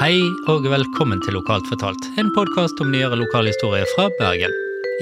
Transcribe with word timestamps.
Hei 0.00 0.30
og 0.48 0.64
velkommen 0.64 1.20
til 1.20 1.34
Lokalt 1.36 1.66
fortalt, 1.68 2.06
en 2.16 2.30
podkast 2.32 2.78
om 2.80 2.88
nyere 2.88 3.18
lokalhistorie 3.20 3.84
fra 3.90 4.06
Bergen. 4.16 4.54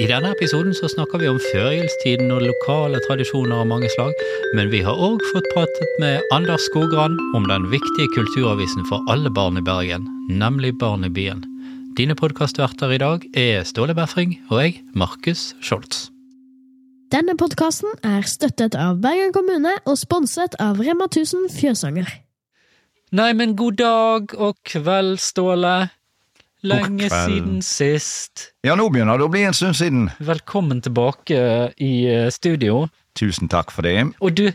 I 0.02 0.08
denne 0.10 0.32
episoden 0.34 0.74
så 0.74 0.90
snakker 0.90 1.22
vi 1.22 1.28
om 1.30 1.38
førjulstiden 1.38 2.32
og 2.34 2.42
lokale 2.42 2.98
tradisjoner 3.06 3.60
av 3.60 3.70
mange 3.70 3.86
slag, 3.94 4.18
men 4.58 4.72
vi 4.74 4.82
har 4.82 4.98
òg 4.98 5.22
fått 5.30 5.46
pratet 5.54 5.94
med 6.02 6.26
Anders 6.34 6.66
Skogran 6.66 7.14
om 7.30 7.46
den 7.46 7.70
viktige 7.70 8.10
kulturavisen 8.16 8.90
for 8.90 9.06
alle 9.06 9.30
barn 9.30 9.62
i 9.62 9.62
Bergen, 9.62 10.10
nemlig 10.34 10.74
Barn 10.82 11.06
i 11.06 11.14
byen. 11.14 11.46
Dine 11.94 12.18
podkastverter 12.18 12.98
i 12.98 12.98
dag 12.98 13.30
er 13.38 13.62
Ståle 13.70 13.94
Befring 13.94 14.40
og 14.50 14.64
jeg, 14.64 14.80
Markus 14.98 15.52
Scholz. 15.62 16.08
Denne 17.14 17.38
podkasten 17.38 17.94
er 18.02 18.26
støttet 18.26 18.74
av 18.74 18.98
Bergen 18.98 19.30
kommune 19.30 19.78
og 19.86 19.94
sponset 19.94 20.58
av 20.58 20.82
Rema 20.82 21.06
1000 21.06 21.52
Fjøsanger. 21.54 22.18
Nei, 23.08 23.30
men 23.32 23.54
god 23.56 23.78
dag 23.80 24.32
og 24.36 24.58
kveld, 24.68 25.16
Ståle. 25.22 25.88
Lenge 26.68 27.06
siden 27.08 27.62
sist. 27.64 28.50
Ja, 28.66 28.74
nå 28.76 28.90
begynner 28.92 29.16
det 29.16 29.24
å 29.24 29.32
bli 29.32 29.46
en 29.48 29.56
stund 29.56 29.78
siden. 29.78 30.10
Velkommen 30.20 30.82
tilbake 30.84 31.38
i 31.80 31.92
eh, 32.10 32.26
studio. 32.34 32.82
Tusen 33.16 33.48
takk 33.48 33.72
for 33.72 33.88
det. 33.88 33.94
Og 34.20 34.34
du, 34.36 34.50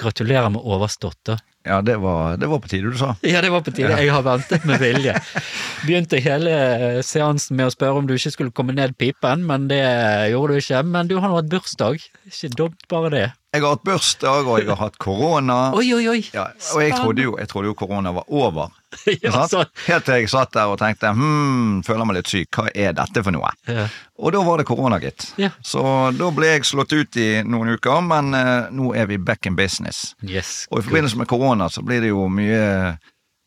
gratulerer 0.00 0.50
med 0.50 0.64
overstått, 0.64 1.20
da. 1.28 1.38
Ja, 1.68 1.78
det 1.84 2.00
var, 2.02 2.34
det 2.40 2.48
var 2.50 2.62
på 2.64 2.70
tide 2.72 2.90
du 2.90 2.98
sa. 2.98 3.12
Ja, 3.22 3.44
det 3.44 3.52
var 3.54 3.62
på 3.62 3.70
tide. 3.76 3.94
Jeg 3.94 4.10
har 4.10 4.26
ventet 4.26 4.66
med 4.66 4.82
vilje. 4.82 5.14
Begynte 5.86 6.18
hele 6.24 6.54
eh, 6.56 7.00
seansen 7.06 7.60
med 7.60 7.68
å 7.68 7.76
spørre 7.76 8.02
om 8.02 8.08
du 8.10 8.16
ikke 8.16 8.34
skulle 8.34 8.56
komme 8.56 8.74
ned 8.74 8.98
pipen, 8.98 9.46
men 9.46 9.70
det 9.70 9.84
gjorde 10.32 10.56
du 10.56 10.64
ikke. 10.64 10.82
Men 10.88 11.12
du 11.12 11.20
har 11.20 11.30
nå 11.30 11.38
hatt 11.38 11.52
bursdag. 11.52 12.02
Ikke 12.26 12.56
dumt, 12.58 12.88
bare 12.90 13.14
det. 13.14 13.28
Jeg 13.48 13.62
har 13.64 13.70
hatt 13.72 13.84
bursdag, 13.88 14.44
og 14.44 14.58
jeg 14.60 14.68
har 14.68 14.76
hatt 14.76 14.96
korona. 15.00 15.54
Oi, 15.72 15.86
oi, 15.96 16.02
oi! 16.10 16.18
Ja, 16.34 16.50
og 16.74 16.82
jeg 16.84 16.92
trodde 16.92 17.22
jo, 17.24 17.30
jeg 17.40 17.48
trodde 17.48 17.70
jo 17.70 17.76
korona 17.80 18.12
var 18.12 18.26
over. 18.28 18.74
Ja, 19.22 19.44
Helt 19.86 20.04
til 20.06 20.14
jeg 20.16 20.28
satt 20.32 20.52
der 20.56 20.68
og 20.72 20.78
tenkte 20.80 21.10
hm, 21.16 21.82
føler 21.84 22.08
meg 22.08 22.18
litt 22.18 22.30
syk, 22.32 22.48
hva 22.56 22.70
er 22.72 22.94
dette 22.96 23.22
for 23.24 23.32
noe? 23.36 23.50
ja. 23.68 23.86
Og 24.18 24.32
da 24.34 24.40
var 24.42 24.58
det 24.58 24.66
korona, 24.66 24.96
gitt. 24.98 25.28
Så 25.62 25.82
da 26.18 26.28
ble 26.34 26.48
jeg 26.50 26.64
slått 26.66 26.90
ut 26.92 27.18
i 27.20 27.26
noen 27.46 27.76
uker, 27.76 28.00
men 28.02 28.32
uh, 28.34 28.66
nå 28.74 28.90
er 28.98 29.06
vi 29.06 29.16
back 29.22 29.46
in 29.46 29.54
business. 29.56 30.16
Yes. 30.26 30.66
Og 30.72 30.80
i 30.80 30.86
forbindelse 30.88 31.20
med 31.20 31.28
korona 31.30 31.68
så 31.70 31.84
blir 31.86 32.02
det 32.02 32.10
jo 32.10 32.24
mye 32.32 32.96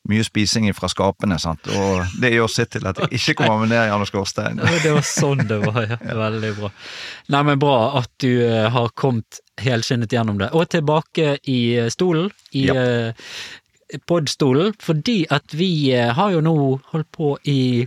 mye 0.10 0.24
spising 0.26 0.66
fra 0.74 0.90
skapene, 0.90 1.38
sant? 1.40 1.68
og 1.78 2.08
det 2.22 2.32
gjør 2.34 2.50
sitt 2.50 2.72
til 2.74 2.88
at 2.90 2.98
jeg 3.04 3.20
ikke 3.20 3.36
kommer 3.44 3.62
meg 3.62 3.70
ned 3.76 3.84
i 3.86 3.92
Anders 3.94 4.10
Gårdstein. 4.12 4.58
Det 4.82 4.94
var 4.96 5.06
sånn 5.06 5.44
det 5.48 5.60
var, 5.62 5.78
ja. 5.92 5.98
Veldig 6.18 6.50
bra. 6.58 6.72
Nei, 7.36 7.42
men 7.52 7.60
bra 7.62 7.76
at 8.02 8.10
du 8.24 8.32
eh, 8.48 8.66
har 8.74 8.90
kommet 8.98 9.40
helskinnet 9.62 10.12
gjennom 10.16 10.40
det. 10.42 10.50
Og 10.58 10.66
tilbake 10.74 11.36
i 11.54 11.60
eh, 11.84 11.92
stolen, 11.94 12.32
i 12.58 12.66
Ja. 12.72 12.76
eh, 12.82 14.00
podstolen, 14.10 14.74
fordi 14.80 15.26
at 15.30 15.54
vi 15.54 15.92
har 15.92 16.32
jo 16.32 16.42
nå 16.42 16.56
holdt 16.94 17.10
på 17.12 17.34
i 17.52 17.86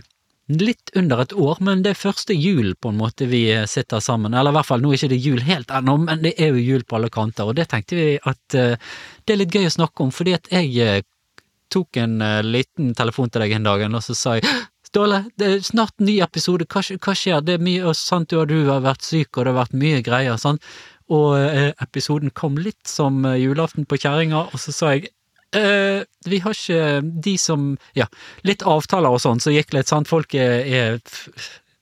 litt 0.53 0.91
under 0.95 1.23
et 1.23 1.33
år, 1.33 1.57
men 1.65 1.81
det 1.81 1.95
er 1.95 1.97
første 1.97 2.35
jul 2.37 2.75
på 2.77 2.91
en 2.93 2.99
måte 2.99 3.25
vi 3.27 3.39
sitter 3.67 3.99
sammen. 4.05 4.35
Eller 4.37 4.53
i 4.53 4.57
hvert 4.59 4.67
fall, 4.69 4.83
nå 4.85 4.91
er 4.93 5.01
det 5.09 5.17
ikke 5.17 5.31
jul 5.33 5.41
helt 5.47 5.73
ennå, 5.73 5.95
men 6.05 6.21
det 6.21 6.35
er 6.37 6.53
jo 6.53 6.61
jul 6.61 6.83
på 6.85 6.99
alle 6.99 7.09
kanter, 7.09 7.49
og 7.49 7.57
det 7.57 7.65
tenkte 7.71 7.97
vi 7.97 8.07
at 8.21 8.45
det 8.53 9.33
er 9.33 9.41
litt 9.41 9.51
gøy 9.57 9.65
å 9.65 9.73
snakke 9.79 10.05
om, 10.05 10.13
fordi 10.13 10.35
at 10.37 10.51
jeg 10.53 11.01
tok 11.73 11.99
en 12.01 12.21
uh, 12.21 12.39
liten 12.45 12.93
telefon 12.97 13.31
til 13.31 13.45
deg 13.45 13.57
en 13.57 13.67
dag, 13.67 13.85
og 13.89 14.03
så 14.05 14.15
sa 14.17 14.37
jeg 14.39 14.47
Ståle, 14.85 15.25
det 15.35 15.47
er 15.49 15.63
snart 15.65 15.97
en 15.99 16.07
ny 16.07 16.19
episode, 16.23 16.67
hva, 16.71 16.79
hva 16.79 17.13
skjer? 17.17 17.41
Det 17.43 17.57
er 17.57 17.63
mye, 17.63 17.81
og 17.89 17.97
sant 17.99 18.29
du, 18.31 18.37
du 18.47 18.69
har 18.69 18.83
vært 18.85 19.03
syk, 19.03 19.33
og 19.33 19.43
det 19.43 19.51
har 19.51 19.57
vært 19.57 19.73
mye 19.81 20.03
greier, 20.05 20.37
sånn. 20.39 20.59
Og 21.11 21.33
uh, 21.35 21.71
episoden 21.83 22.31
kom 22.31 22.55
litt 22.61 22.87
som 22.89 23.25
eh, 23.27 23.41
julaften 23.43 23.85
på 23.85 23.99
kjerringa, 24.01 24.47
og 24.51 24.61
så 24.61 24.75
sa 24.75 24.95
jeg 24.95 25.11
Uh, 25.55 26.01
vi 26.27 26.41
har 26.43 26.51
ikke 26.51 26.97
de 27.23 27.35
som 27.39 27.77
Ja, 27.95 28.09
litt 28.43 28.65
avtaler 28.67 29.13
og 29.13 29.21
sånn, 29.23 29.39
så 29.39 29.53
gikk 29.53 29.71
litt, 29.71 29.87
sant, 29.87 30.09
folk 30.09 30.33
er, 30.35 30.65
er 30.67 30.97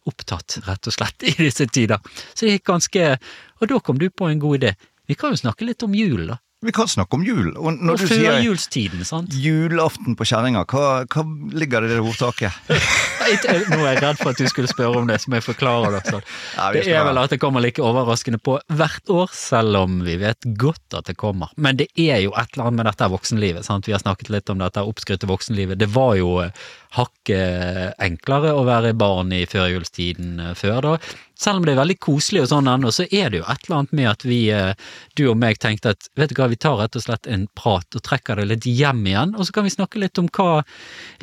opptatt, 0.05 0.59
rett 0.67 0.89
og 0.91 0.93
slett, 0.93 1.25
i 1.31 1.33
disse 1.39 1.65
tider. 1.71 2.03
Så 2.35 2.45
det 2.45 2.59
gikk 2.59 2.67
ganske 2.69 3.07
Og 3.15 3.71
da 3.71 3.79
kom 3.81 3.97
du 3.97 4.11
på 4.11 4.27
en 4.29 4.43
god 4.43 4.59
idé. 4.59 4.75
Vi 5.09 5.17
kan 5.17 5.33
jo 5.33 5.41
snakke 5.41 5.65
litt 5.65 5.81
om 5.87 5.95
jul, 5.97 6.27
da. 6.29 6.37
Vi 6.63 6.71
kan 6.75 6.87
snakke 6.87 7.17
om 7.17 7.23
jul, 7.27 7.49
og 7.59 7.65
Og 7.75 7.97
du 7.99 8.05
sier 8.07 8.39
julstiden, 8.43 9.03
sant? 9.07 9.33
julaften 9.35 10.15
på 10.15 10.23
kjerringa, 10.29 10.63
hva, 10.71 11.03
hva 11.11 11.23
ligger 11.51 11.83
det 11.83 11.91
i 11.91 11.97
det 11.97 12.03
ordtaket? 12.03 12.51
Nå 13.71 13.79
er 13.85 13.93
jeg 13.95 14.01
redd 14.03 14.19
for 14.19 14.33
at 14.33 14.39
du 14.41 14.47
skulle 14.51 14.67
spørre 14.71 14.99
om 14.99 15.07
det, 15.07 15.17
som 15.23 15.35
jeg 15.35 15.43
forklarer 15.45 15.95
det. 15.97 16.01
sånn. 16.11 16.23
Ja, 16.57 16.69
Det 16.75 16.83
er 16.91 17.05
vel 17.07 17.19
at 17.21 17.31
det 17.33 17.39
kommer 17.43 17.63
like 17.63 17.83
overraskende 17.83 18.39
på 18.43 18.57
hvert 18.73 19.11
år, 19.13 19.31
selv 19.35 19.79
om 19.83 20.01
vi 20.03 20.17
vet 20.21 20.43
godt 20.59 20.97
at 20.99 21.07
det 21.11 21.15
kommer. 21.19 21.51
Men 21.57 21.79
det 21.79 21.87
er 21.95 22.19
jo 22.25 22.33
et 22.35 22.51
eller 22.55 22.67
annet 22.69 22.81
med 22.81 22.89
dette 22.91 23.09
voksenlivet. 23.13 23.65
sant? 23.67 23.87
Vi 23.87 23.95
har 23.95 24.03
snakket 24.03 24.29
litt 24.33 24.51
om 24.51 24.59
dette 24.63 24.83
oppskrytte 24.83 25.29
voksenlivet. 25.29 25.79
Det 25.79 25.87
var 25.93 26.15
jo 26.19 26.33
eh, 26.43 26.51
hakket 26.93 27.99
enklere 28.03 28.53
å 28.53 28.65
være 28.67 28.93
barn 28.97 29.33
i 29.33 29.43
førjulstiden 29.49 30.39
eh, 30.39 30.57
før 30.57 30.81
da. 30.85 30.97
Selv 31.39 31.59
om 31.59 31.65
det 31.65 31.73
er 31.73 31.79
veldig 31.81 31.97
koselig 32.03 32.43
og 32.43 32.49
sånn 32.51 32.69
ennå, 32.69 32.91
så 32.93 33.07
er 33.09 33.31
det 33.33 33.41
jo 33.41 33.47
et 33.49 33.65
eller 33.65 33.79
annet 33.79 33.95
med 33.97 34.09
at 34.11 34.25
vi, 34.27 34.37
eh, 34.53 34.75
du 35.17 35.25
og 35.31 35.39
meg, 35.41 35.57
tenkte 35.63 35.95
at 35.95 36.07
vet 36.19 36.31
du 36.31 36.37
hva, 36.37 36.47
vi 36.51 36.59
tar 36.61 36.77
rett 36.79 36.97
og 36.99 37.05
slett 37.05 37.27
en 37.27 37.47
prat 37.57 37.97
og 37.97 38.05
trekker 38.05 38.39
det 38.39 38.47
litt 38.51 38.69
hjem 38.69 39.01
igjen, 39.09 39.33
og 39.35 39.47
så 39.47 39.57
kan 39.57 39.67
vi 39.67 39.73
snakke 39.73 40.03
litt 40.03 40.21
om 40.21 40.29
hva 40.37 40.61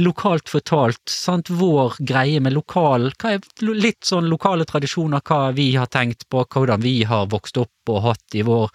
lokalt 0.03 0.51
fortalt, 0.51 1.03
sant, 1.09 1.53
vår 1.55 2.01
greie 2.03 2.43
med 2.43 2.57
lokal, 2.59 3.13
hva 3.23 3.37
er 3.37 3.71
litt 3.71 4.03
sånn 4.11 4.29
lokale 4.33 4.67
tradisjoner, 4.69 5.23
hva 5.23 5.55
vi 5.57 5.71
har 5.79 5.91
tenkt 5.93 6.27
på, 6.29 6.45
hvordan 6.51 6.83
vi 6.83 7.01
har 7.09 7.31
vokst 7.31 7.63
opp 7.63 7.95
og 7.95 8.05
hatt 8.11 8.39
i 8.39 8.45
vår 8.47 8.69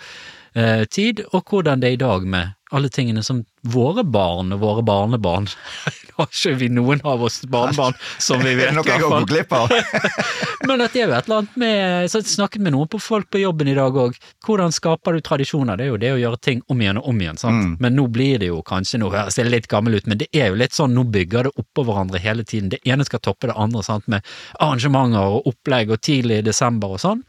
eh, 0.56 0.86
tid, 0.88 1.26
og 1.34 1.44
hvordan 1.52 1.84
det 1.84 1.92
er 1.92 2.00
i 2.00 2.06
dag 2.08 2.30
med 2.32 2.55
alle 2.76 2.92
tingene 2.94 3.24
som 3.26 3.44
våre 3.66 4.04
barn 4.04 4.54
og 4.54 4.62
våre 4.62 4.84
barnebarn 4.86 5.48
har 6.18 6.30
ikke 6.30 6.54
vi 6.60 6.70
noen 6.72 7.02
av 7.04 7.24
oss 7.26 7.42
barnebarn, 7.52 7.96
som 8.24 8.44
vi 8.44 8.54
vet, 8.56 8.74
noe 8.76 8.88
jeg 8.88 9.04
gått 9.04 9.28
glipp 9.30 9.56
av? 9.56 9.72
Men 10.68 10.82
at 10.82 10.96
det 10.96 11.04
er 11.04 11.10
jo 11.10 11.16
et 11.18 11.28
eller 11.28 11.42
annet 11.42 11.58
med 11.62 12.10
Så 12.10 12.22
jeg 12.22 12.32
snakket 12.32 12.64
med 12.64 12.74
noen 12.74 12.90
på 12.90 13.00
folk 13.04 13.28
på 13.34 13.42
jobben 13.42 13.70
i 13.70 13.76
dag 13.78 13.96
òg. 14.00 14.16
Hvordan 14.46 14.74
skaper 14.74 15.18
du 15.18 15.24
tradisjoner? 15.26 15.78
Det 15.78 15.86
er 15.86 15.92
jo 15.92 16.00
det 16.02 16.14
å 16.16 16.22
gjøre 16.22 16.40
ting 16.42 16.64
om 16.72 16.82
igjen 16.82 17.00
og 17.02 17.10
om 17.12 17.22
igjen, 17.22 17.40
sant. 17.42 17.60
Mm. 17.60 17.76
Men 17.84 17.98
nå 18.00 18.08
blir 18.16 18.40
det 18.42 18.50
jo 18.50 18.62
kanskje 18.66 19.02
Nå 19.02 19.12
høres 19.12 19.36
ser 19.36 19.50
litt 19.52 19.68
gammel 19.68 19.98
ut, 19.98 20.08
men 20.08 20.22
det 20.22 20.30
er 20.32 20.54
jo 20.54 20.60
litt 20.60 20.76
sånn, 20.76 20.96
nå 20.96 21.04
bygger 21.12 21.50
det 21.50 21.54
oppå 21.60 21.84
hverandre 21.84 22.22
hele 22.24 22.46
tiden. 22.48 22.72
Det 22.72 22.80
ene 22.88 23.06
skal 23.08 23.20
toppe 23.26 23.50
det 23.52 23.58
andre, 23.60 23.84
sant, 23.84 24.08
med 24.12 24.24
arrangementer 24.64 25.36
og 25.36 25.50
opplegg 25.52 25.92
og 25.92 26.02
tidlig 26.06 26.40
i 26.40 26.46
desember 26.46 26.96
og 26.96 27.04
sånn. 27.04 27.24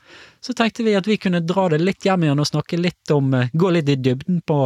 Så 0.47 0.55
tenkte 0.55 0.87
vi 0.87 0.95
at 0.95 1.09
vi 1.11 1.19
kunne 1.19 1.43
dra 1.43 1.67
det 1.73 1.81
litt 1.83 2.07
hjem 2.07 2.29
igjen 2.29 2.43
og 2.43 2.47
snakke 2.47 2.79
litt 2.79 3.11
om 3.11 3.35
eh, 3.35 3.49
Gå 3.57 3.73
litt 3.75 3.89
i 3.91 3.97
dybden 3.99 4.43
på 4.47 4.61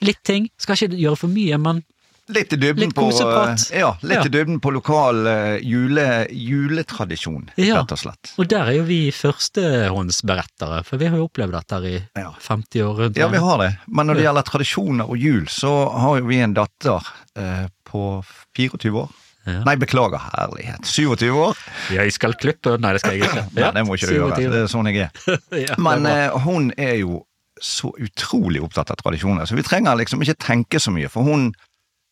litt 0.00 0.22
ting. 0.24 0.48
Skal 0.58 0.76
ikke 0.76 0.98
gjøre 0.98 1.16
for 1.26 1.28
mye, 1.32 1.58
men 1.58 1.84
Litt 2.28 2.52
i 2.52 2.56
dybden 2.60 2.90
Litt 2.90 2.94
på 2.94 3.06
eh, 3.08 3.78
Ja, 3.80 3.94
litt 4.02 4.18
Ja. 4.18 4.22
i 4.26 4.28
dybden 4.28 4.58
på 4.60 4.68
lokal 4.74 5.26
eh, 5.26 5.62
jule, 5.64 6.26
juletradisjon, 6.28 7.46
Ja. 7.56 7.78
rett 7.80 7.92
og 7.96 7.98
slett. 8.02 8.34
Og 8.36 8.48
der 8.50 8.68
er 8.68 8.72
jo 8.76 8.82
vi 8.84 9.10
førstehåndsberettere, 9.16 10.82
for 10.84 10.98
vi 11.00 11.06
har 11.08 11.16
jo 11.16 11.28
opplevd 11.28 11.52
dette 11.56 11.80
i 11.88 11.94
Ja. 12.20 12.34
50 12.38 12.82
år 12.84 12.94
rundt. 13.00 13.16
Ja, 13.16 13.28
vi 13.28 13.38
har 13.38 13.58
det. 13.58 13.78
Men 13.86 14.06
når 14.08 14.14
det 14.14 14.22
gjelder 14.26 14.42
tradisjoner 14.42 15.08
og 15.08 15.16
jul, 15.16 15.46
så 15.46 15.72
har 15.98 16.18
jo 16.20 16.26
vi 16.26 16.40
en 16.40 16.52
datter 16.54 17.00
eh, 17.36 17.66
på 17.84 18.22
24 18.54 18.92
år. 18.92 19.08
Ja. 19.46 19.62
Nei, 19.64 19.76
beklager, 19.76 20.20
herlighet. 20.36 20.84
27 20.84 21.30
år. 21.32 21.56
Jeg 21.90 22.12
skal 22.12 22.34
klippe 22.34 22.76
Nei, 22.78 22.92
det 22.92 23.00
skal 23.00 23.16
jeg 23.16 23.24
ikke. 23.24 23.46
Nei, 23.56 23.70
det 23.72 23.86
må 23.86 23.96
ikke 23.96 24.10
du 24.10 24.14
gjøre. 24.18 24.36
Det 24.36 24.60
er 24.66 24.68
sånn 24.68 24.90
jeg 24.92 25.08
er. 25.08 25.38
Ja, 25.64 25.74
Men 25.80 26.04
er 26.04 26.26
eh, 26.28 26.38
hun 26.44 26.72
er 26.76 26.98
jo 27.00 27.22
så 27.64 27.92
utrolig 27.98 28.62
opptatt 28.64 28.92
av 28.94 29.00
tradisjoner, 29.00 29.48
så 29.48 29.56
vi 29.58 29.66
trenger 29.66 29.98
liksom 29.98 30.22
ikke 30.24 30.38
tenke 30.42 30.80
så 30.82 30.94
mye, 30.94 31.10
for 31.12 31.26
hun 31.26 31.50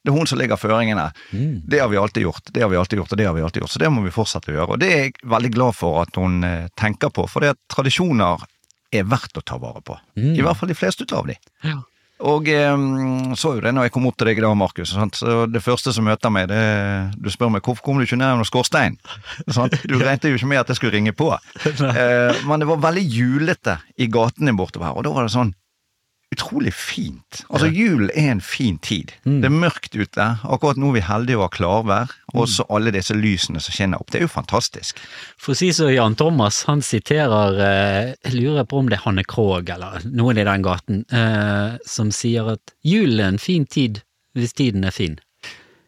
det 0.06 0.12
er 0.12 0.20
hun 0.20 0.28
som 0.30 0.38
ligger 0.38 0.54
føringene. 0.54 1.08
Mm. 1.34 1.62
Det 1.66 1.80
har 1.82 1.88
vi 1.90 1.96
alltid 1.98 2.22
gjort, 2.22 2.52
det 2.54 2.62
har 2.62 2.68
vi 2.70 2.76
alltid 2.78 3.00
gjort, 3.00 3.10
og 3.10 3.18
det 3.18 3.24
har 3.26 3.32
vi 3.34 3.42
alltid 3.42 3.64
gjort. 3.64 3.72
Så 3.74 3.80
det 3.82 3.88
må 3.90 4.04
vi 4.04 4.12
fortsette 4.14 4.52
å 4.52 4.54
gjøre. 4.54 4.76
Og 4.76 4.78
det 4.78 4.90
er 4.94 5.00
jeg 5.00 5.14
veldig 5.26 5.50
glad 5.56 5.74
for 5.74 5.98
at 6.04 6.14
hun 6.14 6.46
eh, 6.46 6.68
tenker 6.78 7.10
på, 7.10 7.24
for 7.26 7.42
det 7.42 7.56
at 7.56 7.58
tradisjoner 7.74 8.44
er 8.94 9.08
verdt 9.10 9.40
å 9.40 9.42
ta 9.42 9.58
vare 9.58 9.82
på. 9.82 9.96
Mm. 10.14 10.36
I 10.36 10.44
hvert 10.46 10.60
fall 10.60 10.70
de 10.70 10.78
fleste 10.78 11.08
av 11.10 11.26
de. 11.26 11.34
ja. 11.66 11.80
Og 12.24 12.48
eh, 12.48 12.84
så 13.36 13.50
jo 13.56 13.60
det 13.64 13.72
når 13.76 13.88
jeg 13.88 13.92
kom 13.96 14.06
opp 14.08 14.16
til 14.16 14.30
deg 14.30 14.40
i 14.40 14.44
dag, 14.44 14.54
Markus. 14.56 14.94
sant? 14.96 15.18
Så 15.18 15.44
det 15.52 15.60
første 15.64 15.92
som 15.92 16.06
møter 16.08 16.32
meg, 16.32 16.48
det 16.48 16.62
Du 17.20 17.28
spør 17.32 17.52
meg 17.52 17.66
hvorfor 17.66 17.84
kom 17.84 18.00
du 18.00 18.06
ikke 18.06 18.16
ned 18.16 18.38
noen 18.38 18.48
skorstein? 18.48 18.96
Sant? 19.52 19.76
Du 19.90 19.98
regnet 20.00 20.24
jo 20.24 20.38
ikke 20.38 20.48
med 20.48 20.62
at 20.62 20.72
jeg 20.72 20.80
skulle 20.80 20.96
ringe 20.96 21.12
på. 21.16 21.32
Eh, 21.96 22.42
men 22.48 22.60
det 22.60 22.66
var 22.68 22.80
veldig 22.82 23.02
julete 23.04 23.76
i 24.00 24.08
gatene 24.12 24.52
bortover 24.56 24.88
her, 24.88 24.96
og 24.98 25.04
da 25.06 25.12
var 25.14 25.26
det 25.26 25.32
sånn 25.34 25.52
utrolig 26.34 26.72
fint. 26.74 27.44
Altså, 27.48 27.68
julen 27.70 28.10
er 28.14 28.32
en 28.32 28.40
fin 28.42 28.78
tid. 28.82 29.12
Mm. 29.24 29.36
Det 29.42 29.46
er 29.48 29.54
mørkt 29.54 29.94
ute. 29.94 30.24
Akkurat 30.44 30.76
nå 30.80 30.90
er 30.90 30.96
vi 30.98 31.04
heldige 31.06 31.38
å 31.38 31.44
ha 31.46 31.52
klarvær, 31.54 32.10
Mm. 32.34 32.40
og 32.42 32.48
så 32.52 32.64
alle 32.68 32.90
disse 32.92 33.14
lysene 33.14 33.60
som 33.62 33.72
skinner 33.72 34.00
opp. 34.02 34.10
Det 34.10 34.18
er 34.18 34.26
jo 34.26 34.28
fantastisk. 34.28 34.98
For 35.38 35.54
å 35.54 35.56
si 35.56 35.70
så 35.72 35.86
Jan 35.94 36.16
Thomas, 36.18 36.64
han 36.66 36.82
siterer 36.82 37.56
eh, 37.62 38.14
Jeg 38.26 38.34
lurer 38.34 38.64
på 38.68 38.78
om 38.82 38.88
det 38.90 38.98
er 38.98 39.04
Hanne 39.06 39.24
Krogh 39.24 39.70
eller 39.72 40.02
noen 40.10 40.36
i 40.36 40.44
den 40.44 40.62
gaten, 40.66 41.04
eh, 41.10 41.78
som 41.86 42.10
sier 42.12 42.50
at 42.56 42.74
julen 42.84 43.20
er 43.20 43.28
en 43.28 43.38
fin 43.38 43.64
tid 43.64 44.02
hvis 44.36 44.52
tiden 44.52 44.84
er 44.84 44.90
fin. 44.92 45.16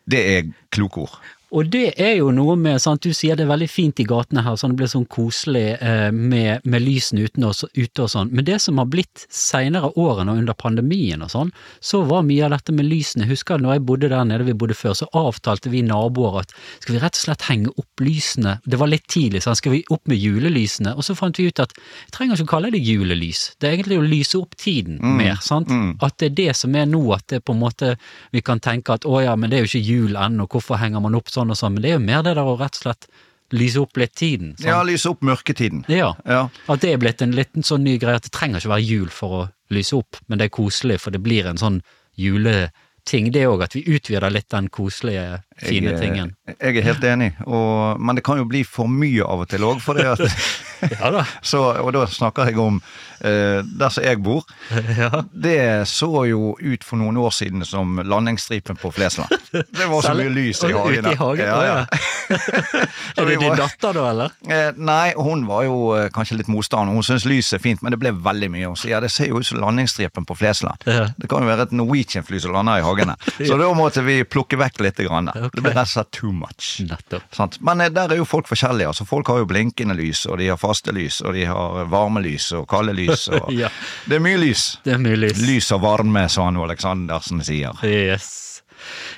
Det 0.09 0.23
er 0.39 0.47
kloke 0.73 1.03
ord. 1.05 1.19
Og 1.49 1.69
det 1.73 1.95
er 1.97 2.19
jo 2.19 2.29
noe 2.35 2.59
med, 2.61 2.77
sant, 2.83 3.01
du 3.01 3.17
sier 3.17 3.37
det 3.37 3.47
er 3.47 3.51
veldig 3.53 3.69
fint 3.73 4.01
i 4.03 4.05
gatene 4.09 4.43
her, 4.45 4.57
sånn 4.61 4.75
det 4.75 4.83
blir 4.83 4.91
sånn 4.93 5.07
koselig 5.09 5.79
eh, 5.81 6.11
med, 6.13 6.65
med 6.69 6.83
lysene 6.85 7.25
ute 7.25 8.03
og 8.05 8.11
sånn, 8.13 8.33
men 8.37 8.45
det 8.45 8.59
som 8.61 8.81
har 8.81 8.89
blitt 8.93 9.25
seinere 9.33 9.89
årene 9.97 10.35
og 10.35 10.43
under 10.43 10.57
pandemien 10.59 11.25
og 11.25 11.33
sånn, 11.33 11.53
så 11.81 12.03
var 12.09 12.27
mye 12.29 12.45
av 12.45 12.53
dette 12.53 12.75
med 12.77 12.89
lysene, 12.89 13.29
Husker 13.29 13.59
du 13.59 13.65
når 13.65 13.79
jeg 13.79 13.85
bodde 13.89 14.11
der 14.13 14.27
nede 14.29 14.45
vi 14.45 14.57
bodde 14.61 14.77
før, 14.77 14.95
så 14.97 15.09
avtalte 15.17 15.73
vi 15.73 15.83
naboer 15.85 16.43
at 16.43 16.53
skal 16.83 16.97
vi 16.97 17.01
rett 17.03 17.17
og 17.17 17.25
slett 17.25 17.47
henge 17.49 17.73
opp 17.81 18.05
lysene, 18.05 18.59
det 18.69 18.81
var 18.81 18.93
litt 18.93 19.09
tidlig, 19.09 19.43
sånn, 19.45 19.57
skal 19.59 19.75
vi 19.79 19.83
opp 19.95 20.05
med 20.09 20.21
julelysene, 20.21 20.95
og 20.97 21.07
så 21.07 21.17
fant 21.17 21.41
vi 21.41 21.49
ut 21.49 21.65
at 21.65 21.73
jeg 21.77 22.13
trenger 22.17 22.37
ikke 22.37 22.49
å 22.49 22.53
kalle 22.53 22.73
det 22.77 22.83
julelys, 22.85 23.55
det 23.57 23.71
er 23.71 23.79
egentlig 23.79 24.01
å 24.03 24.05
lyse 24.05 24.37
opp 24.37 24.57
tiden 24.61 25.01
mer, 25.17 25.41
sant, 25.45 25.73
at 26.05 26.21
det 26.21 26.31
er 26.31 26.37
det 26.43 26.57
som 26.61 26.77
er 26.77 26.89
nå, 26.89 27.03
at 27.17 27.25
det 27.33 27.41
på 27.45 27.57
en 27.57 27.63
måte, 27.65 27.95
vi 28.37 28.45
kan 28.45 28.61
tenke 28.61 28.93
at 28.99 29.09
å 29.09 29.21
ja, 29.25 29.37
men 29.37 29.49
det 29.49 29.59
er 29.59 29.65
jo 29.65 29.73
ikke 29.73 29.87
jul 29.97 30.17
ennå, 30.21 30.49
hvorfor 30.49 30.81
henger 30.81 31.01
man 31.05 31.17
opp 31.17 31.29
sånn 31.29 31.38
og 31.47 31.57
sånn, 31.59 31.77
men 31.77 31.85
det 31.85 31.91
er 31.93 31.99
jo 31.99 32.05
mer 32.05 32.23
det 32.27 32.35
der 32.35 32.43
å 32.43 32.57
rett 32.59 32.75
og 32.75 32.83
slett 32.83 33.07
lyse 33.55 33.81
opp 33.81 33.97
litt 33.97 34.15
tiden. 34.19 34.51
sant? 34.57 34.67
Ja, 34.67 34.83
lyse 34.85 35.09
opp 35.09 35.23
mørketiden. 35.25 35.85
Ja. 35.89 36.11
Ja. 36.27 36.49
At 36.69 36.83
det 36.83 36.93
er 36.93 36.99
blitt 37.01 37.23
en 37.25 37.37
liten 37.37 37.65
sånn 37.65 37.85
ny 37.87 37.97
greie 38.03 38.19
at 38.21 38.27
det 38.27 38.35
trenger 38.35 38.61
ikke 38.61 38.75
være 38.75 38.85
jul 38.85 39.09
for 39.15 39.37
å 39.39 39.43
lyse 39.73 39.97
opp, 39.97 40.19
men 40.27 40.41
det 40.41 40.49
er 40.49 40.57
koselig, 40.59 40.99
for 41.01 41.15
det 41.15 41.23
blir 41.25 41.47
en 41.49 41.61
sånn 41.61 41.79
juleting. 42.19 43.31
Det 43.33 43.47
òg 43.49 43.65
at 43.65 43.77
vi 43.77 43.87
utvider 43.89 44.33
litt 44.35 44.51
den 44.53 44.69
koselige, 44.69 45.43
fine 45.63 45.91
Jeg, 45.93 46.01
tingen. 46.01 46.33
Jeg 46.61 46.77
er 46.79 46.87
helt 46.87 47.05
enig, 47.05 47.33
og, 47.47 48.01
men 48.01 48.17
det 48.19 48.25
kan 48.27 48.39
jo 48.41 48.47
bli 48.49 48.65
for 48.67 48.89
mye 48.91 49.25
av 49.27 49.45
og 49.45 49.49
til 49.51 49.65
òg, 49.67 49.83
Ja 51.01 51.11
da. 51.11 51.25
så, 51.43 51.61
Og 51.83 51.93
da 51.93 52.05
snakker 52.07 52.47
jeg 52.51 52.59
om 52.63 52.77
eh, 53.21 53.65
der 53.67 53.91
som 53.91 54.05
jeg 54.05 54.21
bor. 54.23 54.45
Ja. 54.99 55.23
Det 55.31 55.87
så 55.87 56.09
jo 56.27 56.55
ut 56.59 56.85
for 56.87 56.99
noen 56.99 57.17
år 57.21 57.31
siden 57.35 57.63
som 57.67 57.99
landingsstripen 58.03 58.79
på 58.81 58.91
Flesland. 58.95 59.31
Det 59.53 59.87
var 59.91 60.03
så 60.03 60.15
mye 60.17 60.31
lys 60.33 60.63
i 60.65 60.71
Ute 60.71 60.79
hagen. 60.79 61.07
i 61.13 61.15
hagen, 61.19 61.45
Ja, 61.45 61.59
ja. 61.67 61.99
Er 63.17 63.29
det 63.29 63.37
din 63.41 63.55
datter 63.57 63.95
da, 63.95 64.07
eller? 64.11 64.33
Eh, 64.49 64.71
nei, 64.77 65.13
hun 65.17 65.45
var 65.49 65.65
jo 65.67 65.77
eh, 65.97 66.09
kanskje 66.15 66.39
litt 66.41 66.51
motstander. 66.51 66.95
Hun 66.95 67.05
syntes 67.07 67.27
lyset 67.29 67.59
er 67.59 67.63
fint, 67.63 67.83
men 67.85 67.95
det 67.95 68.01
ble 68.03 68.13
veldig 68.25 68.51
mye. 68.55 68.71
Hun 68.73 68.79
sier 68.79 68.97
ja, 68.97 69.03
det 69.05 69.11
ser 69.15 69.31
jo 69.31 69.43
ut 69.43 69.47
som 69.49 69.61
landingsstripen 69.63 70.27
på 70.29 70.37
Flesland. 70.39 70.83
Det 70.87 71.31
kan 71.31 71.45
jo 71.45 71.51
være 71.51 71.69
et 71.69 71.77
Norwegian-fly 71.79 72.41
som 72.43 72.55
lander 72.57 72.83
i 72.83 72.87
hagene. 72.87 73.15
Så 73.39 73.59
da 73.61 73.69
måtte 73.77 74.03
vi 74.07 74.21
plukke 74.27 74.59
vekk 74.61 74.83
litt. 74.87 74.99
Grann. 74.99 75.29
Ok. 75.49 75.57
Det 75.59 75.65
blir 75.65 75.75
rett 75.77 75.89
og 75.89 75.95
slett 75.97 76.11
too 76.15 76.33
much. 76.33 76.71
Nettopp. 76.87 77.25
Sant? 77.35 77.59
Men 77.65 77.81
eh, 77.85 77.91
der 77.95 78.15
er 78.15 78.21
jo 78.21 78.27
folk 78.29 78.49
forskjellige. 78.51 78.93
altså 78.93 79.07
Folk 79.09 79.29
har 79.33 79.43
jo 79.43 79.49
blinkende 79.51 79.97
lys, 79.99 80.25
og 80.29 80.39
de 80.41 80.51
har 80.53 80.61
faste 80.61 80.95
lys, 80.95 81.21
og 81.25 81.35
de 81.37 81.47
har 81.49 81.89
varme 81.93 82.23
lys 82.25 82.51
og 82.59 82.69
kalde 82.71 82.95
lys. 82.97 83.27
Og 83.33 83.51
Ja. 83.63 83.71
Det 84.07 84.19
er 84.21 84.23
mye 84.25 84.39
lys. 84.41 84.69
Det 84.85 84.95
er 84.95 85.03
mye 85.03 85.19
lys. 85.19 85.41
Lys 85.43 85.73
og 85.75 85.83
varme, 85.83 86.27
som 86.31 86.49
han 86.51 86.61
Aleksandersen 86.69 87.43
sier. 87.47 87.81
Yes. 87.87 88.31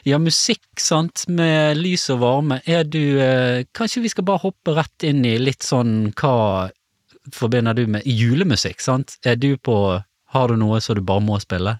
Ja, 0.09 0.17
musikk, 0.19 0.65
sant, 0.81 1.27
med 1.29 1.77
lys 1.77 2.07
og 2.15 2.23
varme. 2.23 2.61
Er 2.65 2.87
du 2.89 3.03
eh, 3.21 3.65
Kanskje 3.77 4.01
vi 4.07 4.13
skal 4.13 4.25
bare 4.25 4.41
hoppe 4.47 4.73
rett 4.79 5.05
inn 5.05 5.21
i 5.29 5.35
litt 5.39 5.67
sånn 5.67 6.13
hva 6.17 6.71
forbinder 7.37 7.77
du 7.77 7.85
med 7.87 8.07
julemusikk, 8.09 8.81
sant? 8.81 9.19
Er 9.29 9.37
du 9.37 9.57
på 9.61 9.77
Har 10.31 10.49
du 10.49 10.57
noe 10.57 10.79
som 10.81 10.95
du 10.97 11.03
bare 11.03 11.23
må 11.27 11.37
spille? 11.43 11.77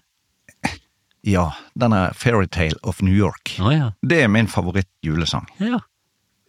Ja, 1.27 1.51
den 1.77 1.93
er 1.93 2.15
Fairytale 2.17 2.79
of 2.83 3.01
New 3.05 3.13
York. 3.13 3.55
Oh, 3.61 3.69
ja. 3.73 3.91
Det 4.01 4.23
er 4.23 4.27
min 4.31 4.47
favoritt-julesang. 4.49 5.45
Ja. 5.61 5.79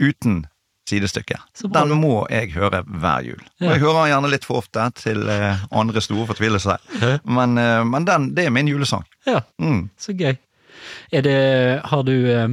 Uten 0.00 0.46
sidestykke. 0.88 1.36
Den 1.62 1.92
må 2.00 2.22
jeg 2.32 2.52
høre 2.56 2.82
hver 2.86 3.22
jul. 3.26 3.42
Og 3.62 3.68
jeg 3.68 3.82
hører 3.84 3.98
den 4.00 4.10
gjerne 4.12 4.30
litt 4.32 4.46
for 4.48 4.62
ofte 4.62 4.86
til 4.98 5.28
eh, 5.30 5.60
andre 5.70 6.02
store 6.04 6.26
fortvilelser. 6.32 6.82
Men, 7.24 7.54
eh, 7.60 7.82
men 7.86 8.08
den, 8.08 8.30
det 8.36 8.48
er 8.48 8.54
min 8.54 8.68
julesang. 8.72 9.04
ja. 9.28 9.44
Mm. 9.62 9.90
Så 10.00 10.16
gøy. 10.18 10.34
Er 11.12 11.22
det 11.22 11.36
Har 11.84 12.02
du 12.02 12.14
eh, 12.32 12.48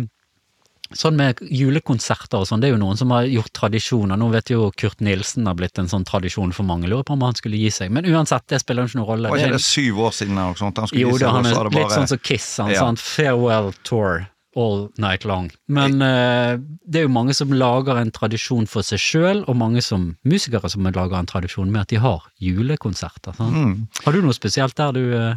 Sånn 0.98 1.18
med 1.20 1.38
julekonserter 1.46 2.42
og 2.42 2.48
sånn, 2.50 2.64
det 2.64 2.70
er 2.70 2.74
jo 2.74 2.80
noen 2.82 2.98
som 2.98 3.12
har 3.14 3.28
gjort 3.30 3.52
tradisjoner. 3.54 4.18
Nå 4.18 4.32
vet 4.34 4.50
jo 4.50 4.72
Kurt 4.74 5.04
Nilsen 5.06 5.46
har 5.46 5.58
blitt 5.60 5.78
en 5.78 5.90
sånn 5.92 6.06
tradisjon 6.08 6.54
for 6.56 6.66
mange. 6.66 6.90
Lurer 6.90 7.06
på 7.06 7.14
om 7.14 7.28
han 7.28 7.38
skulle 7.38 7.60
gi 7.62 7.70
seg. 7.74 7.94
Men 7.94 8.10
uansett, 8.10 8.48
det 8.50 8.62
spiller 8.64 8.88
jo 8.88 8.90
ikke 8.90 9.02
noen 9.02 9.10
rolle. 9.12 9.30
Var 9.30 9.44
ikke 9.44 9.60
det 9.60 9.68
syv 9.68 10.02
år 10.08 10.16
siden 10.18 10.34
eller 10.34 10.56
noe 10.56 10.62
sånt? 10.64 10.82
Han 10.82 10.90
skulle 10.90 11.04
Jo, 11.06 11.14
gi 11.14 11.22
seg, 11.22 11.30
han 11.36 11.46
er 11.46 11.60
har 11.60 11.70
det 11.70 11.78
litt 11.78 11.94
sånn 11.94 12.10
som 12.10 12.22
Kiss, 12.26 12.50
han 12.58 12.74
Ja. 12.74 12.82
sånn 12.88 12.98
farewell 12.98 13.72
tour 13.84 14.28
all 14.56 14.90
night 14.98 15.26
long. 15.26 15.52
Men 15.68 16.02
uh, 16.02 16.58
det 16.90 17.04
er 17.04 17.06
jo 17.06 17.14
mange 17.14 17.36
som 17.38 17.54
lager 17.54 18.00
en 18.02 18.10
tradisjon 18.12 18.66
for 18.68 18.82
seg 18.82 18.98
sjøl, 19.00 19.44
og 19.48 19.56
mange 19.56 19.84
som 19.86 20.16
musikere 20.26 20.70
som 20.74 20.84
lager 20.90 21.20
en 21.20 21.30
tradisjon 21.30 21.70
med 21.70 21.86
at 21.86 21.94
de 21.94 22.02
har 22.02 22.26
julekonserter. 22.42 23.38
Sånn. 23.38 23.54
Mm. 23.54 23.88
Har 24.06 24.18
du 24.18 24.22
noe 24.26 24.34
spesielt 24.34 24.76
der 24.80 24.92
du 24.98 25.04
uh, 25.14 25.36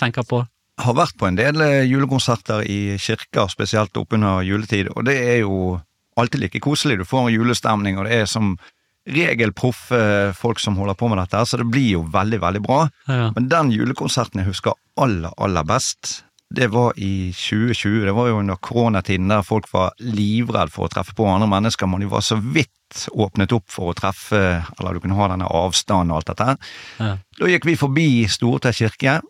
tenker 0.00 0.24
på? 0.24 0.46
Har 0.82 0.96
vært 0.98 1.16
på 1.18 1.28
en 1.28 1.38
del 1.38 1.62
eh, 1.62 1.82
julekonserter 1.86 2.64
i 2.66 2.96
kirker, 2.98 3.50
spesielt 3.52 3.96
oppunder 4.00 4.42
juletid, 4.46 4.90
og 4.94 5.06
det 5.06 5.18
er 5.22 5.42
jo 5.44 5.78
alltid 6.18 6.44
like 6.44 6.62
koselig. 6.62 6.98
Du 7.00 7.08
får 7.08 7.28
en 7.28 7.34
julestemning, 7.34 7.98
og 7.98 8.08
det 8.08 8.22
er 8.22 8.30
som 8.30 8.56
regel 9.04 9.52
proffe 9.52 9.98
folk 10.38 10.60
som 10.62 10.78
holder 10.80 10.96
på 10.96 11.10
med 11.12 11.20
dette, 11.20 11.42
så 11.46 11.60
det 11.60 11.68
blir 11.68 11.90
jo 11.98 12.04
veldig, 12.12 12.40
veldig 12.40 12.62
bra. 12.64 12.84
Ja. 13.08 13.32
Men 13.36 13.50
den 13.52 13.72
julekonserten 13.74 14.40
jeg 14.40 14.50
husker 14.52 14.78
aller, 15.00 15.34
aller 15.36 15.66
best, 15.68 16.22
det 16.54 16.68
var 16.70 16.92
i 16.96 17.32
2020. 17.34 18.04
Det 18.06 18.14
var 18.14 18.28
jo 18.30 18.38
under 18.38 18.56
koronatiden 18.62 19.30
der 19.32 19.42
folk 19.46 19.66
var 19.72 19.94
livredd 19.98 20.70
for 20.72 20.86
å 20.86 20.92
treffe 20.92 21.14
på 21.16 21.26
andre 21.26 21.48
mennesker. 21.50 21.86
men 21.90 22.04
de 22.04 22.10
var 22.10 22.22
så 22.22 22.36
vidt 22.38 22.70
åpnet 23.10 23.52
opp 23.52 23.66
for 23.72 23.90
å 23.90 23.96
treffe, 23.98 24.62
eller 24.78 24.94
du 24.94 25.02
kunne 25.02 25.18
ha 25.18 25.28
denne 25.32 25.50
avstanden 25.50 26.12
og 26.12 26.20
alt 26.20 26.30
dette. 26.30 26.56
Ja. 27.00 27.16
Da 27.40 27.50
gikk 27.50 27.66
vi 27.66 27.76
forbi 27.80 28.08
Stortei 28.30 28.72
kirke. 28.72 29.20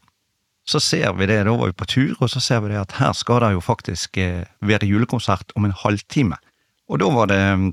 Så 0.66 0.81
ser 0.81 1.12
vi 1.19 1.26
det, 1.28 1.43
da 1.44 1.52
var 1.52 1.69
vi 1.69 1.76
på 1.76 1.87
tur, 1.87 2.14
og 2.25 2.31
så 2.32 2.40
ser 2.40 2.61
vi 2.64 2.70
det 2.72 2.78
at 2.81 2.93
her 2.96 3.12
skal 3.12 3.40
det 3.44 3.50
jo 3.52 3.61
faktisk 3.61 4.16
eh, 4.16 4.44
være 4.64 4.87
julekonsert 4.88 5.52
om 5.56 5.66
en 5.69 5.75
halvtime. 5.76 6.38
Og 6.88 6.99
da 7.02 7.08
var 7.12 7.28
det 7.28 7.40
mm, 7.61 7.66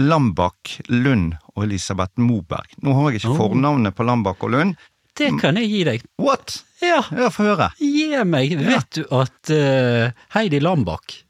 Lambak, 0.00 0.78
Lund 0.88 1.34
og 1.54 1.64
Elisabeth 1.66 2.16
Moberg. 2.18 2.72
Nå 2.82 2.94
har 2.96 3.10
jeg 3.12 3.20
ikke 3.22 3.30
Oh. 3.34 3.36
fornavnet 3.38 3.94
på 3.94 4.02
Lambak 4.08 4.42
og 4.42 4.50
Lund. 4.56 4.74
Det 5.14 5.28
kan 5.40 5.54
jeg 5.60 5.68
gi 5.70 5.82
deg. 5.86 6.02
What? 6.18 6.62
Ja, 6.82 7.02
Ja, 7.14 7.28
få 7.30 7.44
høre. 7.46 7.68
gi 7.78 8.08
meg. 8.24 8.56
Vet 8.58 8.90
du 8.98 9.04
at 9.14 9.50
uh, 9.54 10.10
Heidi 10.34 10.58
Lambak 10.60 11.20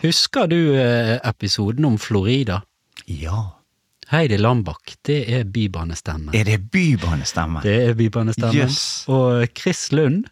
Husker 0.00 0.46
du 0.48 0.56
uh, 0.78 1.18
episoden 1.28 1.84
om 1.84 1.98
Florida? 2.00 2.62
Ja. 3.06 3.59
Heidi 4.10 4.40
Lambak, 4.40 4.96
det 5.06 5.20
er 5.30 5.44
bybanestemmen. 5.46 6.34
Er 6.34 6.44
det 6.48 6.58
bybanestemmen? 6.74 7.62
Det 7.62 7.76
er 7.88 7.94
bybanestemmen. 7.94 8.56
Yes. 8.58 9.04
Og 9.06 9.46
Chris 9.54 9.92
Lund 9.94 10.24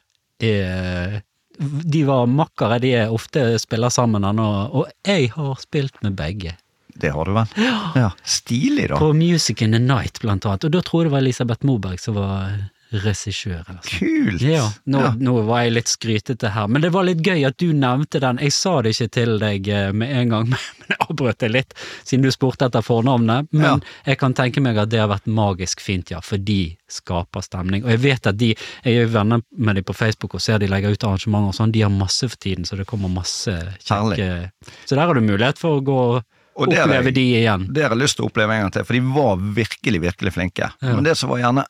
er 0.42 1.20
De 1.58 2.00
var 2.06 2.26
makkere, 2.30 2.78
de 2.82 2.90
er 2.94 3.10
ofte 3.10 3.42
spiller 3.58 3.90
sammen 3.90 4.22
ennå, 4.24 4.46
og 4.70 4.90
jeg 5.06 5.30
har 5.34 5.56
spilt 5.62 5.96
med 6.02 6.14
begge. 6.18 6.52
Det 6.98 7.10
har 7.14 7.26
du 7.26 7.32
vel? 7.34 7.46
Ja. 7.94 8.10
Stilig, 8.22 8.88
da. 8.90 8.98
På 8.98 9.12
Music 9.14 9.62
in 9.62 9.74
the 9.74 9.80
Night, 9.82 10.20
blant 10.22 10.46
annet. 10.46 10.66
Og 10.66 10.74
da 10.74 10.82
tror 10.82 11.02
jeg 11.02 11.10
det 11.10 11.14
var 11.14 11.22
Elisabeth 11.22 11.66
Moberg 11.66 12.02
som 12.02 12.14
var 12.18 12.54
regissør. 12.92 13.64
sånn. 13.66 13.80
Kult! 13.84 14.40
Ja, 14.42 14.70
nå, 14.86 15.00
Ja. 15.02 15.10
nå 15.18 15.44
var 15.46 15.62
jeg 15.64 15.72
litt 15.72 15.86
skrytete 15.90 16.50
her, 16.54 16.68
men 16.68 16.82
det 16.82 16.90
var 16.92 17.04
litt 17.04 17.18
gøy 17.22 17.46
at 17.46 17.56
du 17.58 17.72
nevnte 17.72 18.20
den. 18.20 18.38
Jeg 18.38 18.52
sa 18.52 18.80
det 18.82 18.94
ikke 18.96 19.10
til 19.10 19.38
deg 19.38 19.68
eh, 19.68 19.92
med 19.92 20.10
en 20.10 20.28
gang, 20.28 20.48
men 20.50 20.88
jeg 20.88 20.98
avbrøt 21.08 21.38
deg 21.38 21.50
litt, 21.52 21.74
siden 22.04 22.22
du 22.22 22.30
spurte 22.30 22.66
etter 22.68 22.82
fornavnet. 22.82 23.48
Men 23.52 23.64
Ja. 23.64 23.78
jeg 24.06 24.18
kan 24.18 24.34
tenke 24.34 24.60
meg 24.62 24.76
at 24.78 24.88
det 24.90 25.00
har 25.00 25.08
vært 25.08 25.26
magisk 25.26 25.80
fint, 25.80 26.10
ja, 26.10 26.20
for 26.20 26.38
de 26.38 26.76
skaper 26.88 27.42
stemning. 27.44 27.84
Og 27.84 27.90
jeg 27.90 28.00
vet 28.00 28.26
at 28.26 28.36
de, 28.40 28.54
jeg 28.84 28.96
er 29.02 29.06
venner 29.12 29.42
med 29.56 29.76
de 29.76 29.82
på 29.82 29.94
Facebook 29.94 30.34
og 30.34 30.40
ser 30.40 30.58
de 30.58 30.66
legger 30.68 30.92
ut 30.96 31.04
arrangementer 31.04 31.48
og 31.52 31.54
sånn, 31.54 31.72
de 31.72 31.82
har 31.84 31.90
masse 31.92 32.24
for 32.28 32.36
tiden, 32.40 32.64
så 32.64 32.76
det 32.76 32.86
kommer 32.86 33.08
masse 33.12 33.52
kjekke 33.84 34.50
Så 34.86 34.94
der 34.96 35.04
har 35.06 35.14
du 35.14 35.20
mulighet 35.20 35.58
for 35.58 35.80
å 35.80 35.84
gå 35.84 36.22
og 36.58 36.70
det 36.70 36.78
oppleve 36.80 37.04
jeg- 37.04 37.14
de 37.14 37.24
igjen. 37.38 37.72
Det 37.72 37.82
har 37.84 37.90
jeg 37.94 37.98
lyst 38.00 38.16
til 38.16 38.24
å 38.24 38.30
oppleve 38.32 38.50
en 38.50 38.62
gang 38.62 38.70
til, 38.72 38.82
for 38.84 38.92
de 38.94 39.00
var 39.00 39.36
virkelig, 39.36 40.00
virkelig 40.02 40.32
flinke. 40.34 40.72
Men 40.82 41.04
det 41.04 41.16
som 41.16 41.28
var 41.30 41.38
gjerne 41.38 41.64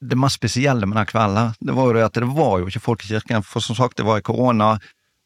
det 0.00 0.16
mest 0.16 0.38
spesielle 0.40 0.86
med 0.88 0.96
den 0.96 1.08
kvelden, 1.10 1.52
det 1.60 1.74
var 1.76 1.92
jo 1.92 2.04
at 2.06 2.16
det 2.16 2.28
var 2.32 2.60
jo 2.60 2.70
ikke 2.70 2.80
folk 2.82 3.04
i 3.04 3.10
kirken, 3.12 3.44
for 3.44 3.60
som 3.64 3.76
sagt, 3.76 3.98
det 4.00 4.06
var 4.08 4.20
i 4.20 4.24
korona. 4.24 4.78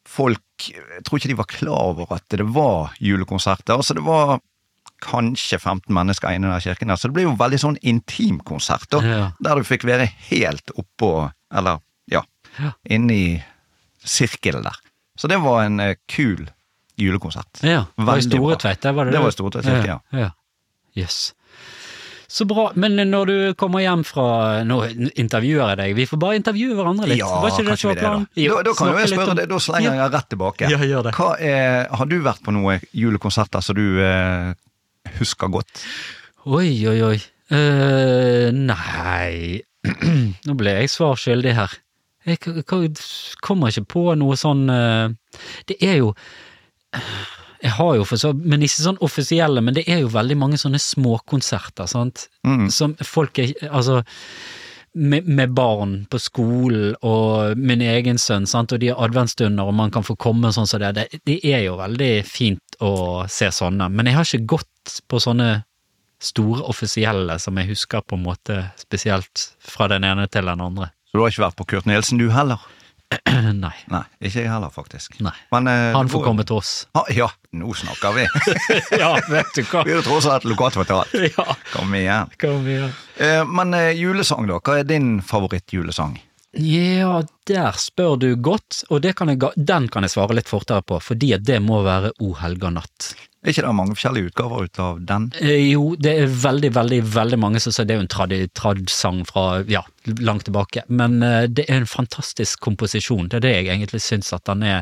Folk 0.05 0.41
Jeg 0.69 1.03
tror 1.03 1.19
ikke 1.19 1.31
de 1.31 1.37
var 1.39 1.47
klar 1.51 1.81
over 1.91 2.11
at 2.15 2.23
det 2.31 2.45
var 2.55 2.93
julekonserter. 3.03 3.75
Altså, 3.75 3.95
det 3.97 4.03
var 4.05 4.37
kanskje 5.03 5.59
15 5.59 5.91
mennesker 5.93 6.31
inne 6.31 6.47
i 6.47 6.53
den 6.53 6.63
kirken 6.63 6.91
der, 6.91 6.99
så 6.99 7.09
det 7.09 7.15
ble 7.17 7.25
jo 7.25 7.33
veldig 7.39 7.59
sånn 7.59 7.79
intimkonsert. 7.83 8.95
Ja. 9.03 9.31
Der 9.43 9.59
du 9.59 9.67
fikk 9.67 9.83
være 9.87 10.07
helt 10.29 10.71
oppå, 10.79 11.29
eller 11.53 11.81
ja, 12.11 12.23
Ja. 12.59 12.71
i 12.87 13.43
sirkelen 13.99 14.63
der. 14.63 14.77
Så 15.19 15.27
det 15.27 15.41
var 15.43 15.63
en 15.65 15.79
eh, 15.79 15.95
kul 16.07 16.47
julekonsert. 16.95 17.63
Ja, 17.63 17.85
det 17.97 18.07
var 18.07 18.17
i 18.17 18.23
Store 18.23 18.55
Tveit, 18.55 18.83
var 18.83 19.05
det 19.05 19.11
Det 19.11 19.17
Det 19.17 19.23
var 19.23 19.27
i 19.27 19.35
Store 19.35 19.51
Tveit 19.51 19.65
kirke, 19.65 19.87
ja. 19.87 19.99
ja. 20.19 20.31
Yes. 20.95 21.33
Så 22.27 22.45
bra, 22.49 22.71
men 22.75 22.97
når 23.11 23.29
du 23.29 23.35
kommer 23.59 23.83
hjem 23.83 24.01
fra 24.07 24.63
Nå 24.65 24.79
intervjuer 25.13 25.61
jeg 25.73 25.77
deg, 25.81 25.93
vi 25.97 26.07
får 26.09 26.19
bare 26.21 26.39
intervjue 26.39 26.77
hverandre 26.77 27.09
litt. 27.11 27.21
Ja, 27.21 27.29
var 27.43 27.53
ikke 27.53 27.67
det 27.67 27.77
som 27.79 27.91
var 27.91 27.95
det, 27.99 28.01
da. 28.01 28.09
planen? 28.09 28.27
Da, 28.35 28.61
da 28.65 28.73
kan 28.79 28.91
jo 28.91 28.97
jeg 28.99 29.11
spørre 29.13 29.35
om- 29.35 29.39
deg, 29.39 29.49
da 29.51 29.59
slenger 29.61 29.99
jeg 29.99 30.13
rett 30.15 30.29
tilbake. 30.33 30.71
Ja, 30.73 30.81
gjør 30.89 31.07
det. 31.09 31.13
Hva 31.19 31.29
er, 31.39 31.87
har 32.01 32.09
du 32.09 32.17
vært 32.25 32.43
på 32.45 32.55
noen 32.55 32.83
julekonserter 32.95 33.61
som 33.65 33.77
du 33.77 34.01
eh, 34.01 34.53
husker 35.19 35.53
godt? 35.53 35.85
Oi, 36.45 36.69
oi, 36.89 36.99
oi. 37.13 37.15
Uh, 37.45 38.49
nei 38.49 39.61
Nå 40.49 40.55
ble 40.57 40.71
jeg 40.79 40.89
svar 40.89 41.13
skyldig 41.21 41.53
her. 41.53 41.75
Jeg 42.25 42.39
kommer 42.41 43.69
ikke 43.69 43.85
på 43.85 44.05
noe 44.17 44.33
sånn 44.33 44.63
uh, 44.65 45.13
Det 45.69 45.77
er 45.85 45.99
jo 45.99 46.07
Jeg 47.65 47.73
har 47.79 47.95
jo 47.97 48.03
for 48.05 48.21
så, 48.21 48.29
men 48.37 48.61
ikke 48.65 48.83
sånn 48.83 49.01
offisielle, 49.05 49.63
men 49.65 49.73
det 49.77 49.87
er 49.89 50.03
jo 50.03 50.11
veldig 50.13 50.37
mange 50.37 50.59
sånne 50.61 50.77
småkonserter, 50.81 51.89
sant. 51.89 52.27
Mm. 52.45 52.67
Som 52.73 52.93
folk 53.01 53.41
er 53.41 53.55
Altså, 53.71 54.03
med, 54.95 55.27
med 55.27 55.51
barn 55.57 55.95
på 56.11 56.19
skolen 56.21 56.93
og 57.03 57.57
min 57.59 57.81
egen 57.83 58.19
sønn, 58.21 58.45
sant, 58.47 58.71
og 58.71 58.79
de 58.79 58.91
har 58.93 59.01
adventsstunder 59.03 59.67
og 59.67 59.75
man 59.75 59.91
kan 59.91 60.05
få 60.07 60.15
komme 60.15 60.53
sånn 60.55 60.69
som 60.69 60.79
det, 60.83 60.93
det, 60.95 61.07
det 61.27 61.39
er 61.51 61.65
jo 61.65 61.75
veldig 61.81 62.13
fint 62.27 62.77
å 62.85 63.25
se 63.31 63.49
sånne. 63.51 63.89
Men 63.91 64.07
jeg 64.07 64.19
har 64.19 64.29
ikke 64.29 64.53
gått 64.55 64.99
på 65.11 65.19
sånne 65.19 65.49
store 66.23 66.63
offisielle 66.71 67.35
som 67.43 67.57
jeg 67.59 67.73
husker 67.73 68.05
på 68.07 68.15
en 68.15 68.23
måte 68.23 68.61
spesielt 68.79 69.49
fra 69.59 69.89
den 69.91 70.07
ene 70.07 70.29
til 70.31 70.47
den 70.47 70.63
andre. 70.63 70.93
Så 71.09 71.17
du 71.17 71.23
har 71.23 71.33
ikke 71.33 71.45
vært 71.45 71.59
på 71.59 71.69
Kurt 71.73 71.89
Nielsen 71.89 72.21
du 72.21 72.29
heller? 72.31 72.63
Nei. 73.65 73.73
Nei, 73.91 74.01
ikke 74.21 74.43
jeg 74.43 74.49
heller, 74.51 74.71
faktisk. 74.73 75.17
Nei. 75.23 75.33
Men, 75.53 75.67
eh, 75.71 75.89
Han 75.95 76.09
får 76.11 76.23
komme 76.25 76.45
til 76.47 76.57
oss. 76.59 76.73
Ah, 76.97 77.07
ja, 77.13 77.27
nå 77.55 77.73
snakker 77.77 78.15
vi. 78.17 78.25
ja, 79.01 79.11
vet 79.31 79.51
du 79.55 79.63
hva. 79.71 79.83
vi 79.87 79.95
er 79.97 80.05
tross 80.05 80.27
alt 80.31 80.47
lokalt 80.49 80.77
fortalt. 80.81 81.13
Ja, 81.35 81.55
Kom 81.73 81.93
igjen. 81.97 82.31
kom 82.41 82.67
igjen. 82.67 82.93
Eh, 83.17 83.41
men 83.47 83.73
eh, 83.77 83.91
julesang, 83.97 84.47
da? 84.49 84.59
Hva 84.63 84.79
er 84.81 84.87
din 84.89 85.19
favorittjulesang? 85.25 86.17
Ja, 86.55 87.17
der 87.49 87.75
spør 87.75 88.15
du 88.21 88.29
godt, 88.39 88.83
og 88.89 89.01
det 89.03 89.15
kan 89.19 89.27
jeg, 89.33 89.41
den 89.59 89.89
kan 89.91 90.05
jeg 90.07 90.13
svare 90.13 90.37
litt 90.37 90.47
fortere 90.47 90.85
på, 90.87 91.01
fordi 91.03 91.33
at 91.35 91.43
det 91.43 91.57
må 91.63 91.81
være 91.83 92.13
O 92.23 92.31
helga 92.39 92.69
natt. 92.71 93.09
Er 93.45 93.53
ikke 93.53 93.61
det 93.61 93.71
mange 93.77 93.93
forskjellige 93.93 94.31
utgaver 94.31 94.63
ut 94.65 94.79
av 94.81 95.01
den? 95.05 95.25
Eh, 95.37 95.67
jo, 95.69 95.91
det 96.01 96.15
er 96.17 96.31
veldig, 96.41 96.71
veldig 96.73 96.97
veldig 97.13 97.37
mange 97.37 97.59
som 97.61 97.73
sier 97.75 97.85
det 97.85 97.93
er 97.93 97.99
jo 97.99 98.05
en 98.07 98.09
trad, 98.09 98.33
trad-sang 98.57 99.19
fra 99.29 99.43
ja, 99.69 99.83
langt 100.25 100.47
tilbake, 100.47 100.81
men 100.89 101.19
eh, 101.21 101.43
det 101.45 101.67
er 101.69 101.83
en 101.83 101.89
fantastisk 101.89 102.63
komposisjon. 102.65 103.27
Det 103.29 103.37
er 103.37 103.43
det 103.45 103.51
jeg 103.53 103.67
egentlig 103.75 104.01
syns 104.01 104.33
at 104.33 104.49
den 104.49 104.65
er 104.65 104.81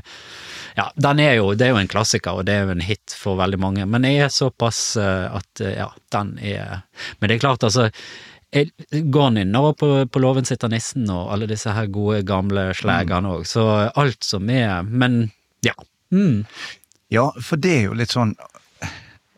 Ja, 0.78 0.88
den 0.96 1.20
er 1.20 1.36
jo, 1.42 1.50
det 1.60 1.68
er 1.68 1.74
jo 1.74 1.82
en 1.82 1.92
klassiker, 1.92 2.40
og 2.40 2.48
det 2.48 2.56
er 2.56 2.64
jo 2.64 2.78
en 2.78 2.86
hit 2.88 3.16
for 3.20 3.36
veldig 3.42 3.60
mange, 3.60 3.86
men 3.86 4.08
jeg 4.08 4.24
er 4.24 4.32
såpass 4.32 4.96
eh, 4.96 5.28
at 5.28 5.64
ja, 5.68 5.90
den 6.16 6.38
er 6.40 6.86
Men 7.20 7.28
det 7.28 7.36
er 7.36 7.44
klart, 7.44 7.68
altså 7.68 7.90
går 8.94 9.30
nynner 9.34 9.74
på, 9.74 9.88
på 10.06 10.20
Låven 10.22 10.46
sitter 10.46 10.70
nissen 10.70 11.08
og 11.10 11.32
alle 11.34 11.48
disse 11.50 11.74
her 11.74 11.88
gode 11.90 12.22
gamle 12.22 12.68
slegene 12.78 13.32
òg, 13.34 13.48
så 13.50 13.90
alt 13.90 14.24
som 14.24 14.50
er 14.54 14.86
Men 14.86 15.32
ja. 15.66 15.74
Mm. 16.14 16.46
Ja, 17.14 17.32
for 17.42 17.62
det 17.62 17.74
er 17.78 17.88
jo 17.88 17.98
litt 17.98 18.14
sånn 18.14 18.36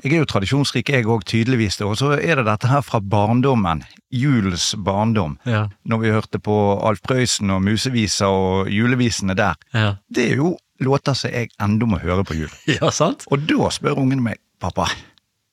Jeg 0.05 0.13
er 0.13 0.21
jo 0.21 0.27
tradisjonsrik, 0.29 0.89
jeg 0.93 1.07
òg, 1.09 1.23
tydeligvis. 1.25 1.79
Og 1.81 1.95
så 1.97 2.11
er 2.19 2.37
det 2.37 2.43
dette 2.45 2.69
her 2.69 2.83
fra 2.85 2.99
barndommen. 3.01 3.79
Julens 4.13 4.67
barndom. 4.85 5.39
Ja. 5.49 5.63
Når 5.89 6.03
vi 6.03 6.11
hørte 6.13 6.37
på 6.45 6.57
Alf 6.85 7.01
Prøysen 7.01 7.49
og 7.49 7.63
Museviser 7.65 8.29
og 8.29 8.69
julevisene 8.69 9.33
der. 9.39 9.57
Ja. 9.73 9.95
Det 10.13 10.27
er 10.29 10.43
jo 10.43 10.51
låter 10.85 11.17
som 11.17 11.33
jeg 11.33 11.49
enda 11.63 11.87
må 11.89 11.97
høre 12.03 12.21
på 12.27 12.37
jul. 12.37 12.53
ja, 12.77 12.91
sant? 12.93 13.25
Og 13.33 13.47
da 13.49 13.71
spør 13.73 13.97
ungene 14.03 14.21
meg 14.27 14.37
pappa, 14.61 14.85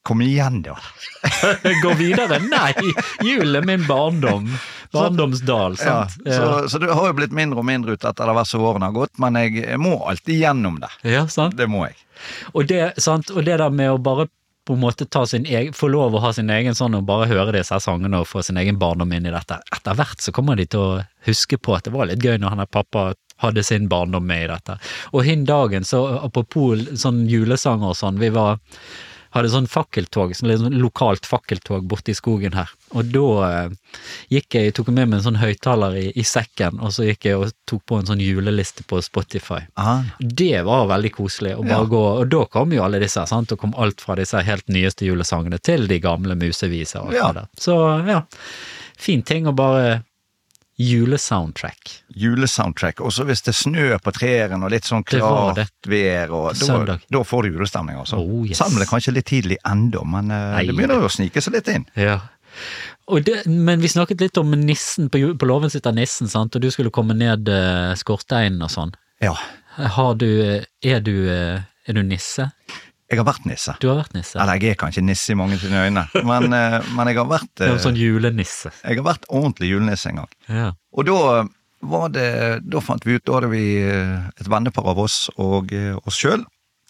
kom 0.04 0.20
igjen 0.20 0.60
da. 0.66 0.76
Gå 1.84 1.94
videre? 1.96 2.36
Nei! 2.50 2.74
Jul 3.24 3.56
er 3.56 3.64
min 3.64 3.88
barndom. 3.88 4.50
Barndomsdal, 4.92 5.78
Ja, 5.80 6.02
sant? 6.04 6.26
så, 6.28 6.68
så 6.68 6.78
det 6.82 6.92
har 6.92 7.06
jo 7.08 7.14
blitt 7.16 7.32
mindre 7.32 7.62
og 7.62 7.64
mindre 7.64 7.94
ut 7.96 8.04
etter 8.04 8.28
hvert 8.36 8.50
som 8.50 8.60
årene 8.68 8.90
har 8.90 8.96
gått, 8.98 9.14
men 9.22 9.38
jeg 9.40 9.78
må 9.80 9.94
alltid 10.04 10.42
gjennom 10.42 10.76
det. 10.82 10.90
ja 11.08 11.22
sant? 11.32 11.56
Det 11.56 11.64
må 11.72 11.86
jeg. 11.86 11.96
Og 12.52 12.66
det, 12.68 12.82
sant? 13.00 13.32
og 13.32 13.40
det 13.48 13.56
der 13.62 13.72
med 13.72 13.88
å 13.94 13.96
bare 13.96 14.28
på 14.66 14.76
en 14.76 14.82
måte 14.82 15.06
ta 15.10 15.24
sin 15.26 15.46
egen, 15.46 15.74
få 15.74 15.88
lov 15.90 16.14
å 16.14 16.22
ha 16.22 16.32
sin 16.32 16.50
egen 16.50 16.76
sånn 16.78 16.94
og 16.94 17.06
bare 17.08 17.26
høre 17.30 17.54
disse 17.56 17.78
sangene 17.82 18.20
og 18.22 18.28
få 18.30 18.44
sin 18.46 18.60
egen 18.60 18.78
barndom 18.78 19.12
inn 19.12 19.26
i 19.26 19.34
dette. 19.34 19.58
Etter 19.74 19.98
hvert 19.98 20.22
så 20.22 20.34
kommer 20.34 20.58
de 20.58 20.68
til 20.70 20.82
å 20.82 21.00
huske 21.26 21.58
på 21.58 21.74
at 21.74 21.88
det 21.88 21.94
var 21.94 22.10
litt 22.10 22.22
gøy 22.22 22.38
når 22.38 22.54
han 22.54 22.62
der 22.62 22.70
pappa 22.70 23.06
hadde 23.42 23.64
sin 23.66 23.88
barndom 23.90 24.26
med 24.26 24.44
i 24.44 24.50
dette. 24.52 24.78
Og 25.12 25.26
hin 25.26 25.46
dagen, 25.48 25.86
så 25.86 26.04
apropos 26.22 26.86
sånn 27.02 27.24
julesanger 27.30 27.90
og 27.90 27.98
sånn, 27.98 28.22
vi 28.22 28.30
var 28.34 28.60
hadde 29.32 29.48
sånn 29.52 29.66
fakkeltog, 29.70 30.34
sånn 30.36 30.52
sånn 30.60 30.76
lokalt 30.80 31.24
fakkeltog 31.28 31.86
borte 31.88 32.12
i 32.12 32.14
skogen 32.16 32.52
her. 32.56 32.68
Og 32.92 33.08
da 33.14 33.24
eh, 33.48 33.70
gikk 34.34 34.58
jeg, 34.58 34.74
tok 34.76 34.90
med 34.92 35.08
meg 35.08 35.18
en 35.20 35.24
sånn 35.26 35.40
høyttaler 35.40 35.96
i, 35.96 36.06
i 36.20 36.24
sekken, 36.28 36.78
og 36.84 36.92
så 36.92 37.06
gikk 37.08 37.24
jeg 37.30 37.38
og 37.40 37.54
tok 37.70 37.82
på 37.88 37.98
en 38.00 38.06
sånn 38.10 38.20
juleliste 38.20 38.84
på 38.88 39.00
Spotify. 39.04 39.62
Aha. 39.80 39.96
Det 40.20 40.62
var 40.68 40.86
veldig 40.92 41.12
koselig 41.16 41.54
å 41.56 41.62
bare 41.64 41.80
Ja. 41.82 41.90
gå, 41.94 42.02
og 42.20 42.28
da 42.28 42.44
kom 42.52 42.72
jo 42.76 42.84
alle 42.84 43.00
disse, 43.00 43.24
sant, 43.26 43.52
og 43.52 43.58
kom 43.64 43.74
alt 43.80 44.00
fra 44.04 44.14
disse 44.20 44.42
helt 44.44 44.68
nyeste 44.68 45.08
julesangene 45.08 45.58
til 45.60 45.86
de 45.88 45.98
gamle 46.04 46.36
museviser 46.36 47.00
og 47.00 47.14
alt 47.14 47.20
Ja. 47.22 47.32
det. 47.32 47.46
Så 47.58 47.76
ja, 48.06 48.22
fin 48.98 49.22
ting 49.22 49.46
å 49.48 49.54
bare 49.56 50.02
julesoundtrack. 50.82 51.92
Julesoundtrack. 52.18 53.00
Og 53.00 53.12
så 53.14 53.26
hvis 53.28 53.44
det 53.46 53.54
snør 53.56 53.98
på 54.02 54.12
trærne 54.16 54.58
og 54.66 54.72
litt 54.74 54.88
sånn 54.88 55.04
Det 55.06 55.18
det. 55.18 55.22
klart 55.22 55.88
vær, 55.88 56.34
og 56.34 56.58
da, 56.58 56.98
da 57.16 57.22
får 57.26 57.46
du 57.46 57.56
julestemning, 57.56 57.98
altså. 58.02 58.20
Oh, 58.20 58.42
yes. 58.46 58.58
Selv 58.60 58.72
om 58.72 58.80
det 58.80 58.86
er 58.86 58.92
kanskje 58.92 59.16
litt 59.16 59.28
tidlig 59.30 59.58
ennå, 59.68 60.04
men 60.04 60.30
eh, 60.30 60.46
Nei. 60.56 60.64
det 60.68 60.76
begynner 60.78 61.02
jo 61.02 61.10
å 61.10 61.14
snike 61.16 61.42
seg 61.44 61.58
litt 61.58 61.72
inn. 61.72 61.88
Ja. 61.98 62.20
Det, 63.26 63.42
men 63.48 63.82
vi 63.82 63.90
snakket 63.90 64.22
litt 64.22 64.38
om 64.40 64.52
nissen, 64.56 65.10
på, 65.12 65.20
på 65.38 65.48
låven 65.48 65.72
sitter 65.72 65.94
nissen, 65.96 66.30
sant, 66.30 66.54
og 66.56 66.62
du 66.62 66.70
skulle 66.72 66.92
komme 66.94 67.16
ned 67.18 67.48
uh, 67.50 67.92
skorsteinen 67.98 68.62
og 68.64 68.72
sånn. 68.72 68.94
Ja. 69.24 69.34
Har 69.96 70.16
du, 70.20 70.28
eh, 70.44 70.64
er 70.84 71.04
du, 71.04 71.14
er 71.28 71.96
du 71.96 72.02
nisse? 72.06 72.50
Jeg 73.12 73.20
har 73.20 73.28
vært 73.28 73.44
nisse. 73.48 73.74
Du 73.82 73.90
har 73.90 73.98
vært 73.98 74.14
nisse? 74.16 74.38
Eller 74.40 74.56
jeg 74.56 74.72
er 74.72 74.78
kanskje 74.80 75.04
nisse 75.04 75.34
i 75.34 75.36
mange 75.36 75.58
sine 75.60 75.82
øyne, 75.84 76.06
men, 76.30 76.46
eh, 76.56 76.78
men 76.96 77.10
jeg 77.10 77.18
har 77.20 77.28
vært 77.28 77.50
Det 77.60 77.66
er 77.66 77.74
eh, 77.74 77.76
en 77.76 77.84
sånn 77.84 77.98
julenisse. 78.00 78.72
Jeg 78.80 79.00
har 79.02 79.06
vært 79.06 79.28
ordentlig 79.28 79.68
julenisse 79.74 80.08
en 80.08 80.22
gang. 80.22 80.32
Ja. 80.48 80.70
Og 80.96 81.08
da 81.10 81.18
var 81.82 82.12
det 82.14 82.62
Da 82.70 82.78
fant 82.78 83.02
vi 83.02 83.16
ut 83.18 83.24
Da 83.26 83.34
hadde 83.36 83.50
vi 83.50 83.64
eh, 83.82 84.18
et 84.38 84.48
vennepar 84.48 84.86
av 84.92 85.00
oss 85.02 85.26
og 85.36 85.74
eh, 85.76 85.94
oss 86.06 86.20
sjøl. 86.22 86.44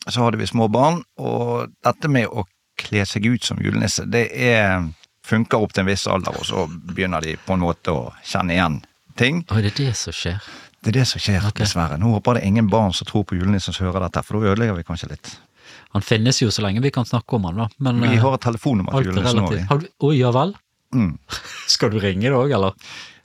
Så 0.06 0.22
hadde 0.22 0.38
vi 0.40 0.48
små 0.50 0.66
barn, 0.70 1.04
og 1.22 1.70
dette 1.86 2.10
med 2.10 2.26
å 2.26 2.42
kle 2.80 3.04
seg 3.06 3.28
ut 3.30 3.44
som 3.46 3.60
julenisse, 3.62 4.02
det 4.10 4.24
er 4.34 4.82
funker 5.22 5.62
opp 5.62 5.74
til 5.74 5.84
en 5.84 5.90
viss 5.92 6.08
alder, 6.10 6.34
og 6.34 6.46
så 6.48 6.64
begynner 6.66 7.22
de 7.22 7.36
på 7.38 7.54
en 7.54 7.62
måte 7.62 7.94
å 7.94 8.08
kjenne 8.26 8.56
igjen 8.56 8.80
ting. 9.18 9.44
Og 9.46 9.62
det 9.62 9.70
er 9.70 9.78
det 9.78 9.92
som 10.00 10.16
skjer. 10.16 10.40
Det 10.82 10.90
er 10.90 10.98
det 10.98 11.06
som 11.06 11.22
skjer, 11.22 11.38
okay. 11.46 11.62
dessverre. 11.62 11.98
Nå 12.00 12.10
håper 12.16 12.40
det 12.40 12.46
ingen 12.48 12.66
barn 12.70 12.90
som 12.96 13.06
tror 13.06 13.22
på 13.28 13.38
julenissen 13.38 13.74
som 13.74 13.86
hører 13.86 14.08
dette, 14.08 14.24
for 14.26 14.40
da 14.40 14.50
ødelegger 14.50 14.80
vi 14.80 14.86
kanskje 14.88 15.12
litt. 15.12 15.30
Han 15.92 16.04
finnes 16.04 16.40
jo 16.42 16.50
så 16.50 16.64
lenge 16.64 16.80
vi 16.80 16.92
kan 16.94 17.04
snakke 17.08 17.36
om 17.36 17.44
han, 17.50 17.64
da. 17.64 17.68
Men 17.84 18.00
Vi 18.00 18.14
eh, 18.16 18.22
har 18.22 18.36
et 18.38 18.44
telefonnummer 18.44 18.94
til 18.96 19.10
er 19.10 19.10
julenissen 19.12 19.68
Å, 19.68 19.80
oh, 20.06 20.14
ja 20.16 20.32
vel? 20.32 20.54
Mm. 20.94 21.18
Skal 21.74 21.92
du 21.92 21.98
ringe 22.00 22.28
det 22.28 22.38
òg, 22.38 22.54
eller? 22.56 22.76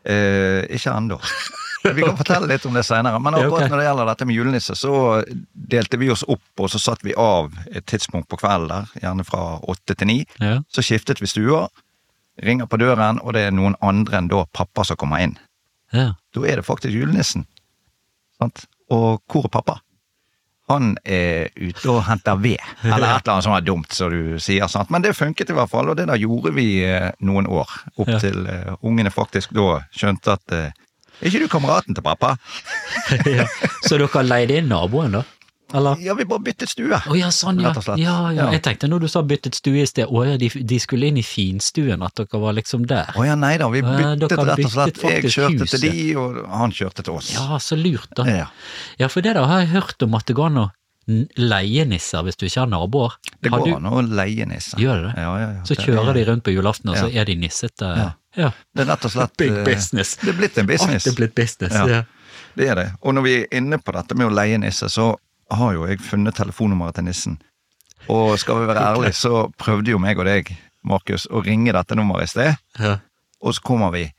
Eh, 0.07 0.65
ikke 0.75 0.91
ennå. 0.95 1.19
Vi 1.87 2.03
kan 2.03 2.17
fortelle 2.19 2.49
litt 2.49 2.65
om 2.67 2.75
det 2.75 2.83
seinere. 2.83 3.19
Men 3.23 3.35
akkurat 3.37 3.53
okay. 3.53 3.71
når 3.71 3.81
det 3.81 3.87
gjelder 3.87 4.11
dette 4.11 4.27
med 4.27 4.39
julenisse, 4.39 4.75
så 4.75 4.93
delte 5.51 5.99
vi 6.01 6.11
oss 6.11 6.25
opp, 6.27 6.47
og 6.59 6.71
så 6.73 6.81
satt 6.81 7.03
vi 7.07 7.15
av 7.15 7.53
et 7.71 7.85
tidspunkt 7.87 8.29
på 8.31 8.39
kvelden 8.41 8.71
der, 8.73 8.93
gjerne 9.03 9.27
fra 9.27 9.43
åtte 9.63 9.95
til 9.95 10.11
ni. 10.11 10.17
Ja. 10.43 10.59
Så 10.73 10.83
skiftet 10.85 11.23
vi 11.23 11.31
stua, 11.31 11.67
ringer 12.43 12.69
på 12.69 12.79
døren, 12.81 13.21
og 13.23 13.35
det 13.37 13.47
er 13.47 13.55
noen 13.55 13.77
andre 13.81 14.19
enn 14.19 14.31
da 14.31 14.43
pappa 14.51 14.85
som 14.87 14.99
kommer 14.99 15.23
inn. 15.23 15.37
ja. 15.95 16.13
Da 16.35 16.43
er 16.45 16.59
det 16.59 16.67
faktisk 16.67 16.93
julenissen. 16.93 17.47
Sant? 18.37 18.67
Og 18.93 19.23
hvor 19.31 19.47
er 19.47 19.51
pappa? 19.55 19.79
Han 20.67 20.97
er 21.07 21.47
ute 21.55 21.87
og 21.93 22.01
henter 22.09 22.35
ved, 22.43 22.59
eller 22.83 23.05
et 23.15 23.21
eller 23.23 23.33
annet 23.37 23.45
sånt 23.45 23.67
dumt 23.67 23.93
som 23.95 24.11
du 24.11 24.35
sier. 24.43 24.67
sant? 24.67 24.89
Men 24.91 25.01
det 25.05 25.13
funket 25.15 25.49
i 25.49 25.55
hvert 25.55 25.71
fall, 25.71 25.87
og 25.87 25.95
det 25.95 26.07
der 26.09 26.19
gjorde 26.19 26.51
vi 26.57 26.83
eh, 26.83 27.11
noen 27.23 27.47
år. 27.47 27.71
Opp 27.95 28.09
Ja. 28.11 28.19
til 28.19 28.43
uh, 28.47 28.75
ungene 28.83 29.11
faktisk 29.11 29.53
da 29.55 29.79
skjønte 29.95 30.35
at 30.35 30.51
uh, 30.51 30.67
Er 31.21 31.29
ikke 31.31 31.39
du 31.39 31.47
kameraten 31.47 31.95
til 31.95 32.03
pappa? 32.03 32.35
ja. 33.37 33.47
Så 33.87 33.97
dere 33.97 34.21
leide 34.27 34.59
inn 34.59 34.67
naboen, 34.69 35.15
da? 35.17 35.23
Eller? 35.75 35.97
Ja, 35.99 36.13
vi 36.15 36.23
bare 36.25 36.39
byttet 36.39 36.69
stue. 36.71 36.95
oh, 36.95 37.15
ja, 37.17 37.27
sånn, 37.33 37.59
ja. 37.59 37.73
Ja, 37.99 38.15
ja. 38.31 38.45
Jeg 38.55 38.61
tenkte 38.63 38.87
når 38.87 39.03
du 39.03 39.07
sa 39.11 39.21
byttet 39.27 39.57
stue 39.59 39.81
i 39.83 39.87
sted, 39.89 40.07
å 40.07 40.23
ja, 40.23 40.37
de, 40.39 40.47
de 40.47 40.79
skulle 40.79 41.09
inn 41.11 41.17
i 41.19 41.25
finstuen, 41.27 42.03
at 42.05 42.15
dere 42.15 42.39
var 42.39 42.55
liksom 42.55 42.85
der. 42.87 43.11
Å 43.19 43.25
ja, 43.27 43.35
nei 43.35 43.57
da, 43.59 43.67
vi 43.73 43.81
byttet 43.83 44.31
eh, 44.31 44.43
rett 44.47 44.63
og 44.63 44.71
slett. 44.71 45.03
Jeg 45.03 45.33
kjørte 45.33 45.65
huset. 45.67 45.81
til 45.81 45.91
de, 45.91 46.07
og 46.21 46.39
han 46.53 46.71
kjørte 46.71 47.03
til 47.03 47.19
oss. 47.19 47.33
Ja, 47.35 47.59
så 47.59 47.75
lurt, 47.79 48.07
da. 48.15 48.27
Ja. 48.31 48.47
Ja, 49.01 49.11
for 49.11 49.25
det 49.25 49.35
da 49.35 49.43
har 49.49 49.65
jeg 49.65 49.73
hørt 49.75 50.07
om 50.07 50.15
at 50.15 50.27
det 50.31 50.37
går 50.39 50.51
an 50.53 50.63
å 50.63 50.67
leie 51.39 51.85
nisser 51.87 52.23
hvis 52.27 52.35
du 52.39 52.45
ikke 52.47 52.63
har 52.65 52.71
naboer. 52.71 53.13
Det 53.43 53.51
går 53.51 53.65
du- 53.65 53.75
an 53.77 53.85
å 53.91 54.01
leie 54.03 54.45
nisser. 54.47 54.79
Gjør 54.79 55.03
det 55.03 55.11
det? 55.15 55.21
Ja, 55.23 55.35
ja, 55.39 55.51
ja. 55.57 55.61
Så 55.63 55.75
Det- 55.75 55.85
kjører 55.85 56.13
de 56.13 56.25
rundt 56.31 56.43
på 56.43 56.51
julaften, 56.55 56.89
og 56.91 56.97
så 56.97 57.07
er 57.13 57.25
de 57.25 57.35
nissete. 57.35 57.91
Ja. 57.97 58.11
ja. 58.35 58.51
Det 58.75 58.83
er 58.87 58.91
rett 58.91 59.05
og 59.05 59.11
slett 59.11 59.37
Big 59.43 59.51
eh, 59.51 59.63
business. 59.63 60.15
Det 60.23 60.29
er 60.33 60.39
blitt 60.41 60.57
en 60.57 60.67
business. 60.67 61.07
Alt 61.07 61.13
er 61.13 61.17
blitt 61.21 61.35
business. 61.35 61.73
Ja. 61.73 61.87
Ja. 61.87 62.03
Det 62.57 62.67
er 62.67 62.75
det. 62.75 62.87
Og 63.03 63.13
når 63.13 63.21
vi 63.23 63.33
er 63.43 63.47
inne 63.59 63.77
på 63.79 63.93
dette 63.93 64.15
med 64.17 64.27
å 64.27 64.33
leie 64.33 64.57
nisser, 64.57 64.87
så 64.91 65.15
har 65.51 65.73
jo 65.73 65.85
jeg 65.87 65.99
funnet 66.03 66.35
telefonnummeret 66.35 66.95
til 66.99 67.07
nissen. 67.07 67.37
Og 68.11 68.37
skal 68.39 68.61
vi 68.61 68.67
være 68.69 68.83
ærlige, 68.93 69.13
så 69.17 69.47
prøvde 69.59 69.91
jo 69.91 69.99
meg 69.99 70.19
og 70.19 70.25
deg, 70.27 70.51
Markus, 70.87 71.25
å 71.27 71.41
ringe 71.43 71.73
dette 71.75 71.95
nummeret 71.95 72.29
i 72.29 72.31
sted, 72.31 72.55
Ja. 72.79 72.97
og 73.41 73.53
så 73.53 73.61
kommer 73.61 73.91
vi 73.91 74.11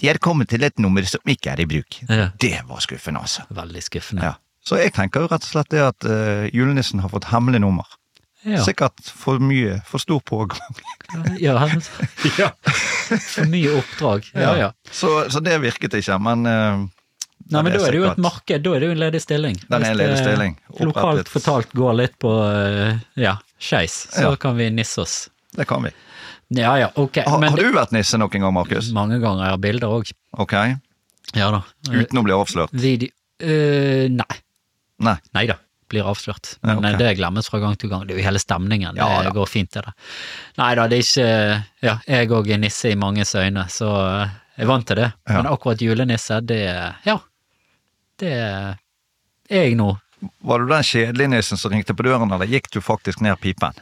De 0.00 0.08
er 0.10 0.18
kommet 0.20 0.48
til 0.52 0.62
et 0.62 0.78
nummer 0.78 1.00
som 1.08 1.20
ikke 1.24 1.54
er 1.54 1.60
i 1.60 1.64
bruk. 1.64 2.02
Ja. 2.08 2.28
Det 2.38 2.60
var 2.68 2.80
skuffende, 2.84 3.20
altså. 3.20 3.46
Veldig 3.48 3.80
skuffende. 3.82 4.22
Ja. 4.28 4.34
Så 4.60 4.76
jeg 4.76 4.92
tenker 4.92 5.22
jo 5.24 5.28
rett 5.30 5.40
og 5.40 5.48
slett 5.48 5.70
det 5.72 5.80
at 5.80 6.04
uh, 6.04 6.44
julenissen 6.52 7.00
har 7.00 7.08
fått 7.08 7.30
hemmelig 7.30 7.62
nummer. 7.64 7.86
Ja. 8.44 8.60
Sikkert 8.62 9.00
for 9.08 9.40
mye, 9.40 9.78
for 9.88 9.98
stor 9.98 10.20
pågang. 10.20 10.60
Ja. 11.40 11.54
ja. 12.38 12.50
For 13.08 13.46
mye 13.48 13.72
oppdrag. 13.78 14.28
Ja, 14.34 14.52
ja. 14.58 14.68
Så, 14.92 15.30
så 15.32 15.40
det 15.40 15.56
virket 15.62 15.94
ikke, 15.94 16.18
men 16.20 16.44
eh, 16.50 16.84
Nei, 17.46 17.62
men 17.62 17.76
da 17.76 17.82
er 17.86 17.94
det 17.94 17.98
jo 18.00 18.06
et 18.08 18.18
marked, 18.18 18.62
da 18.64 18.70
er 18.74 18.82
det 18.82 18.88
jo 18.88 18.94
en 18.96 19.00
ledig 19.04 19.20
stilling. 19.22 19.58
Den 19.68 19.84
er 19.84 19.92
en 19.92 20.00
ledig 20.00 20.16
stilling. 20.18 20.56
Lokalt 20.82 21.28
fortalt 21.30 21.76
går 21.78 21.92
litt 22.00 22.16
på 22.22 22.32
eh, 22.42 22.98
ja, 23.22 23.36
skeis, 23.62 24.00
så 24.10 24.32
Ja. 24.32 24.36
kan 24.40 24.56
vi 24.58 24.66
nisse 24.74 25.04
oss. 25.04 25.28
Det 25.54 25.66
kan 25.70 25.86
vi. 25.86 25.92
Ja 26.58 26.76
ja, 26.78 26.90
ok. 26.94 27.22
Har, 27.26 27.38
men 27.42 27.54
har 27.54 27.62
du 27.62 27.70
vært 27.74 27.94
nisse 27.94 28.18
noen 28.18 28.30
gang, 28.42 28.54
Markus? 28.54 28.90
mange 28.94 29.18
ganger 29.22 29.46
jeg 29.46 29.54
har 29.54 29.62
bilder 29.62 29.94
òg. 29.98 30.10
Ok. 30.42 30.56
Ja 31.34 31.50
da. 31.54 31.62
Uten 31.90 32.18
å 32.20 32.24
bli 32.26 32.34
avslørt? 32.34 32.74
Video 32.74 33.10
uh, 33.42 34.06
Nei. 34.10 34.36
Nei. 35.02 35.16
Nei 35.36 35.46
da. 35.50 35.58
Blir 35.90 36.06
avslørt. 36.10 36.56
Men 36.66 36.80
ja, 36.80 36.94
okay. 36.94 36.98
det 36.98 37.12
glemmes 37.20 37.46
fra 37.50 37.60
gang 37.62 37.76
til 37.78 37.90
gang. 37.92 38.06
Det 38.06 38.16
er 38.16 38.18
jo 38.18 38.26
hele 38.26 38.40
stemningen. 38.42 38.98
Ja, 38.98 39.20
det 39.22 39.30
går 39.36 39.46
fint, 39.46 39.70
det 39.74 39.84
der. 39.86 39.94
Nei 40.58 40.72
da, 40.74 40.88
det 40.90 40.98
er 40.98 41.04
ikke 41.06 41.28
Ja, 41.86 41.94
jeg 42.10 42.32
òg 42.34 42.50
er 42.50 42.58
nisse 42.62 42.90
i 42.90 42.98
manges 42.98 43.34
øyne, 43.38 43.68
så 43.70 43.92
eh, 44.02 44.34
jeg 44.56 44.66
er 44.66 44.70
vant 44.72 44.86
til 44.88 44.98
det. 44.98 45.12
Ja. 45.28 45.36
Men 45.38 45.50
akkurat 45.52 45.84
julenisse, 45.84 46.40
det 46.42 46.60
Ja. 47.06 47.20
Det 48.20 48.32
er 48.32 48.76
jeg 49.50 49.76
nå. 49.78 49.92
Var 50.48 50.62
du 50.62 50.70
den 50.70 50.86
kjedelige 50.86 51.32
nissen 51.34 51.60
som 51.60 51.72
ringte 51.72 51.94
på 51.94 52.06
døren, 52.06 52.32
eller 52.32 52.48
gikk 52.48 52.70
du 52.72 52.80
faktisk 52.84 53.20
ned 53.24 53.36
pipen? 53.42 53.76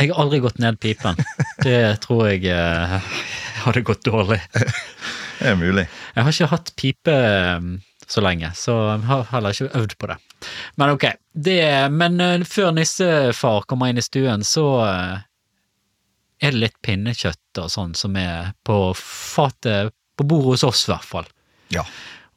Jeg 0.00 0.10
har 0.10 0.24
aldri 0.24 0.40
gått 0.42 0.58
ned 0.58 0.80
pipen. 0.82 1.18
Det 1.62 2.00
tror 2.02 2.26
jeg 2.32 2.48
eh, 2.50 2.98
hadde 3.62 3.84
gått 3.86 4.02
dårlig. 4.06 4.40
Det 5.38 5.52
er 5.52 5.58
mulig. 5.58 5.86
Jeg 6.14 6.26
har 6.26 6.34
ikke 6.34 6.50
hatt 6.50 6.72
pipe 6.78 7.14
eh, 7.14 7.68
så 8.06 8.22
lenge, 8.24 8.50
så 8.58 8.74
jeg 8.74 9.06
har 9.08 9.28
heller 9.30 9.54
ikke 9.54 9.78
øvd 9.80 9.94
på 10.00 10.10
det. 10.10 10.18
Men 10.80 10.94
ok, 10.96 11.06
det, 11.46 11.60
men 11.94 12.18
eh, 12.20 12.44
før 12.48 12.74
nissefar 12.76 13.68
kommer 13.70 13.90
inn 13.92 14.02
i 14.02 14.04
stuen, 14.04 14.44
så 14.46 14.66
eh, 14.88 15.22
er 16.42 16.54
det 16.54 16.62
litt 16.66 16.80
pinnekjøtt 16.84 17.62
og 17.62 17.70
sånn 17.72 17.94
som 17.98 18.18
er 18.20 18.52
på 18.66 18.78
fatet 18.98 19.94
på 20.18 20.26
bordet 20.26 20.56
hos 20.56 20.66
oss, 20.68 20.84
i 20.88 20.92
hvert 20.92 21.08
fall. 21.08 21.30
Ja. 21.74 21.86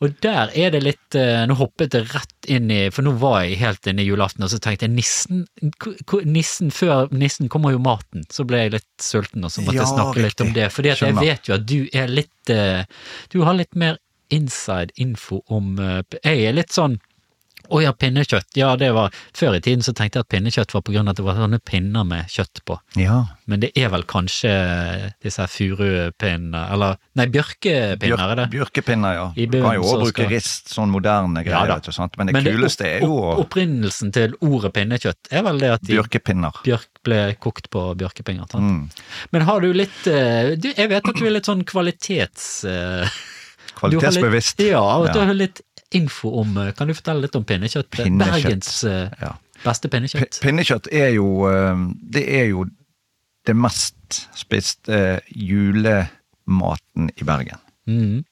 Og 0.03 0.13
der 0.21 0.51
er 0.53 0.73
det 0.75 0.83
litt 0.85 1.17
eh, 1.17 1.41
Nå 1.49 1.55
hoppet 1.57 1.95
jeg 1.97 2.05
rett 2.11 2.49
inn 2.53 2.69
i 2.73 2.79
For 2.93 3.05
nå 3.05 3.15
var 3.21 3.39
jeg 3.45 3.57
helt 3.63 3.89
inne 3.89 4.03
i 4.03 4.07
julaften, 4.07 4.45
og 4.45 4.51
så 4.53 4.59
tenkte 4.61 4.85
jeg 4.85 4.93
nissen 4.93 5.45
Nissen 6.27 6.73
Før 6.73 7.09
nissen 7.15 7.49
kommer 7.49 7.73
jo 7.73 7.81
maten. 7.81 8.27
Så 8.33 8.45
ble 8.47 8.65
jeg 8.65 8.75
litt 8.77 8.89
sulten, 9.03 9.45
og 9.45 9.53
så 9.53 9.63
måtte 9.65 9.79
jeg 9.79 9.85
Ja, 9.87 9.93
snakke 9.95 10.25
litt 10.25 10.43
om 10.45 10.53
det. 10.55 10.69
Fordi 10.75 10.93
jeg 10.93 11.17
vet 11.17 11.49
jo 11.49 11.57
at 11.57 11.65
du 11.69 11.79
er 11.93 12.13
litt 12.13 12.53
eh, 12.53 12.83
Du 13.33 13.41
har 13.47 13.57
litt 13.57 13.73
mer 13.75 13.97
inside 14.33 14.93
info 15.01 15.41
om 15.47 15.77
eh, 15.79 16.01
Jeg 16.21 16.49
er 16.49 16.57
litt 16.57 16.75
sånn 16.75 16.99
å 17.69 17.81
ja, 17.83 17.91
pinnekjøtt. 17.93 18.49
Ja, 18.59 18.75
det 18.79 18.91
var 18.95 19.11
Før 19.37 19.55
i 19.57 19.61
tiden 19.61 19.83
så 19.85 19.93
tenkte 19.93 20.19
jeg 20.19 20.25
at 20.27 20.31
pinnekjøtt 20.33 20.73
var 20.73 20.81
på 20.87 20.93
grunn 20.95 21.07
av 21.07 21.15
at 21.15 21.19
det 21.21 21.25
var 21.27 21.35
sånne 21.39 21.59
pinner 21.63 22.03
med 22.07 22.27
kjøtt 22.31 22.63
på. 22.65 22.79
ja. 22.99 23.25
Men 23.47 23.61
det 23.63 23.69
er 23.79 23.87
vel 23.93 24.01
kanskje 24.03 24.49
disse 25.23 25.39
her 25.39 25.47
furupinnene, 25.47 26.65
eller 26.73 26.97
Nei, 27.15 27.27
bjørkepinner 27.31 28.23
er 28.33 28.39
det. 28.41 28.45
Bjørkepinner, 28.51 29.13
ja. 29.15 29.27
Du 29.37 29.55
kan 29.63 29.77
jo 29.77 29.85
òg 29.87 30.01
bruke 30.01 30.11
skal- 30.17 30.31
rist, 30.33 30.73
sånn 30.73 30.91
moderne 30.91 31.43
greier, 31.45 31.67
ja, 31.71 31.77
vet 31.77 31.87
du, 31.87 31.93
sant? 31.95 32.17
men 32.19 32.27
det 32.27 32.33
Men 32.35 32.43
kuleste 32.49 32.83
er 32.89 33.05
jo 33.05 33.13
opp, 33.21 33.45
opprinnelsen 33.45 34.11
til 34.11 34.35
ordet 34.41 34.73
pinnekjøtt 34.75 35.31
er 35.31 35.43
vel 35.47 35.59
det 35.63 35.69
at 35.77 35.81
de 35.87 35.95
bjørkepinner. 35.95 36.59
bjørk 36.67 37.01
ble 37.07 37.21
kokt 37.39 37.69
på 37.71 37.85
bjørkepinner. 38.03 38.51
Sant? 38.51 38.67
Mm. 38.67 38.89
Men 39.31 39.41
har 39.47 39.61
du 39.63 39.71
litt 39.73 40.07
eh, 40.11 40.51
Jeg 40.59 40.89
vet 40.91 41.07
at 41.07 41.15
du 41.15 41.25
er 41.25 41.31
litt 41.39 41.47
sånn 41.47 41.63
kvalitets... 41.63 42.65
eh, 42.67 43.07
Kvalitetsbevisst. 43.77 44.59
Litt, 44.59 44.71
ja, 44.73 44.81
og 44.81 45.07
du 45.13 45.19
har 45.21 45.33
litt 45.37 45.61
info 45.95 46.31
om 46.41 46.57
eh, 46.57 46.71
Kan 46.75 46.87
du 46.89 46.93
fortelle 46.97 47.23
litt 47.25 47.35
om 47.39 47.45
pinnekjøtt? 47.47 47.89
Pinnekjøtt. 47.95 48.43
Bergens 48.43 48.83
eh, 48.83 49.09
Ja. 49.21 49.33
beste 49.63 49.89
pinnekjøtt. 49.89 50.39
Pinnekjøtt 50.43 50.89
er 50.91 51.13
jo 51.15 51.29
eh, 51.49 51.85
Det 52.13 52.25
er 52.41 52.49
jo 52.51 52.65
det 53.47 53.55
mest 53.55 54.17
spiste 54.35 55.21
julematen 55.31 57.11
i 57.15 57.23
Bergen. 57.23 57.59
Mm. 57.87 58.23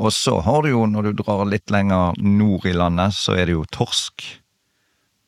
Og 0.00 0.12
så 0.16 0.38
har 0.40 0.62
du 0.64 0.70
jo, 0.70 0.86
når 0.88 1.10
du 1.10 1.18
drar 1.22 1.44
litt 1.44 1.68
lenger 1.70 2.16
nord 2.24 2.64
i 2.64 2.72
landet, 2.72 3.12
så 3.12 3.34
er 3.36 3.46
det 3.50 3.52
jo 3.58 3.66
torsk. 3.68 4.24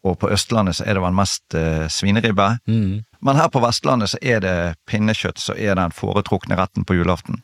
Og 0.05 0.17
på 0.21 0.31
Østlandet 0.33 0.79
så 0.79 0.87
er 0.89 0.97
det 0.97 1.03
vel 1.05 1.17
mest 1.17 1.57
eh, 1.57 1.85
svineribbe. 1.93 2.55
Mm. 2.69 3.05
Men 3.25 3.37
her 3.41 3.49
på 3.53 3.61
Vestlandet 3.65 4.15
så 4.15 4.21
er 4.25 4.41
det 4.45 4.57
pinnekjøtt 4.89 5.41
som 5.41 5.57
er 5.61 5.77
den 5.77 5.93
foretrukne 5.97 6.57
retten 6.61 6.85
på 6.89 6.97
julaften. 6.99 7.43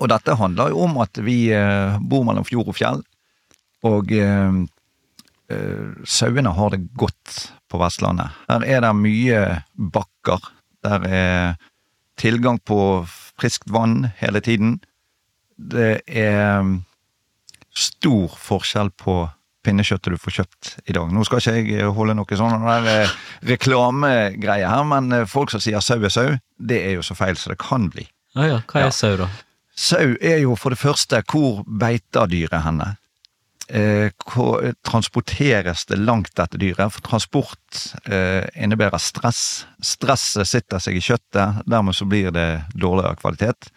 Og 0.00 0.08
dette 0.08 0.34
handler 0.40 0.72
jo 0.72 0.82
om 0.86 0.96
at 1.04 1.20
vi 1.24 1.50
eh, 1.52 1.98
bor 2.00 2.24
mellom 2.28 2.44
fjord 2.48 2.72
og 2.72 2.76
fjell, 2.80 3.02
og 3.88 4.12
eh, 4.14 4.54
eh, 5.50 5.90
sauene 6.04 6.52
har 6.54 6.70
det 6.74 6.84
godt 6.98 7.52
på 7.72 7.80
Vestlandet. 7.82 8.30
Her 8.50 8.64
er 8.68 8.84
det 8.84 8.94
mye 8.98 9.42
bakker. 9.74 10.40
Der 10.84 11.06
er 11.08 11.54
tilgang 12.20 12.58
på 12.62 12.78
friskt 13.08 13.70
vann 13.72 14.10
hele 14.20 14.42
tiden. 14.44 14.80
Det 15.56 16.02
er 16.06 16.62
mm, 16.62 16.82
stor 17.74 18.34
forskjell 18.38 18.90
på 19.00 19.22
pinnekjøttet 19.62 20.14
du 20.14 20.18
får 20.18 20.34
kjøpt 20.40 20.70
i 20.90 20.94
dag. 20.96 21.10
Nå 21.14 21.22
skal 21.26 21.38
ikke 21.38 21.76
jeg 21.78 21.92
holde 21.94 22.16
noe 22.18 22.38
sånn 22.38 22.66
eh, 22.82 23.12
reklamegreie 23.46 24.66
her, 24.68 24.82
men 24.90 25.12
eh, 25.14 25.28
folk 25.30 25.52
som 25.54 25.62
sier 25.62 25.82
sau 25.84 26.02
er 26.02 26.12
sau, 26.12 26.32
det 26.58 26.80
er 26.82 26.96
jo 26.98 27.04
så 27.06 27.14
feil 27.18 27.38
som 27.38 27.54
det 27.54 27.60
kan 27.62 27.86
bli. 27.92 28.06
Å 28.34 28.48
ja, 28.48 28.58
hva 28.66 28.80
er 28.80 28.88
Ja. 28.88 28.94
sau, 28.96 29.16
da? 29.20 29.28
Sau 29.78 30.16
er 30.20 30.42
jo 30.42 30.56
for 30.60 30.74
det 30.74 30.80
første 30.82 31.22
hvor 31.30 31.62
beiter 31.66 32.26
dyret 32.28 32.64
henne? 32.66 32.96
Eh, 33.68 34.10
transporteres 34.82 35.86
det 35.86 35.96
langt 35.96 36.34
dette 36.36 36.58
dyret? 36.58 36.92
For 36.92 37.04
transport 37.04 37.84
eh, 38.04 38.44
innebærer 38.58 38.98
stress. 38.98 39.66
Stresset 39.82 40.48
sitter 40.48 40.82
seg 40.82 40.98
i 40.98 41.04
kjøttet, 41.04 41.62
dermed 41.66 41.96
så 41.96 42.06
blir 42.08 42.32
det 42.34 42.64
dårligere 42.74 43.18
kvalitet. 43.20 43.70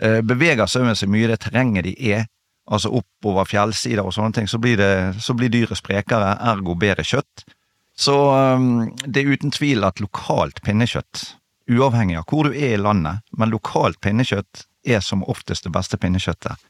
Eh, 0.00 0.22
beveger 0.24 0.66
sauen 0.70 0.96
seg 0.96 1.12
mye 1.12 1.26
i 1.26 1.30
det 1.30 1.40
terrenget 1.44 1.86
de 1.86 1.94
er, 2.16 2.26
altså 2.66 2.90
oppover 2.98 3.46
fjellsider 3.48 4.04
og 4.04 4.14
sånne 4.16 4.40
ting, 4.40 4.48
så 4.50 4.58
blir, 4.58 4.80
det, 4.80 5.20
så 5.22 5.36
blir 5.36 5.52
dyret 5.52 5.78
sprekere, 5.78 6.34
ergo 6.52 6.74
bedre 6.78 7.04
kjøtt. 7.06 7.46
Så 7.96 8.12
det 9.06 9.22
er 9.22 9.30
uten 9.32 9.52
tvil 9.54 9.86
at 9.86 10.02
lokalt 10.04 10.58
pinnekjøtt, 10.66 11.22
uavhengig 11.72 12.18
av 12.18 12.26
hvor 12.28 12.44
du 12.44 12.56
er 12.58 12.74
i 12.74 12.80
landet, 12.80 13.22
men 13.32 13.54
lokalt 13.54 14.02
pinnekjøtt 14.04 14.66
er 14.84 15.00
som 15.00 15.24
oftest 15.24 15.64
det 15.64 15.72
beste 15.72 15.96
pinnekjøttet. 16.02 16.60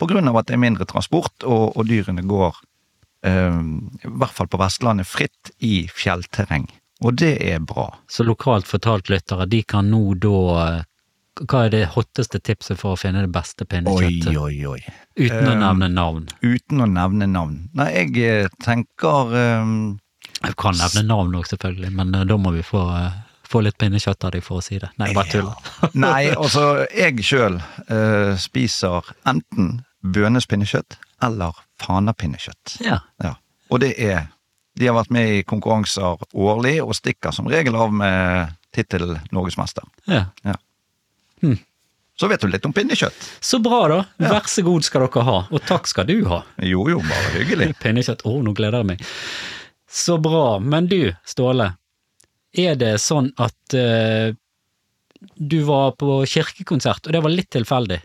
Av 0.00 0.36
at 0.36 0.46
det 0.46 0.54
er 0.54 0.62
mindre 0.62 0.86
transport, 0.86 1.34
og, 1.44 1.76
og 1.76 1.86
dyrene 1.88 2.22
går, 2.22 2.58
eh, 3.26 3.62
i 4.04 4.10
hvert 4.10 4.36
fall 4.36 4.50
på 4.50 4.60
Vestlandet, 4.60 5.08
fritt 5.10 5.50
i 5.58 5.88
fjellterreng. 5.90 6.68
Og 7.00 7.14
det 7.14 7.36
er 7.46 7.58
bra. 7.62 7.88
Så 8.10 8.24
lokalt 8.26 8.66
fortalt 8.66 9.10
lyttere, 9.10 9.46
de 9.46 9.62
kan 9.62 9.90
nå 9.90 10.14
da 10.22 10.38
eh, 10.66 10.86
Hva 11.38 11.60
er 11.68 11.70
det 11.70 11.84
hotteste 11.94 12.40
tipset 12.42 12.80
for 12.80 12.96
å 12.96 12.98
finne 12.98 13.20
det 13.22 13.30
beste 13.30 13.62
pinnekjøttet? 13.62 14.34
oi, 14.34 14.56
oi. 14.66 14.80
Uten 15.14 15.46
å 15.46 15.54
Um, 15.54 15.60
nevne 15.62 15.88
navn. 15.94 16.26
Uten 16.42 16.82
å 16.82 16.88
nevne 16.90 17.28
navn. 17.30 17.60
Nei, 17.78 17.88
jeg 17.94 18.24
eh, 18.26 18.50
tenker 18.64 19.30
um, 19.62 19.98
Jeg 20.42 20.56
kan 20.58 20.74
nevne 20.78 21.04
navn 21.06 21.38
òg, 21.38 21.46
selvfølgelig, 21.46 21.92
men 21.94 22.14
eh, 22.14 22.26
da 22.26 22.38
må 22.42 22.50
vi 22.56 22.64
få, 22.66 22.82
uh, 22.90 23.14
få 23.46 23.62
litt 23.62 23.78
pinnekjøtt 23.78 24.26
av 24.26 24.34
deg 24.34 24.42
for 24.46 24.58
å 24.58 24.66
si 24.66 24.80
det. 24.82 24.90
Nei, 24.98 25.12
bare 25.14 25.30
tuller. 25.30 25.70
Nei, 25.94 26.32
altså, 26.42 26.64
jeg 26.90 27.22
sjøl 27.22 27.60
spiser 28.42 29.06
enten 29.30 29.76
Bønes 30.02 30.46
pinnekjøtt 30.46 30.98
eller 31.24 31.56
Fana 31.82 32.14
pinnekjøtt. 32.14 32.78
Ja. 32.84 33.00
Ja. 33.22 33.34
Og 33.70 33.82
det 33.82 33.94
er 33.98 34.28
De 34.78 34.86
har 34.86 34.94
vært 34.94 35.10
med 35.10 35.32
i 35.34 35.42
konkurranser 35.42 36.20
årlig, 36.38 36.76
og 36.84 36.94
stikker 36.94 37.32
som 37.34 37.48
regel 37.50 37.74
av 37.74 37.90
med 37.90 38.52
tittel 38.70 39.16
norgesmester. 39.34 39.82
ja. 40.06 40.54
Så 42.18 42.26
vet 42.26 42.42
du 42.42 42.48
litt 42.50 42.66
om 42.66 42.72
pinnekjøtt. 42.74 43.26
Så 43.40 43.60
bra, 43.62 43.80
da. 43.90 43.98
Vær 44.18 44.46
så 44.50 44.64
god 44.66 44.86
skal 44.86 45.04
dere 45.06 45.22
ha, 45.26 45.36
og 45.50 45.66
takk 45.66 45.86
skal 45.86 46.06
du 46.08 46.16
ha. 46.30 46.40
Jo, 46.66 46.82
jo, 46.90 46.98
bare 47.06 47.34
hyggelig. 47.36 47.68
Pinnekjøtt. 47.82 48.24
Å, 48.26 48.32
nå 48.42 48.54
gleder 48.58 48.82
jeg 48.82 48.88
meg. 48.90 49.04
Så 49.86 50.18
bra. 50.22 50.58
Men 50.58 50.90
du, 50.90 51.12
Ståle. 51.26 51.72
Er 52.58 52.74
det 52.80 52.96
sånn 53.04 53.30
at 53.38 53.76
uh, 53.78 54.34
du 55.38 55.58
var 55.68 55.94
på 56.00 56.22
kirkekonsert, 56.26 57.06
og 57.06 57.14
det 57.14 57.22
var 57.22 57.34
litt 57.34 57.50
tilfeldig? 57.54 58.00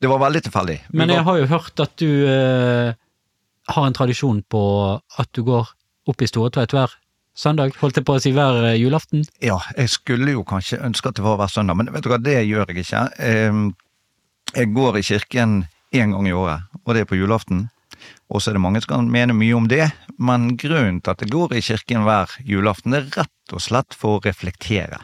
Det 0.00 0.08
var 0.10 0.20
veldig 0.20 0.42
tilfeldig. 0.46 0.76
Men 0.92 1.08
jeg 1.14 1.24
har 1.24 1.38
jo 1.40 1.46
hørt 1.50 1.80
at 1.80 1.94
du 2.02 2.10
eh, 2.28 2.92
har 3.72 3.86
en 3.88 3.96
tradisjon 3.96 4.42
på 4.52 4.62
at 5.18 5.28
du 5.32 5.42
går 5.46 5.70
opp 6.06 6.22
i 6.22 6.28
Storetveit 6.28 6.74
hver 6.76 6.92
søndag, 7.36 7.72
holdt 7.80 7.96
jeg 8.00 8.06
på 8.08 8.16
å 8.16 8.20
si 8.22 8.32
hver 8.36 8.60
eh, 8.72 8.76
julaften. 8.80 9.24
Ja, 9.44 9.56
jeg 9.76 9.88
skulle 9.92 10.34
jo 10.36 10.44
kanskje 10.48 10.78
ønske 10.84 11.08
at 11.10 11.16
det 11.18 11.24
var 11.24 11.38
hver 11.40 11.52
søndag, 11.52 11.76
men 11.80 11.88
vet 11.94 12.04
du 12.04 12.10
hva, 12.12 12.20
det 12.22 12.36
gjør 12.46 12.68
jeg 12.72 12.84
ikke. 12.84 13.06
Jeg 14.56 14.68
går 14.76 14.98
i 15.00 15.02
kirken 15.04 15.56
én 15.96 16.12
gang 16.14 16.28
i 16.28 16.32
året, 16.36 16.68
og 16.84 16.94
det 16.94 17.02
er 17.04 17.08
på 17.10 17.18
julaften. 17.18 17.66
Og 18.30 18.42
så 18.42 18.50
er 18.50 18.56
det 18.56 18.62
mange 18.62 18.80
som 18.82 18.92
kan 18.92 19.10
mene 19.10 19.34
mye 19.36 19.54
om 19.56 19.66
det, 19.70 19.88
men 20.18 20.56
grunnen 20.58 21.00
til 21.02 21.12
at 21.12 21.22
jeg 21.22 21.32
går 21.32 21.54
i 21.56 21.62
kirken 21.64 22.04
hver 22.06 22.32
julaften, 22.46 22.94
er 22.98 23.08
rett 23.16 23.54
og 23.54 23.62
slett 23.62 23.94
for 23.96 24.18
å 24.18 24.24
reflektere. 24.24 25.00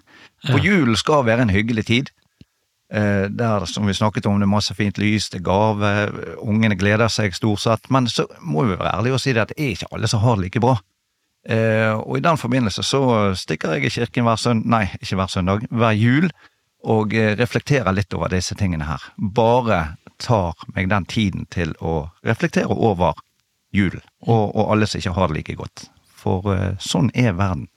For 0.46 0.58
Ja. 0.58 0.64
julen 0.72 0.96
skal 0.98 1.24
være 1.24 1.42
en 1.46 1.54
hyggelig 1.54 1.86
tid. 1.86 2.10
Eh, 2.92 3.30
Der, 3.30 3.64
som 3.66 3.86
vi 3.86 3.94
snakket 3.94 4.26
om, 4.26 4.40
det 4.40 4.44
er 4.44 4.52
masse 4.52 4.74
fint 4.76 4.98
lys, 5.00 5.30
det 5.32 5.40
er 5.40 5.46
gave, 5.46 5.90
ungene 6.44 6.76
gleder 6.76 7.08
seg 7.08 7.32
stort 7.32 7.62
sett, 7.64 7.88
men 7.88 8.04
så 8.08 8.26
må 8.40 8.66
vi 8.68 8.76
være 8.76 8.98
ærlige 8.98 9.16
og 9.16 9.22
si 9.22 9.32
det 9.32 9.40
at 9.46 9.52
det 9.54 9.62
er 9.64 9.70
ikke 9.72 9.88
alle 9.96 10.10
som 10.12 10.20
har 10.20 10.36
det 10.36 10.44
like 10.44 10.60
bra. 10.60 10.74
Eh, 11.48 11.92
og 11.96 12.18
i 12.18 12.22
den 12.22 12.36
forbindelse 12.36 12.84
så 12.84 13.00
stikker 13.34 13.78
jeg 13.78 13.88
i 13.88 13.92
kirken 13.94 14.26
hver 14.28 14.36
søndag, 14.36 14.68
nei, 14.74 14.82
ikke 15.00 15.16
hver 15.16 15.32
søndag, 15.32 15.64
hver 15.70 15.96
jul, 15.96 16.28
og 16.84 17.16
eh, 17.16 17.32
reflekterer 17.38 17.96
litt 17.96 18.12
over 18.12 18.28
disse 18.28 18.58
tingene 18.60 18.90
her. 18.90 19.08
Bare 19.16 19.96
tar 20.20 20.52
meg 20.76 20.92
den 20.92 21.08
tiden 21.08 21.48
til 21.48 21.72
å 21.80 22.10
reflektere 22.28 22.76
over 22.76 23.16
julen, 23.72 24.04
og, 24.20 24.52
og 24.52 24.68
alle 24.68 24.86
som 24.86 25.00
ikke 25.00 25.16
har 25.16 25.32
det 25.32 25.40
like 25.40 25.56
godt. 25.62 25.86
For 26.22 26.76
sånn 26.78 27.08
er 27.18 27.32
verden. 27.40 27.70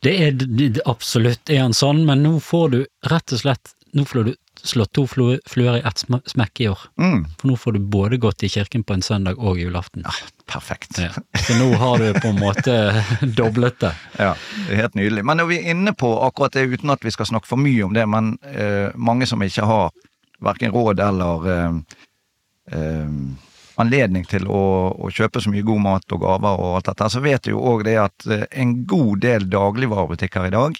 Det 0.00 0.14
er 0.22 0.80
absolutt 0.88 1.50
er 1.50 1.66
en 1.66 1.76
sånn, 1.76 2.06
men 2.06 2.22
nå 2.24 2.38
får 2.40 2.70
du 2.72 2.78
rett 3.10 3.34
og 3.34 3.42
slett 3.42 3.74
Nå 3.92 4.04
får 4.06 4.24
du 4.24 4.34
slått 4.62 4.92
to 4.92 5.06
fluer 5.06 5.76
i 5.76 5.80
ett 5.80 6.04
smekk 6.26 6.60
i 6.60 6.68
år. 6.68 6.78
Mm. 7.00 7.24
For 7.40 7.50
nå 7.50 7.56
får 7.56 7.72
du 7.72 7.78
både 7.92 8.18
gått 8.22 8.42
i 8.42 8.48
kirken 8.48 8.84
på 8.84 8.94
en 8.94 9.02
søndag 9.02 9.38
og 9.38 9.58
julaften. 9.58 10.04
Ja, 10.06 10.12
perfekt. 10.46 10.98
Ja. 11.00 11.10
Så 11.46 11.56
nå 11.58 11.72
har 11.80 11.98
du 11.98 12.12
på 12.20 12.30
en 12.30 12.40
måte 12.40 12.76
doblet 13.40 13.80
det. 13.80 13.92
Ja, 14.18 14.34
helt 14.68 14.94
nydelig. 14.94 15.24
Men 15.26 15.40
når 15.40 15.50
vi 15.50 15.60
er 15.60 15.74
inne 15.74 15.94
på 15.96 16.12
akkurat 16.22 16.54
det, 16.54 16.68
uten 16.70 16.92
at 16.94 17.04
vi 17.04 17.14
skal 17.14 17.30
snakke 17.32 17.50
for 17.50 17.60
mye 17.60 17.86
om 17.86 17.96
det, 17.96 18.06
men 18.10 18.34
uh, 18.46 18.90
mange 18.94 19.26
som 19.26 19.42
ikke 19.42 19.66
har 19.66 19.90
verken 20.40 20.74
råd 20.76 21.02
eller 21.04 21.50
uh, 21.50 22.00
uh, 22.76 23.16
anledning 23.80 24.26
til 24.28 24.46
å, 24.46 24.62
å 24.92 25.10
kjøpe 25.14 25.42
så 25.42 25.50
mye 25.52 25.66
god 25.66 25.82
mat 25.82 26.14
og 26.14 26.22
gaver 26.24 26.62
og 26.62 26.76
alt 26.78 26.90
dette, 26.92 27.10
så 27.12 27.22
vet 27.24 27.46
du 27.46 27.54
jo 27.54 27.62
òg 27.72 27.84
det 27.88 27.96
at 28.02 28.26
en 28.28 28.74
god 28.88 29.22
del 29.24 29.48
dagligvarebutikker 29.50 30.48
i 30.48 30.52
dag 30.54 30.76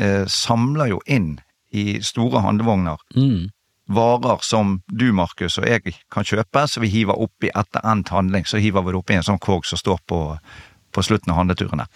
eh, 0.00 0.24
samler 0.30 0.94
jo 0.94 1.02
inn 1.06 1.34
i 1.72 2.00
store 2.02 2.40
handlevogner 2.40 2.96
Mm. 3.16 3.50
varer 3.88 4.38
som 4.42 4.82
du, 4.88 5.12
Markus, 5.12 5.58
og 5.58 5.64
jeg 5.66 5.94
kan 6.10 6.24
kjøpe, 6.24 6.66
så 6.68 6.80
vi 6.80 6.88
hiver 6.88 7.16
oppi 7.18 7.48
etter 7.54 7.80
endt 7.84 8.08
handling. 8.12 8.44
Så 8.44 8.58
hiver 8.60 8.82
vi 8.84 8.92
det 8.92 8.98
oppi 8.98 9.14
en 9.14 9.22
sånn 9.22 9.38
korg 9.40 9.64
som 9.66 9.78
står 9.78 9.98
på, 10.06 10.38
på 10.92 11.02
slutten 11.02 11.32
av 11.32 11.36
handleturene. 11.40 11.86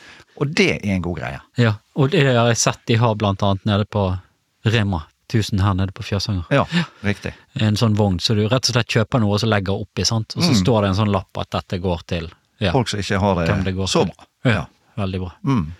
Og 0.40 0.54
det 0.54 0.70
er 0.84 0.94
en 0.94 1.02
god 1.02 1.18
greie. 1.18 1.40
Ja, 1.58 1.74
og 1.96 2.10
det 2.10 2.24
har 2.36 2.48
jeg 2.48 2.56
sett 2.56 2.80
de 2.86 2.96
har 2.96 3.14
blant 3.14 3.42
annet 3.42 3.64
nede 3.68 3.84
på 3.84 4.18
Rema 4.64 5.02
1000 5.32 5.60
her 5.60 5.74
nede 5.74 5.92
på 5.92 6.02
Fjøsanger. 6.04 6.44
Ja, 6.52 6.64
riktig. 7.04 7.32
En 7.60 7.76
sånn 7.76 7.94
vogn, 7.96 8.18
så 8.20 8.34
du 8.36 8.42
rett 8.48 8.68
og 8.68 8.74
slett 8.74 8.88
kjøper 8.88 9.20
noe 9.20 9.34
og 9.36 9.40
så 9.40 9.48
legger 9.48 9.72
oppi, 9.80 10.04
sant. 10.04 10.34
Og 10.36 10.42
så 10.42 10.50
Mm. 10.52 10.60
står 10.64 10.80
det 10.82 10.88
en 10.88 10.94
sånn 11.04 11.12
lapp 11.12 11.38
at 11.38 11.50
dette 11.50 11.78
går 11.80 12.00
til 12.06 12.30
ja, 12.60 12.70
Folk 12.72 12.88
som 12.88 13.00
ikke 13.00 13.18
har 13.20 13.34
det 13.34 13.64
det 13.64 13.88
så 13.88 14.04
bra. 14.06 14.24
Ja, 14.44 14.66
veldig 14.96 15.20
bra. 15.20 15.32
Mm. 15.44 15.72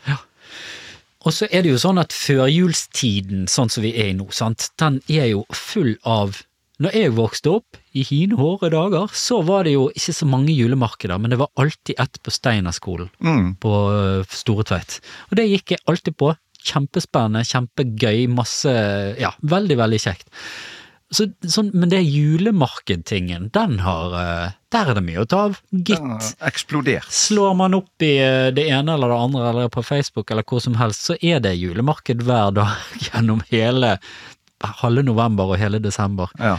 Og 1.24 1.32
så 1.32 1.46
er 1.54 1.62
det 1.62 1.70
jo 1.70 1.78
sånn 1.78 2.00
at 2.02 2.12
førjulstiden, 2.12 3.46
sånn 3.50 3.70
som 3.70 3.84
vi 3.84 3.92
er 3.98 4.10
i 4.10 4.16
nå, 4.18 4.26
sant, 4.34 4.70
den 4.80 5.00
er 5.12 5.28
jo 5.32 5.44
full 5.54 5.94
av 6.08 6.42
Når 6.82 6.94
jeg 6.98 7.10
vokste 7.14 7.50
opp, 7.52 7.76
i 7.94 8.02
hine 8.02 8.34
hårde 8.34 8.70
dager, 8.72 9.06
så 9.14 9.36
var 9.46 9.64
det 9.68 9.74
jo 9.76 9.84
ikke 9.94 10.14
så 10.16 10.26
mange 10.26 10.50
julemarkeder, 10.56 11.20
men 11.20 11.30
det 11.30 11.38
var 11.38 11.50
alltid 11.60 11.94
ett 12.00 12.18
på 12.24 12.32
Steinerskolen 12.34 13.10
Mm. 13.22 13.52
på 13.62 13.72
øh, 13.92 14.24
Store 14.26 14.64
Tveit. 14.64 14.96
Og 15.30 15.36
det 15.38 15.44
gikk 15.50 15.70
jeg 15.76 15.78
alltid 15.86 16.16
på. 16.18 16.32
Kjempespennende, 16.64 17.44
kjempegøy, 17.46 18.26
masse 18.34 18.72
Ja, 19.20 19.30
veldig, 19.42 19.76
veldig 19.78 20.00
kjekt. 20.00 20.26
Så, 21.12 21.26
sånn, 21.44 21.68
men 21.76 21.90
det 21.92 22.00
julemarkedtingen, 22.06 23.50
den 23.52 23.78
har 23.84 24.14
øh, 24.16 24.54
Der 24.72 24.88
er 24.88 24.96
det 24.96 25.02
mye 25.04 25.20
å 25.20 25.28
ta 25.28 25.42
av, 25.50 25.58
gitt. 25.68 26.30
eksplodert. 26.48 27.10
Slår 27.12 27.52
man 27.58 27.76
opp 27.76 28.04
i 28.04 28.14
eh, 28.16 28.48
det 28.56 28.64
ene 28.72 28.94
eller 28.96 29.12
det 29.12 29.18
andre, 29.26 29.48
eller 29.50 29.72
på 29.72 29.84
Facebook 29.84 30.32
eller 30.32 30.46
hvor 30.48 30.62
som 30.64 30.78
helst, 30.80 31.04
så 31.10 31.18
er 31.20 31.42
det 31.44 31.52
julemarked 31.60 32.24
hver 32.24 32.54
dag 32.56 32.72
gjennom 33.10 33.44
hele 33.50 33.98
halve 34.80 35.04
november 35.04 35.52
og 35.52 35.60
hele 35.60 35.82
desember. 35.82 36.32
Ja. 36.40 36.56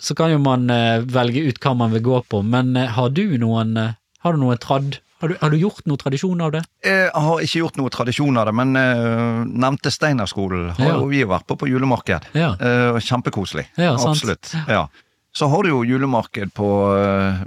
Så 0.00 0.14
kan 0.16 0.32
jo 0.32 0.38
man 0.40 0.70
eh, 0.72 1.02
velge 1.04 1.42
ut 1.50 1.60
hva 1.60 1.74
man 1.76 1.92
vil 1.96 2.04
gå 2.06 2.22
på, 2.30 2.44
men 2.46 2.76
eh, 2.78 2.90
har 2.94 3.10
du 3.16 3.24
noen 3.42 3.76
eh, 3.76 3.96
har 4.20 4.36
du 4.36 4.42
noen 4.42 4.60
tradd? 4.60 4.98
Har 5.20 5.28
du, 5.28 5.36
har 5.40 5.50
du 5.52 5.56
gjort 5.60 5.84
noen 5.84 6.00
tradisjon 6.00 6.40
av 6.40 6.52
det? 6.54 6.62
Jeg 6.86 7.10
har 7.12 7.42
ikke 7.44 7.60
gjort 7.60 7.76
noe 7.76 7.90
tradisjon 7.92 8.38
av 8.40 8.46
det, 8.48 8.54
men 8.56 8.72
uh, 8.78 9.42
nevnte 9.44 9.92
Steinerskolen 9.92 10.70
har 10.78 10.86
Ja. 10.94 10.94
jo 10.96 11.10
vi 11.10 11.20
vært 11.28 11.44
på 11.50 11.58
på 11.60 11.68
julemarked. 11.68 12.30
Ja. 12.32 12.54
Uh, 12.56 12.96
kjempekoselig. 13.04 13.66
Ja. 13.76 13.92
Absolutt. 14.00 14.54
Ja. 14.68 14.86
Så 15.32 15.46
har 15.46 15.62
du 15.62 15.70
jo 15.70 15.80
julemarked 15.86 16.50
på 16.58 16.68
uh, 16.90 17.42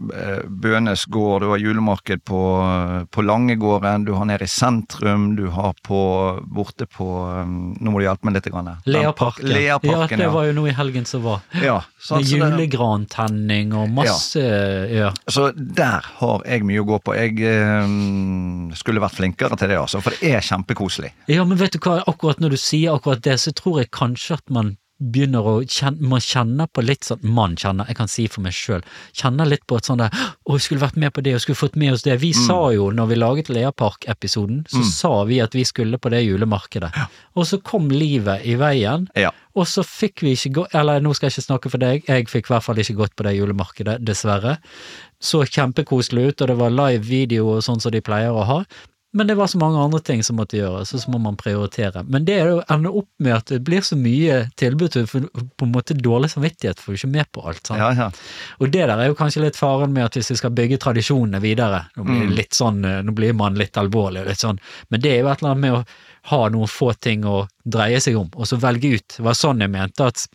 Bønes 0.47 1.05
gård, 1.11 1.43
du 1.43 1.49
har 1.51 1.59
julemarked 1.59 2.23
på, 2.23 2.41
eh, 2.63 3.05
på 3.11 3.21
Langegården, 3.21 4.05
du 4.07 4.13
har 4.15 4.25
nede 4.25 4.47
i 4.47 4.51
sentrum, 4.51 5.33
du 5.35 5.49
har 5.51 5.73
på 5.83 5.99
borte 6.47 6.87
på 6.87 7.07
um, 7.27 7.73
Nå 7.79 7.91
må 7.91 7.99
du 7.99 8.05
hjelpe 8.05 8.27
meg 8.27 8.37
litt. 8.37 8.47
Her. 8.53 8.69
Leaparken. 8.87 9.49
ja, 9.51 9.77
Leaparken, 9.83 10.23
det 10.23 10.29
var 10.31 10.47
jo 10.47 10.53
noe 10.55 10.71
i 10.71 10.75
helgen 10.77 11.07
som 11.09 11.25
var. 11.25 11.41
ja. 11.59 11.81
sant, 11.99 12.23
Med 12.23 12.31
julegrantenning 12.31 13.73
og 13.75 13.91
masse 13.91 14.43
ja. 14.93 15.11
Så 15.27 15.49
der 15.55 16.05
har 16.19 16.43
jeg 16.47 16.63
mye 16.67 16.83
å 16.83 16.87
gå 16.87 16.99
på. 17.03 17.15
Jeg 17.17 17.35
eh, 17.47 18.77
skulle 18.79 19.03
vært 19.03 19.19
flinkere 19.19 19.59
til 19.59 19.73
det, 19.73 19.81
altså, 19.81 19.99
for 20.03 20.15
det 20.15 20.31
er 20.37 20.45
kjempekoselig. 20.45 21.11
Ja, 21.31 21.43
men 21.47 21.59
vet 21.59 21.75
du 21.75 21.81
hva, 21.83 21.99
akkurat 22.07 22.39
når 22.43 22.55
du 22.55 22.61
sier 22.61 22.95
akkurat 22.95 23.23
det, 23.25 23.39
så 23.43 23.51
tror 23.55 23.83
jeg 23.83 23.91
kanskje 23.95 24.39
at 24.39 24.47
man 24.53 24.75
begynner 25.11 25.43
å 25.43 25.53
kjenne, 25.67 25.99
må 26.07 26.17
kjenne 26.23 26.67
på 26.71 26.83
litt 26.85 27.03
sånn, 27.07 27.19
man 27.23 27.55
kjenner, 27.59 27.87
jeg 27.89 27.97
kan 27.99 28.07
si 28.11 28.27
for 28.31 28.41
meg 28.45 28.55
sjøl, 28.55 28.83
kjenner 29.13 29.49
litt 29.49 29.65
på 29.67 29.77
et 29.77 29.89
sånn 29.89 29.99
der, 29.99 30.13
å, 30.47 30.55
vi 30.55 30.63
skulle 30.63 30.83
vært 30.83 30.95
med 31.01 31.13
på 31.15 31.23
det, 31.25 31.33
og 31.35 31.43
skulle 31.43 31.59
fått 31.59 31.75
med 31.79 31.93
oss 31.95 32.05
det. 32.05 32.15
Vi 32.21 32.31
sa 32.37 32.59
jo, 32.75 32.89
når 32.95 33.09
vi 33.11 33.17
laget 33.19 33.49
Leapark-episoden, 33.53 34.63
så 34.71 34.83
sa 34.87 35.13
vi 35.29 35.41
at 35.43 35.55
vi 35.57 35.65
skulle 35.67 35.99
på 35.99 36.11
det 36.13 36.23
julemarkedet. 36.25 36.91
Og 37.35 37.47
så 37.49 37.59
kom 37.65 37.89
livet 37.91 38.45
i 38.47 38.55
veien, 38.59 39.07
Ja. 39.19 39.31
og 39.55 39.67
så 39.67 39.83
fikk 39.83 40.21
vi 40.23 40.33
ikke 40.37 40.53
gå, 40.61 40.67
eller 40.73 40.99
nå 41.03 41.13
skal 41.15 41.29
jeg 41.29 41.37
ikke 41.37 41.47
snakke 41.49 41.69
for 41.73 41.77
deg, 41.83 42.03
jeg 42.07 42.29
fikk 42.31 42.49
i 42.49 42.53
hvert 42.55 42.63
fall 42.63 42.79
ikke 42.81 42.95
gått 43.03 43.15
på 43.15 43.23
det 43.27 43.35
julemarkedet, 43.37 43.99
dessverre. 44.05 44.57
Så 45.23 45.43
kjempekoselig 45.47 46.29
ut, 46.33 46.41
og 46.41 46.47
det 46.47 46.57
var 46.59 46.69
live 46.73 47.03
video 47.05 47.51
og 47.57 47.63
sånn 47.63 47.79
som 47.81 47.91
de 47.91 48.01
pleier 48.01 48.31
å 48.33 48.43
ha. 48.45 48.63
Men 49.13 49.27
det 49.29 49.35
var 49.37 49.47
så 49.47 49.59
mange 49.61 49.77
andre 49.77 49.99
ting 50.01 50.23
som 50.25 50.39
måtte 50.39 50.57
gjøres, 50.57 50.89
og 50.95 51.01
så 51.03 51.11
må 51.13 51.19
man 51.21 51.35
prioritere. 51.37 52.01
Men 52.09 52.25
det 52.25 52.33
er 52.41 52.47
jo 52.49 52.63
ende 52.73 52.89
opp 52.89 53.09
med 53.21 53.35
at 53.35 53.51
det 53.53 53.59
blir 53.67 53.83
så 53.85 53.93
mye 53.99 54.39
tilbud, 54.57 54.89
du 54.95 55.05
får 55.05 55.27
på 55.29 55.67
en 55.67 55.71
måte 55.75 55.93
dårlig 55.93 56.31
samvittighet 56.33 56.81
for 56.81 56.93
du 56.93 56.97
ikke 56.97 57.11
med 57.13 57.29
på 57.31 57.43
alt. 57.45 57.61
sant? 57.67 57.77
Ja, 57.79 57.91
ja. 57.93 58.07
Og 58.57 58.71
det 58.73 58.87
der 58.89 58.97
er 58.97 59.11
jo 59.11 59.17
kanskje 59.19 59.43
litt 59.45 59.59
faren 59.59 59.93
med 59.93 60.07
at 60.07 60.17
hvis 60.17 60.31
vi 60.33 60.39
skal 60.41 60.55
bygge 60.57 60.79
tradisjonene 60.81 61.41
videre, 61.43 61.83
nå 61.95 62.07
blir, 62.09 62.23
Mm. 62.25 62.35
litt 62.35 62.57
sånn, 62.57 62.83
eh, 62.89 63.01
nå 63.05 63.13
blir 63.13 63.33
man 63.37 63.53
litt 63.55 63.77
alvorlig 63.77 64.21
og 64.23 64.27
litt 64.33 64.41
sånn, 64.41 64.59
men 64.89 64.99
det 65.01 65.11
er 65.11 65.21
jo 65.21 65.27
et 65.29 65.43
eller 65.43 65.51
annet 65.51 65.61
med 65.61 65.73
å 65.73 65.85
ha 66.33 66.49
noen 66.49 66.67
få 66.67 66.93
ting 66.99 67.21
å 67.23 67.47
dreie 67.69 67.99
seg 68.01 68.17
om, 68.17 68.31
og 68.35 68.45
så 68.47 68.57
velge 68.57 68.95
ut. 68.95 69.07
Det 69.17 69.23
var 69.23 69.33
sånn 69.33 69.59
jeg 69.59 69.69
mente 69.69 70.01
at 70.09 70.25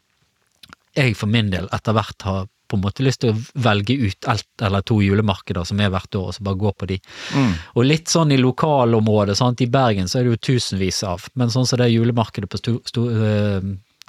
jeg 0.95 1.17
for 1.17 1.27
min 1.27 1.51
del 1.51 1.69
etter 1.73 1.93
hvert 1.95 2.23
har 2.23 2.47
på 2.69 2.77
en 2.77 2.83
måte 2.85 3.03
lyst 3.07 3.21
til 3.25 3.33
å 3.33 3.39
velge 3.65 3.97
ut 3.97 4.29
ett 4.29 4.63
eller 4.63 4.83
to 4.87 4.99
julemarkeder 5.01 5.65
som 5.67 5.81
er 5.81 5.91
hvert 5.91 6.15
år, 6.19 6.29
og 6.29 6.35
så 6.37 6.45
bare 6.45 6.61
gå 6.61 6.73
på 6.77 6.87
de. 6.91 6.99
Mm. 7.35 7.53
Og 7.77 7.85
litt 7.89 8.09
sånn 8.13 8.33
i 8.33 8.39
lokalområdet, 8.41 9.37
sant, 9.41 9.61
i 9.65 9.67
Bergen 9.73 10.09
så 10.09 10.19
er 10.21 10.25
det 10.29 10.35
jo 10.37 10.43
tusenvis 10.53 11.03
av, 11.09 11.29
men 11.35 11.49
sånn 11.55 11.67
som 11.67 11.79
det 11.81 11.91
julemarkedet 11.93 12.49
på 12.53 12.61
sto, 12.61 12.77
sto, 12.85 13.07
eh, 13.11 13.61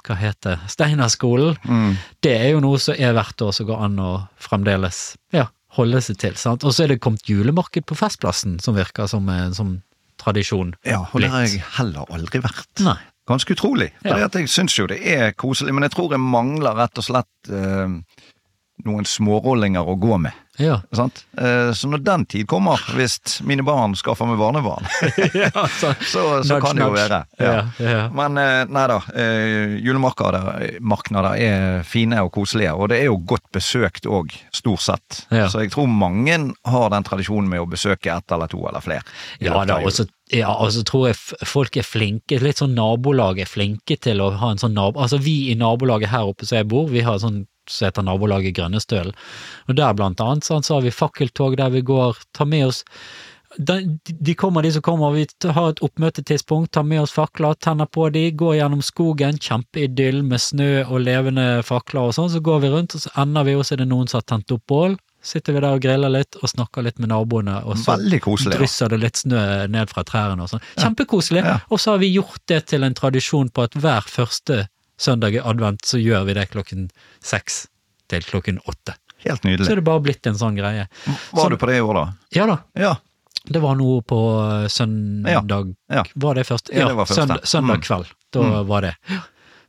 hva 0.06 0.16
heter 0.16 0.56
det, 0.56 0.70
Steinerskolen, 0.72 1.56
Mm. 1.64 1.96
det 2.22 2.36
er 2.40 2.50
jo 2.52 2.60
noe 2.60 2.78
som 2.78 2.94
er 2.98 3.12
hvert 3.12 3.42
år 3.44 3.52
som 3.52 3.66
går 3.66 3.82
an 3.84 3.96
å 3.98 4.28
fremdeles 4.38 5.16
ja, 5.32 5.46
holde 5.76 6.00
seg 6.02 6.16
til. 6.18 6.34
sant? 6.36 6.64
Og 6.64 6.72
så 6.72 6.84
er 6.84 6.88
det 6.94 7.00
kommet 7.00 7.22
julemarked 7.28 7.84
på 7.86 7.96
Festplassen, 7.96 8.58
som 8.60 8.74
virker 8.74 9.06
som 9.08 9.28
en 9.28 9.52
sånn 9.52 9.82
tradisjon. 10.18 10.74
ja, 10.84 11.00
og 11.12 11.20
der 11.20 11.28
har 11.28 11.46
jeg 11.46 11.62
heller 11.78 12.04
aldri 12.10 12.40
vært. 12.40 12.80
Nei. 12.80 12.96
Ganske 13.28 13.54
utrolig. 13.54 13.92
For 14.02 14.18
Ja. 14.18 14.26
jeg 14.28 14.48
syns 14.48 14.74
jo 14.76 14.86
det 14.88 14.98
er 15.06 15.30
koselig, 15.32 15.72
men 15.72 15.82
jeg 15.84 15.92
tror 15.92 16.10
jeg 16.10 16.18
mangler 16.18 16.74
rett 16.74 16.98
og 16.98 17.04
slett 17.04 17.48
eh, 17.52 18.00
noen 18.86 19.08
smårollinger 19.08 19.88
å 19.88 19.96
gå 20.00 20.18
med. 20.20 20.36
Ja. 20.60 20.80
Sant? 20.92 21.24
Eh, 21.38 21.72
så 21.72 21.88
når 21.88 22.02
den 22.04 22.24
tid 22.28 22.48
kommer, 22.50 22.80
hvis 22.96 23.40
mine 23.46 23.64
barn 23.64 23.94
skaffer 23.96 24.28
meg 24.28 24.40
barnebarn, 24.40 24.84
så, 25.80 25.94
så, 25.94 25.94
så 26.04 26.24
Nudge, 26.44 26.60
kan 26.64 26.76
det 26.76 26.84
jo 26.84 26.92
være. 26.94 27.20
Ja. 27.40 27.52
Ja, 27.54 27.64
ja. 27.86 28.02
Men 28.14 28.36
eh, 28.40 28.64
nei 28.68 28.84
da, 28.90 28.98
eh, 29.14 29.78
julemarkeder 29.80 31.32
er 31.32 31.82
fine 31.88 32.20
og 32.26 32.32
koselige, 32.36 32.76
og 32.76 32.92
det 32.92 33.00
er 33.00 33.08
jo 33.08 33.18
godt 33.32 33.48
besøkt 33.56 34.08
òg, 34.10 34.34
stort 34.54 34.84
sett. 34.84 35.22
Ja. 35.32 35.48
Så 35.50 35.64
jeg 35.64 35.72
tror 35.74 35.88
mange 35.88 36.38
har 36.68 36.88
den 36.92 37.08
tradisjonen 37.08 37.48
med 37.50 37.64
å 37.64 37.68
besøke 37.70 38.12
ett 38.12 38.34
eller 38.34 38.50
to 38.50 38.60
eller 38.68 38.84
flere. 38.84 39.04
Ja 39.40 39.64
da, 39.64 39.80
og 39.80 39.94
så 39.94 40.06
ja, 40.30 40.50
altså 40.52 40.84
tror 40.86 41.08
jeg 41.08 41.48
folk 41.48 41.74
er 41.80 41.86
flinke, 41.86 42.38
litt 42.38 42.60
sånn 42.60 42.76
nabolag 42.76 43.40
er 43.42 43.48
flinke 43.50 43.96
til 43.98 44.20
å 44.22 44.28
ha 44.38 44.52
en 44.52 44.60
sånn 44.62 44.76
nabo... 44.76 45.00
Altså 45.02 45.18
vi 45.18 45.50
i 45.50 45.56
nabolaget 45.58 46.12
her 46.12 46.28
oppe 46.30 46.46
som 46.46 46.60
jeg 46.60 46.68
bor, 46.70 46.86
vi 46.92 47.02
har 47.02 47.18
sånn 47.18 47.42
som 47.70 47.88
heter 47.88 48.06
nabolaget 48.06 48.56
Grønnestølen, 48.58 49.16
og 49.68 49.76
der 49.78 49.96
blant 49.98 50.20
annet 50.24 50.46
sånn, 50.46 50.66
så 50.66 50.78
har 50.78 50.86
vi 50.86 50.94
fakkeltog 50.94 51.58
der 51.60 51.72
vi 51.74 51.84
går, 51.86 52.18
tar 52.36 52.50
med 52.50 52.68
oss 52.70 52.84
de, 53.56 54.34
kommer, 54.34 54.62
de 54.62 54.72
som 54.72 54.82
kommer, 54.82 55.10
vi 55.10 55.26
har 55.42 55.70
et 55.72 55.82
oppmøtetidspunkt, 55.82 56.70
tar 56.72 56.84
med 56.86 57.02
oss 57.02 57.12
fakler, 57.14 57.56
tenner 57.58 57.88
på 57.90 58.06
de, 58.14 58.28
går 58.30 58.60
gjennom 58.60 58.82
skogen, 58.82 59.38
kjempeidyll 59.42 60.22
med 60.22 60.42
snø 60.42 60.84
og 60.86 61.02
levende 61.02 61.62
fakler 61.66 62.10
og 62.10 62.14
sånn, 62.14 62.30
så 62.30 62.42
går 62.44 62.62
vi 62.64 62.72
rundt, 62.74 62.94
og 62.94 63.04
så 63.04 63.12
ender 63.18 63.48
vi, 63.48 63.56
hos 63.58 63.72
er 63.74 63.82
det 63.82 63.88
noen 63.90 64.10
som 64.10 64.20
har 64.20 64.28
tent 64.30 64.54
opp 64.54 64.62
bål, 64.70 64.96
sitter 65.20 65.56
vi 65.56 65.62
der 65.64 65.76
og 65.76 65.82
griller 65.84 66.12
litt 66.14 66.38
og 66.40 66.48
snakker 66.48 66.86
litt 66.86 67.00
med 67.02 67.10
naboene, 67.12 67.58
og 67.66 67.76
så 67.76 67.98
koselig, 68.22 68.54
drysser 68.56 68.86
Ja. 68.86 68.92
det 68.94 69.00
litt 69.02 69.20
snø 69.20 69.42
ned 69.68 69.90
fra 69.90 70.04
trærne 70.06 70.46
og 70.46 70.48
sånn. 70.54 70.62
Kjempekoselig. 70.78 71.42
Ja. 71.44 71.58
Og 71.68 71.80
så 71.82 71.92
har 71.92 71.98
vi 72.00 72.14
gjort 72.14 72.40
det 72.48 72.66
til 72.72 72.86
en 72.86 72.94
tradisjon 72.94 73.50
på 73.50 73.66
at 73.66 73.74
hver 73.76 74.06
første 74.08 74.68
søndag 75.00 75.34
i 75.38 75.40
advent 75.40 75.86
så 75.88 75.98
gjør 76.00 76.26
vi 76.28 76.34
det 76.36 76.48
klokken 76.52 76.88
seks 77.24 77.62
til 78.12 78.24
klokken 78.26 78.58
åtte. 78.68 78.94
Helt 79.24 79.44
nydelig. 79.44 79.66
Så 79.68 79.72
er 79.74 79.80
det 79.80 79.84
bare 79.88 80.00
blitt 80.04 80.26
en 80.28 80.36
sånn 80.40 80.56
greie. 80.56 80.86
Var 81.36 81.50
du 81.52 81.56
på 81.60 81.68
det 81.70 81.76
i 81.80 81.84
år, 81.84 81.94
da? 81.98 82.04
Ja 82.36 82.46
da, 82.48 82.58
Ja. 82.76 82.94
det 83.48 83.60
var 83.62 83.76
noe 83.76 84.00
på 84.02 84.20
eh, 84.64 84.68
søndag 84.68 85.74
Ja. 85.90 86.04
Var 86.14 86.34
det 86.34 86.46
først? 86.48 86.70
Ja, 86.72 86.88
det 86.88 86.96
var 86.96 87.06
først, 87.06 87.20
Søndag, 87.20 87.44
søndag 87.48 87.76
Mm. 87.80 87.82
kveld. 87.82 88.06
Da 88.32 88.42
Mm. 88.42 88.66
var 88.66 88.80
det. 88.82 88.94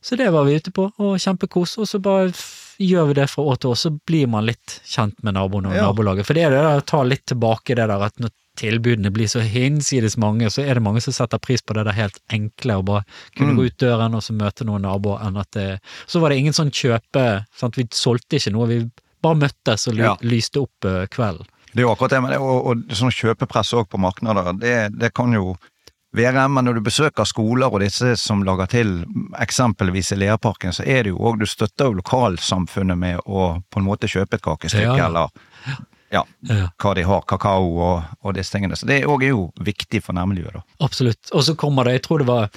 Så 0.02 0.16
det 0.16 0.30
var 0.32 0.44
vi 0.44 0.56
ute 0.56 0.70
på, 0.72 0.90
og 0.98 1.18
kjempekos. 1.18 1.78
Og 1.78 1.86
så 1.86 2.00
bare 2.02 2.32
gjør 2.80 3.06
vi 3.08 3.14
det 3.14 3.28
fra 3.30 3.42
år 3.44 3.56
til 3.60 3.70
år, 3.70 3.74
så 3.76 3.90
blir 4.06 4.26
man 4.28 4.44
litt 4.46 4.80
kjent 4.84 5.14
med 5.22 5.34
naboene 5.34 5.68
og 5.68 5.74
Ja. 5.76 5.82
nabolaget. 5.92 6.26
For 6.26 6.34
det 6.34 6.42
er 6.44 6.50
det 6.50 6.62
der 6.62 6.80
å 6.80 6.86
ta 6.86 7.02
litt 7.02 7.24
tilbake 7.26 7.76
det 7.76 7.86
der 7.86 8.02
at 8.02 8.16
når 8.18 8.30
tilbudene 8.56 9.10
blir 9.10 9.26
så 9.32 9.40
hinsides 9.40 10.16
mange, 10.20 10.50
så 10.52 10.62
er 10.62 10.74
det 10.74 10.82
mange 10.84 11.00
som 11.00 11.12
setter 11.16 11.38
pris 11.40 11.62
på 11.62 11.74
det 11.74 11.86
der 11.88 11.96
helt 11.96 12.18
enkle, 12.30 12.76
å 12.80 12.84
bare 12.84 13.04
kunne 13.36 13.52
Mm. 13.54 13.56
gå 13.56 13.64
ut 13.66 13.78
døren 13.78 14.14
og 14.14 14.22
så 14.22 14.32
møte 14.36 14.64
noen 14.68 14.82
naboer, 14.82 15.22
enn 15.26 15.36
at 15.40 15.50
det 15.52 15.80
Så 16.06 16.20
var 16.20 16.28
det 16.30 16.38
ingen 16.38 16.52
sånn 16.52 16.70
kjøpe 16.70 17.46
sant? 17.56 17.76
Vi 17.76 17.86
solgte 17.90 18.36
ikke 18.36 18.52
noe, 18.52 18.66
vi 18.68 18.90
bare 19.22 19.36
møttes 19.36 19.88
og 19.88 19.94
Ja. 19.96 20.16
lyste 20.20 20.60
opp 20.60 20.84
uh, 20.84 21.06
kvelden. 21.06 21.46
Det 21.72 21.78
er 21.80 21.86
jo 21.86 21.92
akkurat 21.94 22.10
det, 22.10 22.20
men 22.22 22.30
det, 22.30 22.38
og, 22.40 22.66
og 22.66 22.76
sånn 22.92 23.10
kjøpepress 23.10 23.72
òg 23.72 23.88
på 23.88 23.98
markeder, 23.98 24.52
det, 24.58 24.98
det 24.98 25.14
kan 25.14 25.32
jo 25.32 25.56
være, 26.12 26.44
men 26.50 26.64
når 26.66 26.74
du 26.74 26.80
besøker 26.82 27.24
skoler 27.24 27.72
og 27.72 27.80
disse 27.80 28.16
som 28.20 28.42
lager 28.44 28.66
til 28.68 29.04
eksempelvis 29.40 30.12
i 30.12 30.16
Leaparken, 30.20 30.72
så 30.76 30.84
er 30.84 31.04
det 31.04 31.14
jo 31.14 31.16
òg 31.16 31.38
Du 31.40 31.46
støtter 31.46 31.86
jo 31.88 31.94
lokalsamfunnet 32.02 32.98
med 32.98 33.20
å 33.24 33.62
på 33.70 33.80
en 33.80 33.86
måte 33.86 34.04
kjøpe 34.12 34.34
et 34.34 34.42
kakestykke, 34.42 34.82
Ja, 34.84 34.96
ja. 34.96 35.06
eller 35.06 35.28
ja, 36.12 36.22
hva 36.82 36.94
de 36.98 37.04
har, 37.08 37.26
kakao 37.28 37.68
og, 37.80 38.14
og 38.22 38.34
disse 38.36 38.52
tingene. 38.54 38.76
Så 38.76 38.86
det 38.88 39.02
òg 39.08 39.24
er 39.24 39.32
jo 39.34 39.46
viktig 39.64 40.02
for 40.04 40.16
nærmiljøet, 40.18 40.58
da. 40.60 40.64
Absolutt. 40.84 41.32
Og 41.32 41.46
så 41.46 41.54
kommer 41.58 41.88
det, 41.88 41.98
jeg 42.00 42.04
tror 42.08 42.22
det 42.24 42.28
var 42.28 42.50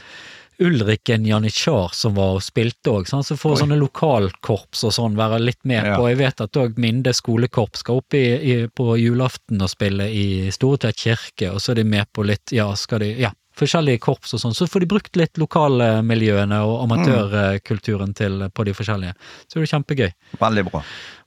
Ulriken 0.60 1.26
Janitsjar 1.28 1.90
som 1.92 2.14
var 2.16 2.38
og 2.38 2.44
spilte 2.44 2.94
òg, 2.94 3.10
så 3.12 3.36
får 3.36 3.56
Oi. 3.56 3.60
sånne 3.60 3.78
lokalkorps 3.82 4.86
og 4.88 4.94
sånn 4.96 5.18
være 5.20 5.42
litt 5.44 5.60
med 5.68 5.84
Ja. 5.84 5.98
på. 6.00 6.08
Jeg 6.08 6.18
vet 6.22 6.42
at 6.46 6.60
òg 6.62 6.78
Minde 6.80 7.12
skolekorps 7.14 7.84
skal 7.84 8.00
opp 8.00 8.14
i, 8.16 8.24
i, 8.40 8.68
på 8.68 8.96
julaften 9.00 9.60
og 9.62 9.70
spille 9.70 10.08
i 10.08 10.52
Storetvedt 10.56 10.96
kirke, 11.04 11.52
og 11.52 11.60
så 11.60 11.74
er 11.74 11.82
de 11.82 11.84
med 11.84 12.08
på 12.14 12.24
litt, 12.24 12.54
ja, 12.56 12.70
skal 12.80 13.04
de, 13.04 13.12
ja, 13.20 13.34
forskjellige 13.56 14.00
korps 14.04 14.34
og 14.36 14.40
sånn. 14.42 14.56
Så 14.56 14.68
får 14.68 14.84
de 14.84 14.90
brukt 14.92 15.16
litt 15.16 15.38
lokalmiljøene 15.40 16.58
og 16.68 16.82
amatørkulturen 16.86 18.14
til 18.16 18.50
på 18.52 18.66
de 18.68 18.74
forskjellige. 18.76 19.14
Så 19.48 19.60
det 19.60 19.64
er 19.68 19.72
kjempegøy. 19.76 20.10
Veldig 20.42 20.66
bra. 20.72 20.82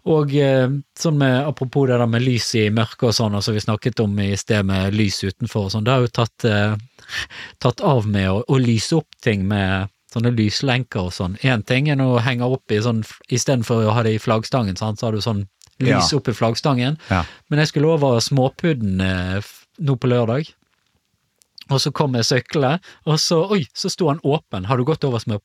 Og 0.07 0.33
eh, 0.37 0.69
sånn 0.97 1.19
med, 1.19 1.35
apropos 1.49 1.89
det 1.89 1.99
der 1.99 2.07
med 2.07 2.23
lys 2.23 2.55
i 2.55 2.69
mørket 2.71 3.09
og 3.11 3.15
sånn, 3.17 3.35
altså 3.35 3.53
vi 3.53 3.61
snakket 3.61 4.01
om 4.01 4.15
i 4.23 4.31
sted 4.37 4.65
med 4.65 4.95
lys 4.95 5.19
utenfor 5.25 5.67
og 5.67 5.73
sånn, 5.75 5.85
det 5.85 5.93
har 5.93 6.01
jo 6.07 6.13
tatt, 6.21 6.45
eh, 6.49 6.77
tatt 7.59 7.81
av 7.85 8.07
med 8.09 8.31
å, 8.31 8.43
å 8.49 8.59
lyse 8.63 8.95
opp 8.97 9.09
ting 9.25 9.45
med 9.51 9.91
sånne 10.15 10.33
lyslenker 10.33 11.11
og 11.11 11.13
sånn. 11.13 11.37
Én 11.45 11.65
ting 11.69 11.91
er 11.93 12.01
å 12.01 12.17
henge 12.25 12.47
opp 12.47 12.73
i 12.73 12.79
sånn, 12.81 13.03
istedenfor 13.29 13.85
å 13.85 13.93
ha 13.99 14.03
det 14.07 14.15
i 14.17 14.23
flaggstangen, 14.23 14.79
sant, 14.81 15.01
så 15.03 15.09
har 15.11 15.13
du 15.19 15.21
sånn 15.21 15.45
lys 15.83 16.09
Ja. 16.13 16.17
opp 16.17 16.29
i 16.29 16.33
flaggstangen. 16.35 16.97
Ja. 17.11 17.25
Men 17.51 17.59
jeg 17.61 17.69
skulle 17.75 17.93
over 17.93 18.19
Småpudden 18.25 19.03
eh, 19.05 19.43
nå 19.79 19.97
på 20.01 20.09
lørdag. 20.11 20.49
Og 21.71 21.81
så 21.83 21.91
kom 21.93 22.15
jeg 22.17 22.25
syklende, 22.25 22.79
og 23.07 23.19
så 23.21 23.39
oi, 23.53 23.63
så 23.77 23.91
sto 23.93 24.09
han 24.09 24.21
åpen. 24.25 24.65
Har 24.69 24.79
du 24.81 24.85
gått 24.89 25.05
over 25.05 25.21
små? 25.21 25.39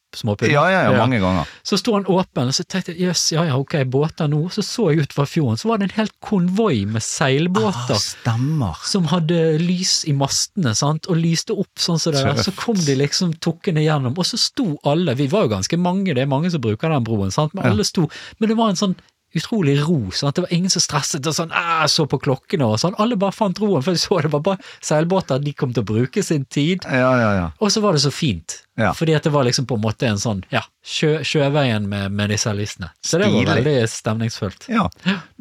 Ja, 0.48 0.64
ja, 0.72 0.84
ja, 0.88 0.92
mange 0.98 1.20
ganger. 1.20 1.50
Så 1.68 1.78
sto 1.82 1.94
han 1.98 2.06
åpen, 2.08 2.48
og 2.48 2.56
så 2.56 2.64
tenkte 2.64 2.94
jeg 2.94 3.10
jøss, 3.10 3.26
ja 3.36 3.44
ja, 3.50 3.58
ok, 3.60 3.76
båter 3.92 4.30
nå. 4.32 4.46
Så 4.54 4.64
så 4.64 4.90
jeg 4.94 5.04
utover 5.08 5.28
fjorden, 5.30 5.60
så 5.60 5.70
var 5.72 5.82
det 5.82 5.90
en 5.92 5.98
helt 5.98 6.16
konvoi 6.24 6.86
med 6.90 7.04
seilbåter. 7.04 7.96
Ah, 7.98 8.02
stemmer. 8.04 8.80
Som 8.88 9.08
hadde 9.12 9.40
lys 9.62 10.04
i 10.10 10.14
mastene, 10.18 10.74
sant, 10.78 11.08
og 11.12 11.20
lyste 11.20 11.56
opp 11.58 11.72
sånn 11.80 12.00
som 12.00 12.16
det 12.16 12.24
der. 12.24 12.40
Så 12.44 12.56
kom 12.58 12.80
de 12.80 12.96
liksom 13.00 13.36
tukkende 13.44 13.84
gjennom, 13.84 14.16
og 14.18 14.26
så 14.28 14.40
sto 14.40 14.78
alle, 14.88 15.16
vi 15.20 15.28
var 15.32 15.48
jo 15.48 15.54
ganske 15.58 15.80
mange, 15.80 16.14
det 16.16 16.24
er 16.24 16.32
mange 16.32 16.52
som 16.54 16.64
bruker 16.64 16.90
den 16.94 17.04
broen, 17.08 17.32
sant, 17.34 17.54
men 17.54 17.66
Ja. 17.66 17.72
alle 17.72 17.84
sto, 17.84 18.08
men 18.40 18.50
det 18.50 18.58
var 18.58 18.70
en 18.70 18.80
sånn 18.80 18.96
utrolig 19.36 19.78
ro, 19.82 20.12
sant, 20.14 20.36
det 20.38 20.44
var 20.46 20.54
ingen 20.54 20.70
som 20.70 20.82
stresset 20.84 21.26
og 21.30 21.34
sånn, 21.38 21.52
æ, 21.56 21.88
så 21.90 22.06
på 22.10 22.20
klokkene 22.22 22.68
og 22.68 22.78
sånn, 22.82 22.94
alle 23.02 23.16
bare 23.20 23.34
fant 23.34 23.58
roen, 23.64 23.82
for 23.86 23.94
de 23.96 24.02
så 24.02 24.20
det 24.22 24.30
var 24.34 24.44
bare 24.46 24.62
seilbåter, 24.84 25.40
de 25.44 25.54
kom 25.58 25.74
til 25.74 25.84
å 25.86 25.90
bruke 25.94 26.24
sin 26.24 26.46
tid, 26.46 26.86
Ja, 26.86 27.14
ja, 27.20 27.32
ja. 27.40 27.48
og 27.60 27.72
så 27.74 27.82
var 27.82 27.94
det 27.98 28.04
så 28.06 28.12
fint, 28.14 28.60
Ja. 28.78 28.92
fordi 28.98 29.14
at 29.16 29.24
det 29.24 29.32
var 29.34 29.44
liksom 29.46 29.66
på 29.70 29.76
en 29.78 29.82
måte 29.84 30.08
en 30.10 30.18
sånn, 30.22 30.44
ja, 30.54 30.62
sjø, 30.84 31.20
sjøveien 31.24 31.86
med, 31.90 32.12
med 32.12 32.30
disse 32.34 32.50
listene. 32.58 32.90
Så 33.06 33.20
det 33.22 33.28
var 33.34 33.46
veldig 33.56 33.76
stemningsfullt. 33.90 34.66
Ja. 34.74 34.88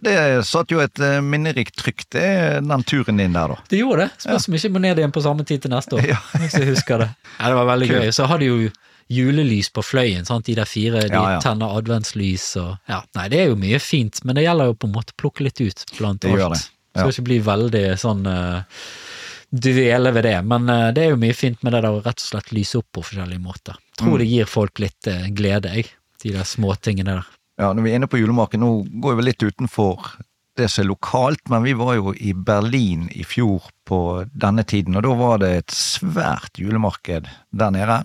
Det 0.02 0.16
satt 0.44 0.70
jo 0.72 0.81
et 0.85 1.00
eh, 1.00 1.20
minnerikt 1.24 1.76
trykk, 1.81 2.05
det 2.12 2.26
den 2.68 2.85
turen 2.85 3.16
din 3.20 3.33
der, 3.33 3.55
da. 3.55 3.57
Det 3.70 3.78
gjorde 3.81 4.07
det. 4.09 4.11
Spørs 4.24 4.48
om 4.48 4.55
ikke 4.59 4.72
må 4.74 4.83
ned 4.85 4.98
igjen 5.00 5.12
på 5.14 5.22
samme 5.24 5.44
tid 5.48 5.62
til 5.64 5.72
neste 5.72 5.96
år. 5.96 6.09
Ja. 6.12 6.18
Hvis 6.42 6.57
jeg 6.59 6.68
husker 6.72 7.05
det. 7.07 7.11
Ja, 7.40 7.48
det 7.48 7.57
var 7.57 7.66
veldig 7.72 7.88
Kul. 7.88 7.96
gøy. 8.02 8.12
Så 8.12 8.26
hadde 8.31 8.46
jo 8.48 8.59
julelys 9.11 9.71
på 9.75 9.83
fløyen, 9.83 10.25
sant? 10.29 10.47
de 10.47 10.55
der 10.55 10.65
fire, 10.69 11.03
de 11.09 11.15
Ja, 11.15 11.25
ja. 11.37 11.41
tenner 11.41 11.75
adventslys 11.79 12.57
og 12.61 12.77
ja, 12.88 13.03
Nei, 13.15 13.29
det 13.29 13.41
er 13.41 13.49
jo 13.51 13.57
mye 13.57 13.79
fint, 13.83 14.21
men 14.25 14.37
det 14.37 14.45
gjelder 14.45 14.71
jo 14.71 14.75
på 14.75 14.87
en 14.91 14.95
måte 14.95 15.12
å 15.17 15.21
plukke 15.23 15.45
litt 15.47 15.61
ut 15.61 15.85
blant 15.99 16.21
Det 16.23 16.31
alt. 16.33 16.55
det, 16.55 16.62
ja. 16.95 17.01
Skal 17.03 17.12
ikke 17.17 17.27
bli 17.31 17.38
veldig 17.41 17.85
sånn 17.99 18.27
uh, 18.27 18.62
dvele 19.53 20.12
ved 20.17 20.25
det, 20.25 20.37
men 20.49 20.69
uh, 20.71 20.91
det 20.95 21.05
er 21.07 21.11
jo 21.15 21.21
mye 21.21 21.37
fint 21.37 21.62
med 21.62 21.73
det 21.75 21.83
der 21.85 21.93
å 21.93 22.03
rett 22.05 22.21
og 22.23 22.29
slett 22.31 22.53
lyse 22.57 22.79
opp 22.81 22.88
på 22.93 23.05
forskjellige 23.05 23.43
måter. 23.43 23.77
Tror 23.99 24.15
Mm. 24.17 24.19
det 24.19 24.27
gir 24.33 24.47
folk 24.49 24.79
litt 24.81 25.07
uh, 25.09 25.27
glede, 25.31 25.73
jeg. 25.77 25.87
De 26.23 26.33
der 26.33 26.45
småtingene 26.47 27.17
der. 27.19 27.27
Ja, 27.61 27.73
når 27.73 27.83
vi 27.85 27.91
er 27.93 27.97
inne 28.01 28.09
på 28.09 28.19
julemarkedet, 28.21 28.61
nå 28.62 29.01
går 29.03 29.17
vi 29.19 29.23
litt 29.27 29.43
utenfor 29.43 30.12
det 30.57 30.69
som 30.71 30.83
er 30.85 30.88
lokalt, 30.91 31.41
men 31.49 31.62
vi 31.65 31.73
var 31.73 31.95
jo 31.97 32.12
i 32.15 32.33
Berlin 32.37 33.07
i 33.17 33.25
fjor 33.25 33.62
på 33.88 33.99
denne 34.37 34.65
tiden, 34.69 34.97
og 34.97 35.03
da 35.07 35.15
var 35.17 35.38
det 35.41 35.51
et 35.62 35.73
svært 35.73 36.59
julemarked 36.61 37.29
der 37.53 37.71
nede. 37.73 38.03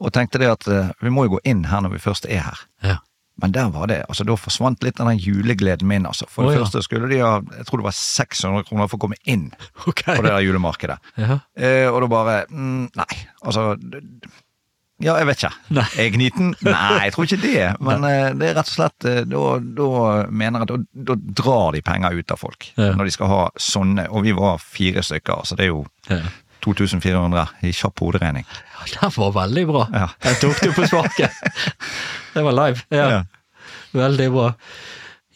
Og 0.00 0.12
tenkte 0.12 0.40
det 0.42 0.52
at 0.52 0.66
eh, 0.68 0.92
vi 1.04 1.12
må 1.12 1.26
jo 1.26 1.36
gå 1.36 1.44
inn 1.48 1.66
her 1.70 1.84
når 1.84 1.96
vi 1.96 2.02
først 2.04 2.28
er 2.28 2.44
her. 2.44 2.64
Ja. 2.84 2.96
Men 3.42 3.52
der 3.52 3.68
var 3.68 3.88
det, 3.90 3.98
altså 4.08 4.24
da 4.24 4.36
forsvant 4.40 4.84
litt 4.84 5.00
av 5.00 5.10
den 5.10 5.20
julegleden 5.20 5.88
min, 5.88 6.06
altså. 6.08 6.24
For 6.32 6.46
det 6.46 6.54
Å, 6.54 6.56
ja. 6.56 6.64
første 6.64 6.80
skulle 6.86 7.10
de 7.10 7.20
ha, 7.20 7.34
jeg 7.58 7.68
tror 7.68 7.82
det 7.82 7.88
var 7.90 7.96
600 7.98 8.64
kroner 8.70 8.88
for 8.88 8.96
å 8.96 9.04
komme 9.04 9.18
inn 9.28 9.50
okay. 9.90 10.16
på 10.16 10.24
det 10.24 10.32
der 10.32 10.46
julemarkedet. 10.46 10.96
Ja. 11.20 11.38
Eh, 11.52 11.84
og 11.90 12.00
da 12.04 12.10
bare 12.12 12.36
mm, 12.48 12.88
Nei, 12.96 13.12
altså 13.42 13.74
Ja, 15.04 15.18
jeg 15.20 15.28
vet 15.28 15.42
ikke. 15.42 15.52
Nei. 15.76 15.84
Er 15.84 16.06
jeg 16.06 16.14
gniten? 16.14 16.54
Nei, 16.64 17.02
jeg 17.04 17.12
tror 17.12 17.28
ikke 17.28 17.42
det. 17.42 17.66
Men 17.84 18.08
eh, 18.08 18.30
det 18.40 18.48
er 18.48 18.56
rett 18.56 18.72
og 18.72 18.78
slett 18.78 19.08
eh, 19.10 19.20
Da, 19.28 19.44
da 19.60 19.90
mener 20.32 20.64
jeg 20.64 20.70
at 20.70 20.88
da, 21.10 21.18
drar 21.42 21.76
de 21.76 21.84
penger 21.84 22.16
ut 22.16 22.32
av 22.32 22.40
folk. 22.40 22.70
Ja. 22.78 22.94
Når 22.96 23.10
de 23.10 23.16
skal 23.18 23.32
ha 23.34 23.42
sånne. 23.60 24.08
Og 24.16 24.24
vi 24.24 24.32
var 24.38 24.64
fire 24.64 25.04
stykker, 25.04 25.44
så 25.44 25.60
det 25.60 25.68
er 25.68 25.74
jo 25.74 25.84
Ja. 26.08 26.22
2400 26.66 27.46
i 27.62 27.72
kjapp 27.72 28.02
hoderegning. 28.02 28.46
Ja, 28.92 29.08
det 29.08 29.16
var 29.18 29.32
veldig 29.34 29.64
bra. 29.70 29.86
Ja. 29.94 30.08
Jeg 30.26 30.40
tok 30.42 30.60
det 30.62 30.74
på 30.76 30.86
sparket. 30.86 31.40
det 32.34 32.44
var 32.46 32.54
live. 32.58 32.84
Ja. 32.94 33.08
Ja. 33.14 33.24
Veldig 33.96 34.30
bra. 34.34 34.52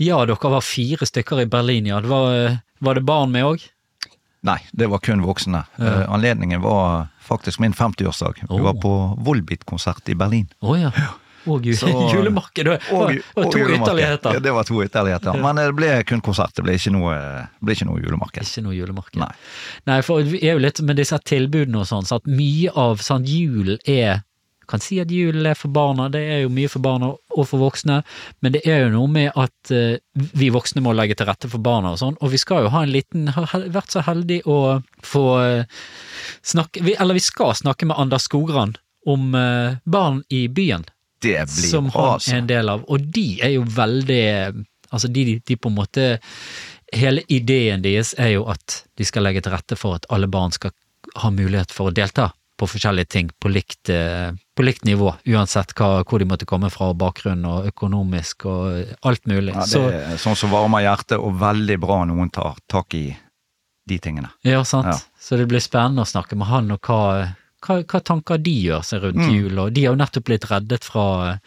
Ja, 0.00 0.22
dere 0.28 0.52
var 0.54 0.64
fire 0.64 1.06
stykker 1.06 1.42
i 1.42 1.46
Berlin, 1.50 1.88
ja. 1.90 2.00
Det 2.00 2.08
var, 2.08 2.58
var 2.78 2.98
det 2.98 3.04
barn 3.08 3.32
med 3.34 3.44
òg? 3.44 3.64
Nei, 4.48 4.56
det 4.72 4.88
var 4.88 5.02
kun 5.04 5.20
voksne. 5.24 5.64
Ja. 5.76 5.88
Eh, 6.02 6.12
anledningen 6.12 6.62
var 6.64 7.10
faktisk 7.20 7.60
min 7.60 7.74
50-årsdag. 7.76 8.44
Vi 8.48 8.60
var 8.64 8.78
på 8.80 8.92
Volbit-konsert 9.20 10.08
i 10.08 10.16
Berlin. 10.16 10.48
Å 10.64 10.76
ja. 10.80 10.92
Og 11.48 11.66
julemarked. 12.14 12.64
Det 12.66 12.78
var, 12.90 13.14
Og, 13.36 13.52
to 13.52 13.64
ytterligheter. 13.64 14.36
Ja, 14.36 14.44
det 14.44 14.54
var 14.56 14.68
to 14.68 14.80
ytterligheter. 14.84 15.38
Men 15.40 15.60
det 15.60 15.68
ble 15.78 15.92
kun 16.08 16.24
konsert, 16.24 16.54
det 16.56 16.66
ble 16.66 16.76
ikke 16.76 16.92
noe, 16.94 17.14
ble 17.64 17.76
ikke 17.76 17.88
noe 17.88 18.00
julemarked. 18.02 18.44
Ikke 18.44 18.64
noe 18.66 18.76
julemarked. 18.76 19.20
Nei. 19.22 19.30
Nei, 19.90 20.00
for 20.06 20.24
vi 20.26 20.42
er 20.44 20.58
jo 20.58 20.64
litt 20.66 20.82
med 20.84 21.00
disse 21.00 21.16
tilbudene 21.24 21.84
og 21.84 21.88
sånn, 21.88 22.08
så 22.08 22.20
at 22.20 22.28
mye 22.28 22.74
av 22.78 23.04
sånn 23.04 23.28
julen 23.28 23.80
er 23.88 24.24
kan 24.70 24.82
si 24.82 25.00
at 25.02 25.10
julen 25.10 25.46
er 25.50 25.58
for 25.58 25.72
barna, 25.74 26.08
det 26.12 26.22
er 26.30 26.42
jo 26.44 26.52
mye 26.54 26.70
for 26.70 26.82
barna 26.84 27.10
og 27.10 27.46
for 27.48 27.62
voksne, 27.62 28.00
men 28.44 28.54
det 28.54 28.62
er 28.68 28.84
jo 28.84 28.92
noe 28.94 29.10
med 29.10 29.32
at 29.38 29.72
eh, 29.74 29.98
vi 30.14 30.50
voksne 30.54 30.82
må 30.84 30.94
legge 30.96 31.16
til 31.18 31.28
rette 31.30 31.50
for 31.50 31.62
barna 31.64 31.94
og 31.94 32.00
sånn, 32.02 32.18
og 32.20 32.32
vi 32.34 32.40
skal 32.40 32.66
jo 32.66 32.72
ha 32.74 32.84
en 32.86 32.94
liten, 32.94 33.28
har 33.34 33.66
vært 33.74 33.94
så 33.94 34.04
heldig 34.06 34.42
å 34.50 34.60
få 35.06 35.24
eh, 35.42 35.82
snakke, 36.46 36.84
eller 36.96 37.18
vi 37.18 37.24
skal 37.24 37.56
snakke 37.58 37.90
med 37.90 37.98
Anders 37.98 38.28
Skogran 38.30 38.76
om 39.10 39.34
eh, 39.34 39.80
barn 39.90 40.22
i 40.30 40.46
byen, 40.52 40.86
Det 41.20 41.36
blir 41.36 41.68
som 41.68 41.90
han 41.94 42.14
altså. 42.14 42.32
er 42.32 42.42
en 42.42 42.50
del 42.50 42.72
av, 42.72 42.84
og 42.88 43.06
de 43.14 43.26
er 43.44 43.54
jo 43.58 43.64
veldig, 43.76 44.26
altså 44.90 45.10
de, 45.12 45.24
de, 45.46 45.56
på 45.56 45.68
en 45.68 45.76
måte, 45.76 46.06
hele 46.96 47.24
ideen 47.28 47.84
deres 47.84 48.14
er 48.18 48.34
jo 48.38 48.46
at 48.50 48.82
de 48.96 49.06
skal 49.06 49.26
legge 49.28 49.44
til 49.44 49.54
rette 49.54 49.78
for 49.78 50.00
at 50.00 50.08
alle 50.10 50.30
barn 50.32 50.54
skal 50.56 50.72
ha 51.20 51.30
mulighet 51.34 51.72
for 51.74 51.90
å 51.90 51.94
delta 51.94 52.30
på 52.60 52.68
forskjellige 52.68 53.08
ting 53.08 53.30
på 53.40 53.48
likt, 53.48 53.88
eh, 53.88 54.32
på 54.56 54.64
likt 54.64 54.84
nivå, 54.84 55.14
uansett 55.32 55.72
hva, 55.78 56.02
hvor 56.04 56.20
de 56.20 56.28
måtte 56.28 56.48
komme 56.48 56.68
fra, 56.72 56.90
bakgrunn 56.92 57.46
og 57.48 57.70
økonomisk 57.70 58.44
og 58.50 58.92
alt 59.08 59.24
mulig. 59.30 59.54
Ja, 59.54 59.64
det 59.64 59.70
Så, 59.72 59.82
er 59.88 60.20
sånn 60.20 60.36
som 60.36 60.52
varmer 60.52 60.84
hjertet, 60.84 61.16
og 61.16 61.38
veldig 61.40 61.78
bra 61.80 62.02
noen 62.10 62.28
tar 62.32 62.60
tak 62.68 62.96
i 62.98 63.06
de 63.88 63.98
tingene. 63.98 64.28
ja, 64.44 64.60
sant. 64.64 64.92
Ja. 64.92 64.98
Så 65.20 65.36
det 65.40 65.48
blir 65.48 65.62
spennende 65.64 66.04
å 66.04 66.08
snakke 66.08 66.36
med 66.36 66.50
han 66.50 66.70
og 66.70 66.84
hva, 66.84 67.32
hva, 67.66 67.80
hva 67.84 68.00
tanker 68.00 68.38
de 68.40 68.54
gjør 68.66 68.82
seg 68.86 69.02
rundt 69.04 69.20
Mm. 69.20 69.34
jul, 69.34 69.58
og 69.58 69.72
de 69.74 69.84
har 69.84 69.92
jo 69.94 70.00
nettopp 70.00 70.24
blitt 70.24 70.46
reddet 70.50 70.84
fra, 70.84 71.38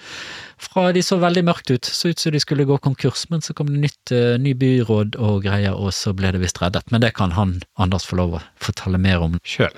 fra 0.57 0.91
de 0.93 1.01
så 1.01 1.17
veldig 1.19 1.43
mørkt 1.47 1.71
ut, 1.73 1.85
så 1.85 2.09
ut 2.09 2.19
som 2.19 2.31
de 2.31 2.39
skulle 2.39 2.65
gå 2.69 2.77
konkurs, 2.81 3.25
men 3.29 3.41
så 3.41 3.53
kom 3.57 3.67
det 3.67 3.79
nytt, 3.87 4.11
eh, 4.11 4.37
ny 4.37 4.53
byråd 4.53 5.15
og 5.17 5.43
greier, 5.43 5.73
og 5.73 5.91
så 5.93 6.13
ble 6.13 6.31
det 6.31 6.41
visst 6.41 6.61
reddet. 6.61 6.91
Men 6.91 7.01
det 7.01 7.13
kan 7.13 7.31
han, 7.31 7.61
Anders, 7.77 8.05
få 8.05 8.17
lov 8.17 8.33
å 8.37 8.41
fortelle 8.59 8.97
mer 9.01 9.21
om 9.25 9.39
sjøl. 9.43 9.73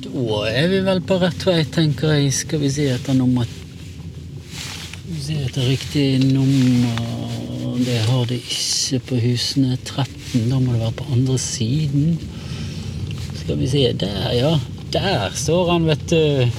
Da 0.00 0.38
er 0.48 0.68
vi 0.72 0.80
vel 0.86 1.00
på 1.06 1.18
rett 1.20 1.42
vei, 1.46 1.62
tenker 1.64 2.14
jeg. 2.16 2.32
Skal 2.34 2.62
vi 2.62 2.70
se 2.72 2.86
etter 2.94 3.14
nummer 3.18 3.46
Skal 3.46 5.12
vi 5.12 5.20
se 5.26 5.36
etter 5.44 5.66
riktig 5.68 6.06
nummer 6.32 7.76
Det 7.84 7.98
har 8.08 8.24
det 8.30 8.40
ikke 8.42 9.00
på 9.10 9.20
husene 9.22 9.76
13. 9.84 10.48
Da 10.50 10.58
må 10.60 10.72
det 10.74 10.80
være 10.82 10.96
på 11.00 11.06
andre 11.14 11.36
siden. 11.40 12.18
Skal 13.50 13.58
vi 13.58 13.68
se 13.68 13.92
Der, 13.92 14.32
ja. 14.32 14.60
Der 14.92 15.30
står 15.34 15.70
han, 15.72 15.86
vet 15.86 16.10
du. 16.10 16.50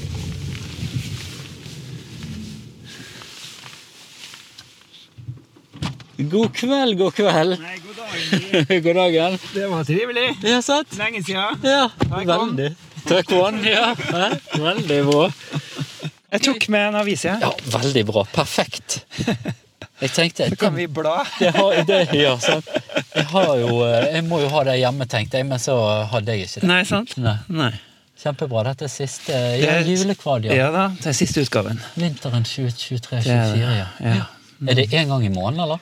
God 6.32 6.52
kveld, 6.52 6.98
god 7.00 7.16
kveld. 7.16 7.56
Nei, 7.64 7.78
god 7.86 7.96
dagen. 8.02 8.68
god 8.84 9.00
dagen. 9.00 9.40
Det 9.54 9.72
var 9.72 9.88
trivelig. 9.88 10.28
Det 10.44 10.60
sant. 10.68 11.00
Lenge 11.00 11.24
siden. 11.24 11.64
Ja, 11.64 11.88
veldig. 12.12 12.70
Takk 13.08 13.32
on, 13.40 13.64
ja. 13.64 13.94
Veldig 14.60 15.02
bra. 15.08 15.32
Jeg 16.28 16.48
tok 16.50 16.68
med 16.76 16.90
en 16.90 17.02
avis, 17.06 17.24
jeg. 17.24 17.40
Ja. 17.40 17.56
ja, 17.56 17.80
veldig 17.80 18.08
bra. 18.12 18.28
Perfekt. 18.36 19.06
Jeg 20.02 20.12
tenkte 20.16 20.48
Så 20.50 20.56
kan 20.58 20.74
vi 20.76 20.88
bla. 20.88 21.20
Jeg 21.40 21.54
har, 21.54 21.84
det, 21.86 22.00
ja. 22.18 22.34
Jeg 23.16 23.26
har 23.32 23.52
jo 23.62 23.70
eh, 23.86 24.08
Jeg 24.16 24.24
må 24.26 24.40
jo 24.42 24.50
ha 24.50 24.64
det 24.68 24.80
hjemme, 24.82 25.06
tenkte 25.10 25.38
jeg, 25.38 25.46
men 25.46 25.60
så 25.62 25.76
hadde 26.12 26.34
jeg 26.36 26.48
ikke 26.48 26.62
det. 26.64 26.70
Nei, 26.72 26.82
sant? 26.90 27.14
Nei. 27.22 27.36
Nei. 27.54 27.72
Kjempebra. 28.22 28.64
Dette 28.72 28.86
er 28.86 28.92
siste 28.94 29.34
ja, 29.34 29.62
Det 29.62 29.70
er- 29.80 29.88
julekvad, 29.90 30.46
ja. 30.50 30.54
Ja 30.58 30.68
da, 30.74 30.88
det 30.98 31.08
er 31.14 31.18
siste 31.18 31.42
utgaven. 31.46 31.80
Vinteren 31.98 32.44
2023-2024, 32.46 33.72
ja. 33.78 33.88
Ja. 34.02 34.26
Er 34.70 34.78
det 34.78 34.90
én 34.94 35.10
gang 35.10 35.24
i 35.26 35.30
måneden, 35.34 35.64
eller? 35.66 35.80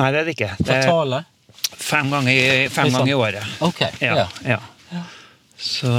Nei, 0.00 0.06
det 0.14 0.20
er 0.22 0.24
det 0.30 0.34
ikke. 0.38 0.50
Det 0.58 0.72
er 0.72 0.86
Kvartalet? 0.86 1.28
fem 1.82 2.08
ganger, 2.10 2.32
i- 2.32 2.68
fem 2.72 2.86
Det 2.88 2.92
sant. 2.92 3.02
ganger 3.02 3.10
i 3.12 3.18
året. 3.20 3.44
Ok. 3.60 3.80
Ja. 4.00 4.26
Ja. 4.46 4.58
Så, 5.62 5.90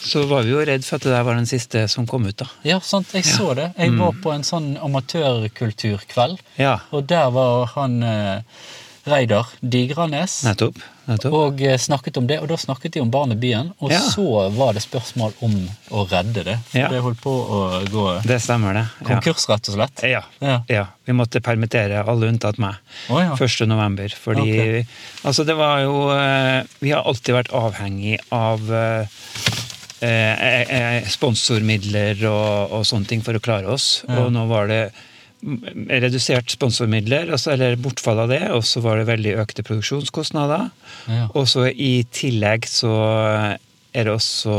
så 0.00 0.22
var 0.30 0.46
vi 0.46 0.54
jo 0.54 0.62
redd 0.64 0.84
for 0.86 0.96
at 0.96 1.04
det 1.04 1.12
der 1.12 1.24
var 1.26 1.36
den 1.36 1.48
siste 1.48 1.82
som 1.92 2.06
kom 2.08 2.24
ut, 2.24 2.38
da. 2.40 2.46
Ja, 2.64 2.78
sant. 2.80 3.10
Jeg 3.12 3.26
så 3.28 3.50
det. 3.58 3.66
Jeg 3.76 3.92
var 3.98 4.14
på 4.24 4.32
en 4.32 4.44
sånn 4.46 4.70
amatørkulturkveld, 4.80 6.40
Ja, 6.56 6.78
og 6.96 7.04
der 7.10 7.28
var 7.34 7.66
han 7.74 7.98
eh, 8.02 8.40
Reidar 9.06 9.52
Digranes. 9.60 10.40
nettopp. 10.48 10.80
Og 11.06 11.60
eh, 11.62 11.76
snakket 11.78 12.16
om 12.18 12.26
det, 12.26 12.40
og 12.42 12.48
da 12.50 12.56
snakket 12.58 12.96
de 12.96 13.00
om 13.00 13.10
Barn 13.10 13.30
i 13.32 13.36
byen. 13.38 13.68
Og 13.80 13.92
Ja. 13.92 14.00
så 14.00 14.24
var 14.56 14.72
det 14.74 14.82
spørsmål 14.82 15.32
om 15.46 15.54
å 15.94 16.02
redde 16.10 16.42
det. 16.44 16.56
For 16.70 16.78
Ja. 16.78 16.88
det 16.90 17.00
holdt 17.04 17.20
på 17.22 17.30
å 17.30 17.60
gå 17.92 18.22
Det 18.26 18.40
stemmer, 18.42 18.74
det. 18.74 18.86
Ja. 19.00 19.06
konkurs, 19.20 19.46
rett 19.48 19.68
og 19.68 19.74
slett. 19.76 20.02
Ja. 20.68 20.86
Vi 21.06 21.12
måtte 21.12 21.40
permittere 21.40 22.02
alle 22.06 22.26
unntatt 22.26 22.58
meg. 22.58 22.74
oh, 23.08 23.20
ja. 23.22 23.36
1. 23.38 23.66
november. 23.68 24.08
Fordi 24.08 24.80
Ok. 24.80 24.86
Altså, 25.24 25.46
det 25.46 25.56
var 25.56 25.80
jo 25.84 26.10
eh, 26.10 26.64
Vi 26.80 26.90
har 26.90 27.02
alltid 27.04 27.34
vært 27.34 27.52
avhengig 27.54 28.18
av 28.32 28.60
eh, 28.72 29.06
eh, 30.02 31.04
sponsormidler 31.08 32.24
og, 32.28 32.72
og 32.72 32.84
sånne 32.88 33.06
ting 33.10 33.22
for 33.22 33.34
å 33.38 33.40
klare 33.42 33.70
oss. 33.72 34.02
Og 34.08 34.32
nå 34.34 34.46
var 34.50 34.66
det 34.70 34.82
redusert 35.46 36.50
sponsormidler, 36.50 37.30
altså, 37.32 37.52
eller 37.54 37.78
bortfall 37.80 38.24
av 38.24 38.32
det, 38.32 38.42
og 38.54 38.64
så 38.66 38.82
var 38.84 38.98
det 39.00 39.06
veldig 39.10 39.36
økte 39.44 39.64
produksjonskostnader. 39.66 40.68
Ja. 41.10 41.28
Og 41.38 41.46
så 41.50 41.68
i 41.70 42.00
tillegg 42.14 42.66
så 42.70 42.92
er 43.96 44.08
det 44.08 44.12
også 44.12 44.58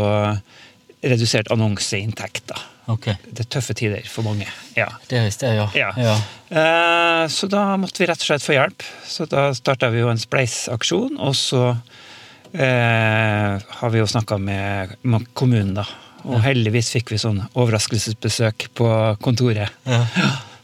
redusert 1.04 1.52
annonseinntekter. 1.54 2.64
Okay. 2.88 3.18
Det 3.28 3.44
er 3.44 3.50
tøffe 3.52 3.76
tider 3.76 4.06
for 4.08 4.24
mange. 4.24 4.48
Ja. 4.78 4.88
Det 5.12 5.20
visste 5.26 5.50
jeg, 5.52 5.68
ja. 5.76 5.90
Ja. 6.00 6.16
Eh, 6.48 7.28
Så 7.28 7.50
da 7.52 7.76
måtte 7.80 8.00
vi 8.00 8.08
rett 8.08 8.24
og 8.24 8.30
slett 8.30 8.46
få 8.46 8.56
hjelp. 8.56 8.86
Så 9.04 9.28
da 9.28 9.50
starta 9.58 9.90
vi 9.92 10.00
jo 10.00 10.12
en 10.12 10.22
spleisaksjon, 10.22 11.18
og 11.20 11.36
så 11.36 11.64
eh, 12.56 13.60
har 13.60 13.92
vi 13.92 14.00
jo 14.00 14.08
snakka 14.08 14.40
med, 14.40 14.96
kommunen, 15.36 15.76
da. 15.82 15.84
Og 16.28 16.40
heldigvis 16.44 16.90
fikk 16.96 17.12
vi 17.14 17.20
sånn 17.22 17.44
overraskelsesbesøk 17.56 18.70
på 18.76 18.88
kontoret. 19.24 19.72
Ja. 19.88 20.02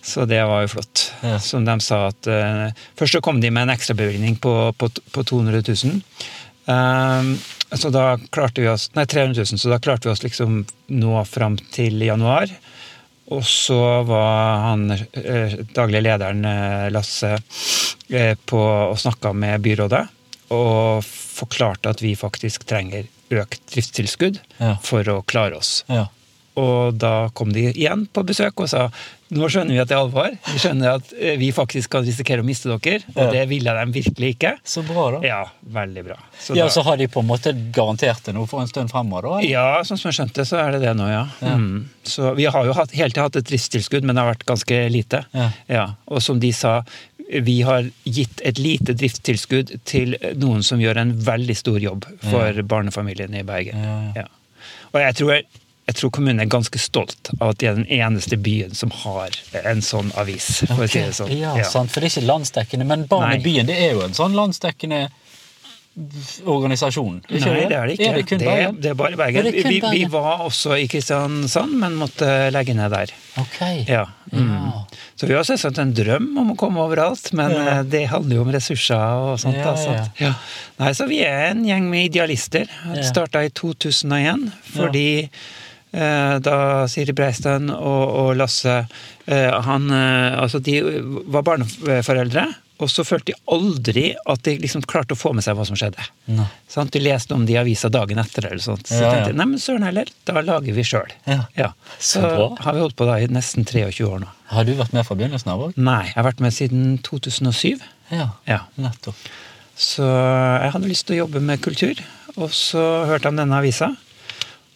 Så 0.03 0.25
det 0.27 0.41
var 0.43 0.65
jo 0.65 0.71
flott. 0.75 1.05
Ja. 1.23 1.37
Som 1.39 1.65
de 1.65 1.77
sa 1.79 2.09
at 2.09 2.27
uh, 2.27 2.67
Først 2.99 3.15
så 3.15 3.21
kom 3.23 3.39
de 3.39 3.51
med 3.55 3.67
en 3.69 3.73
ekstrabevilgning 3.73 4.35
på, 4.43 4.51
på, 4.77 4.89
på 5.15 5.23
200 5.23 5.63
000. 5.63 6.01
Um, 6.67 7.37
så 7.75 7.89
da 7.91 8.17
klarte 8.31 8.61
vi 8.63 8.69
oss 8.71 8.89
Nei, 8.95 9.03
300 9.09 9.43
000, 9.51 9.59
så 9.59 9.71
da 9.71 9.79
klarte 9.83 10.07
vi 10.07 10.13
oss 10.13 10.23
liksom 10.23 10.61
nå 10.93 11.23
fram 11.27 11.57
til 11.73 12.03
januar. 12.05 12.51
Og 13.33 13.45
så 13.47 13.79
var 14.03 14.59
han 14.67 14.91
eh, 14.91 15.55
daglig 15.73 16.01
lederen, 16.03 16.43
eh, 16.45 16.89
Lasse, 16.91 17.37
eh, 18.11 18.33
på 18.45 18.59
og 18.59 18.99
snakka 18.99 19.31
med 19.33 19.63
byrådet. 19.63 20.03
Og 20.53 21.05
forklarte 21.07 21.93
at 21.95 22.03
vi 22.03 22.13
faktisk 22.19 22.67
trenger 22.69 23.07
økt 23.33 23.63
driftstilskudd 23.73 24.41
Ja. 24.59 24.75
for 24.83 25.07
å 25.09 25.21
klare 25.25 25.57
oss. 25.57 25.81
Ja. 25.89 26.09
Og 26.59 26.99
da 27.01 27.29
kom 27.33 27.55
de 27.55 27.71
igjen 27.71 28.05
på 28.13 28.21
besøk 28.27 28.59
og 28.61 28.69
sa 28.69 28.89
nå 29.35 29.47
skjønner 29.51 29.73
vi 29.75 29.79
at 29.81 29.89
det 29.89 29.95
er 29.97 30.01
alvor. 30.03 30.29
Vi 30.51 30.59
skjønner 30.61 30.95
at 30.97 31.13
eh, 31.17 31.35
vi 31.41 31.49
faktisk 31.55 31.89
kan 31.95 32.05
risikere 32.05 32.43
å 32.43 32.47
miste 32.47 32.69
dere, 32.71 33.01
og 33.15 33.21
Ja. 33.23 33.29
det 33.31 33.43
ville 33.49 33.73
de 33.79 33.85
virkelig 33.99 34.29
ikke. 34.37 34.51
Så 34.63 34.83
bra, 34.87 35.05
da. 35.17 35.21
Ja, 35.27 35.41
veldig 35.79 36.03
bra. 36.07 36.17
Så 36.39 36.55
Ja, 36.55 36.65
da- 36.65 36.69
Så 36.73 36.83
har 36.83 36.97
de 36.97 37.07
på 37.07 37.19
en 37.23 37.27
måte 37.27 37.53
garantert 37.71 38.23
det 38.25 38.33
nå 38.35 38.47
for 38.47 38.61
en 38.61 38.67
stund 38.67 38.89
fremover, 38.91 39.21
da? 39.29 39.39
ja, 39.47 39.81
sånn 39.83 39.97
som 39.99 40.11
jeg 40.11 40.19
skjønte, 40.21 40.45
så 40.45 40.57
er 40.65 40.71
det 40.77 40.81
det 40.81 40.95
nå, 40.97 41.07
ja. 41.09 41.27
Ja. 41.41 41.55
Mm. 41.57 41.85
Så 42.03 42.35
vi 42.35 42.45
har 42.45 42.65
jo 42.65 42.73
hatt, 42.73 42.91
hele 42.91 43.09
tiden 43.09 43.23
hatt 43.23 43.35
et 43.35 43.45
driftstilskudd, 43.45 44.03
men 44.03 44.15
det 44.15 44.23
har 44.23 44.33
vært 44.33 44.45
ganske 44.45 44.89
lite. 44.91 45.25
Ja. 45.69 45.87
Og 46.07 46.21
som 46.21 46.39
de 46.39 46.51
sa, 46.51 46.83
vi 47.41 47.61
har 47.61 47.83
gitt 48.05 48.41
et 48.43 48.59
lite 48.59 48.93
driftstilskudd 48.93 49.79
til 49.85 50.15
noen 50.35 50.61
som 50.63 50.79
gjør 50.79 50.97
en 50.97 51.13
veldig 51.13 51.55
stor 51.55 51.79
jobb 51.79 52.05
for 52.29 52.61
barnefamiliene 52.63 53.39
i 53.39 53.43
Bergen. 53.47 53.79
Ja, 53.83 54.23
ja. 54.23 54.25
Og 54.93 54.99
jeg 55.01 55.15
tror, 55.15 55.41
jeg 55.87 55.95
tror 55.99 56.11
kommunen 56.15 56.39
er 56.39 56.47
ganske 56.51 56.79
stolt 56.79 57.29
av 57.41 57.49
at 57.53 57.57
de 57.59 57.67
er 57.67 57.75
den 57.75 57.87
eneste 57.91 58.37
byen 58.39 58.71
som 58.77 58.91
har 59.03 59.35
en 59.63 59.81
sånn 59.83 60.13
avis, 60.15 60.61
for 60.63 60.85
å 60.85 60.87
si 60.87 61.01
det 61.03 61.15
sånn. 61.17 61.33
Ja, 61.35 61.57
sant, 61.67 61.91
for 61.91 61.99
det 61.99 62.07
er 62.11 62.15
ikke 62.21 62.29
landsdekkende. 62.29 62.87
Men 62.87 63.03
Barn 63.11 63.35
i 63.35 63.43
byen 63.43 63.67
det 63.67 63.75
er 63.83 63.97
jo 63.97 64.05
en 64.05 64.15
sånn 64.15 64.37
landsdekkende 64.37 65.09
organisasjon? 66.49 67.19
ikke 67.29 67.49
Nei, 67.51 67.65
det 67.69 67.75
er 67.77 67.85
det 67.89 67.95
ikke. 67.97 68.07
Er 68.07 68.15
det 68.17 68.23
kun 68.29 68.39
det, 68.41 68.53
det 68.81 68.91
er 68.93 68.95
bare 68.97 69.17
Bergen. 69.19 69.45
Er 69.45 69.67
vi, 69.69 69.79
vi 69.93 70.03
var 70.09 70.41
også 70.47 70.77
i 70.81 70.87
Kristiansand, 70.89 71.75
men 71.83 71.97
måtte 71.99 72.29
legge 72.53 72.73
ned 72.77 72.89
der. 72.95 73.13
Ok. 73.41 73.59
Ja. 73.89 74.07
Mm. 74.31 74.49
Ja. 74.49 74.83
Så 75.19 75.29
vi 75.29 75.35
har 75.37 75.45
selvsagt 75.45 75.77
en 75.83 75.93
drøm 75.93 76.31
om 76.41 76.53
å 76.55 76.57
komme 76.57 76.81
overalt, 76.81 77.29
men 77.37 77.53
Ja. 77.53 77.65
eh, 77.75 77.83
det 77.83 78.07
handler 78.09 78.39
jo 78.39 78.45
om 78.47 78.51
ressurser 78.55 79.27
og 79.27 79.37
sånt. 79.43 79.59
Ja, 79.59 79.75
da, 79.75 79.93
ja. 79.93 80.07
Ja. 80.29 80.33
Nei, 80.81 80.93
så 80.97 81.07
vi 81.07 81.21
er 81.27 81.51
en 81.51 81.63
gjeng 81.67 81.85
med 81.91 82.09
idealister. 82.09 82.65
Ja. 82.95 83.03
Starta 83.05 83.43
i 83.45 83.49
2001, 83.53 84.49
fordi 84.73 85.29
da 85.93 86.87
Siri 86.89 87.13
Breistein 87.13 87.69
og, 87.69 88.03
og 88.23 88.29
Lasse 88.39 88.79
eh, 89.25 89.51
han, 89.67 89.89
eh, 89.93 90.39
altså 90.41 90.59
De 90.63 90.79
var 91.29 91.43
barneforeldre, 91.45 92.47
og 92.81 92.89
så 92.89 93.05
følte 93.05 93.31
de 93.31 93.35
aldri 93.53 94.05
at 94.27 94.41
de 94.43 94.55
liksom 94.59 94.81
klarte 94.89 95.13
å 95.13 95.19
få 95.19 95.31
med 95.37 95.45
seg 95.45 95.55
hva 95.55 95.63
som 95.69 95.77
skjedde. 95.77 96.01
Sånn? 96.73 96.89
Du 96.91 96.97
leste 96.99 97.35
om 97.37 97.45
det 97.45 97.53
i 97.53 97.59
avisa 97.61 97.91
dagen 97.93 98.17
etter, 98.19 98.47
eller 98.49 98.63
sånt. 98.65 98.89
så 98.89 98.97
Ja, 98.97 99.03
ja. 99.05 99.11
tenkte 99.13 99.29
jeg 99.35 99.37
nei, 99.39 99.45
men 99.53 99.61
søren 99.61 99.85
heller, 99.85 100.09
da 100.27 100.41
lager 100.43 100.73
vi 100.75 100.83
sjøl. 100.89 101.13
Ja. 101.29 101.69
Så, 101.99 102.23
Så 102.25 102.49
har 102.65 102.73
vi 102.75 102.81
holdt 102.83 102.97
på 102.99 103.07
da 103.07 103.19
i 103.21 103.29
nesten 103.31 103.63
23 103.69 104.07
år 104.09 104.23
nå. 104.25 104.31
Har 104.51 104.65
du 104.67 104.73
vært 104.81 104.97
med 104.97 105.05
fra 105.07 105.15
begynnelsen 105.21 105.53
av 105.53 105.61
òg? 105.69 105.77
Nei, 105.77 106.01
jeg 106.09 106.17
har 106.17 106.27
vært 106.31 106.41
med 106.43 106.57
siden 106.57 106.97
2007. 107.05 107.77
Ja. 108.11 108.31
Ja. 108.49 108.63
Nettopp. 108.81 109.21
Så 109.79 110.03
jeg 110.05 110.73
hadde 110.73 110.89
lyst 110.89 111.07
til 111.07 111.15
å 111.15 111.21
jobbe 111.23 111.39
med 111.45 111.61
kultur, 111.63 112.01
og 112.35 112.51
så 112.53 112.81
hørte 113.07 113.29
jeg 113.29 113.35
om 113.37 113.39
denne 113.45 113.61
avisa. 113.61 113.93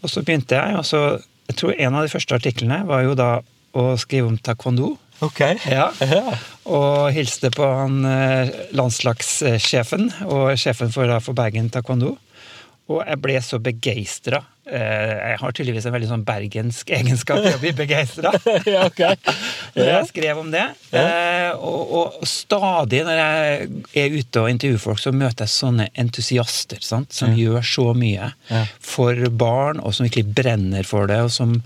Og 0.04 0.12
så 0.12 0.24
begynte 0.24 0.58
jeg, 0.58 0.78
og 0.78 0.86
så 0.86 1.20
Jeg 1.48 1.56
tror 1.62 1.78
en 1.80 1.96
av 1.96 2.04
de 2.04 2.12
første 2.12 2.36
artiklene 2.36 2.82
var 2.84 3.06
jo 3.06 3.14
da 3.16 3.28
å 3.72 3.84
skrive 3.96 4.28
om 4.28 4.36
taekwondo. 4.36 4.98
Ok. 5.24 5.40
Ja. 5.72 5.86
Ja. 6.04 6.34
Og 6.68 7.08
hilste 7.16 7.48
på 7.56 7.64
han 7.64 8.02
eh, 8.04 8.52
landslagssjefen 8.76 10.10
og 10.28 10.58
sjefen 10.60 10.92
for, 10.92 11.14
for 11.24 11.38
Bergen 11.38 11.70
taekwondo. 11.72 12.18
Og 12.92 13.00
jeg 13.00 13.22
ble 13.24 13.40
så 13.40 13.62
begeistra. 13.64 14.44
Jeg 14.68 15.40
har 15.42 15.54
tydeligvis 15.56 15.88
en 15.88 15.96
veldig 15.96 16.10
sånn 16.10 16.26
bergensk 16.28 16.92
egenskap 16.98 17.46
i 17.46 17.54
å 17.56 17.62
bli 17.62 17.74
begeistra. 17.78 18.34
ja, 18.68 18.86
okay. 18.88 19.16
yeah. 19.78 19.98
Jeg 19.98 20.10
skrev 20.12 20.42
om 20.42 20.52
det. 20.54 20.66
Yeah. 20.92 21.56
og, 21.58 21.94
og 22.00 22.28
stadig 22.28 23.04
når 23.08 23.22
jeg 23.22 23.70
er 24.04 24.18
ute 24.18 24.44
og 24.44 24.52
intervjuer 24.52 24.84
folk, 24.84 25.02
så 25.04 25.14
møter 25.16 25.48
jeg 25.48 25.56
sånne 25.56 25.90
entusiaster 25.98 26.84
sant? 26.84 27.14
som 27.16 27.36
gjør 27.38 27.64
så 27.66 27.92
mye 27.98 28.32
for 28.84 29.28
barn, 29.32 29.80
og 29.82 29.96
som 29.96 30.08
virkelig 30.08 30.36
brenner 30.38 30.88
for 30.88 31.10
det, 31.10 31.22
og 31.26 31.34
som 31.34 31.58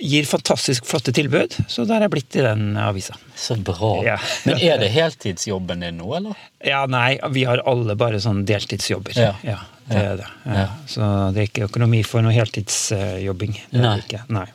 gir 0.00 0.26
fantastisk 0.28 0.86
flotte 0.86 1.12
tilbud. 1.16 1.54
Så 1.68 1.84
der 1.88 2.00
er 2.00 2.06
jeg 2.06 2.14
blitt 2.16 2.36
i 2.36 2.44
den 2.44 2.76
avisa. 2.80 3.16
Så 3.36 3.56
bra. 3.56 3.92
Ja. 4.04 4.18
Men 4.44 4.60
er 4.60 4.82
det 4.82 4.90
heltidsjobben 4.94 5.84
din 5.84 5.98
nå, 6.00 6.10
eller? 6.18 6.36
Ja, 6.64 6.84
nei, 6.90 7.16
vi 7.32 7.46
har 7.48 7.62
alle 7.68 7.96
bare 7.98 8.20
sånn 8.22 8.44
deltidsjobber. 8.48 9.16
Ja. 9.16 9.58
det 9.88 10.02
er 10.02 10.20
det. 10.20 10.28
Ja. 10.44 10.58
Ja. 10.60 10.68
Så 10.90 11.08
det 11.36 11.42
er 11.44 11.50
ikke 11.50 11.68
økonomi 11.70 12.02
for 12.06 12.24
noe 12.26 12.34
heltidsjobbing. 12.36 13.56
Det 13.70 13.82
Nei. 13.84 13.98
ikke. 14.04 14.24
Nei. 14.34 14.46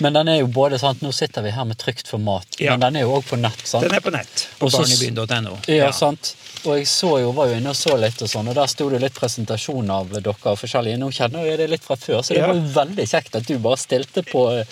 Men 0.00 0.12
den 0.12 0.28
er 0.28 0.38
jo 0.40 0.46
både 0.46 0.78
sant, 0.78 1.00
Nå 1.02 1.12
sitter 1.12 1.42
vi 1.42 1.50
her 1.50 1.64
med 1.64 1.76
trygt 1.78 2.08
format, 2.08 2.46
Ja. 2.58 2.72
men 2.76 2.80
den 2.80 2.96
er 2.96 3.00
jo 3.06 3.16
òg 3.18 3.24
på 3.28 3.36
nett. 3.40 3.66
sant? 3.66 3.84
Den 3.84 3.94
er 3.94 4.00
på 4.00 4.10
nett. 4.12 4.48
På 4.58 4.68
barnebyen.no. 4.70 5.58
Ja, 5.68 5.90
sant. 5.92 6.34
Og 6.66 6.78
jeg 6.78 6.86
så 6.90 7.20
jo, 7.20 7.30
var 7.32 7.46
jo 7.48 7.54
inne 7.60 7.70
og 7.70 7.76
så 7.78 7.94
litt, 8.00 8.20
og 8.22 8.28
sånn, 8.28 8.48
og 8.48 8.54
der 8.56 8.66
sto 8.66 8.88
det 8.90 8.98
litt 9.00 9.14
presentasjon 9.14 9.90
av 9.90 10.08
dere 10.10 10.32
og 10.34 10.58
forskjellige. 10.58 10.98
Nå 10.98 11.10
kjenner 11.14 11.44
jeg 11.46 11.58
det 11.60 11.68
litt 11.70 11.84
fra 11.84 11.94
før, 11.96 12.22
så 12.26 12.34
det 12.34 12.40
Ja. 12.40 12.46
var 12.48 12.54
jo 12.54 12.62
veldig 12.74 13.06
kjekt 13.06 13.36
at 13.36 13.46
du 13.46 13.58
bare 13.58 13.76
stilte 13.76 14.22
på 14.26 14.42
eh, 14.58 14.64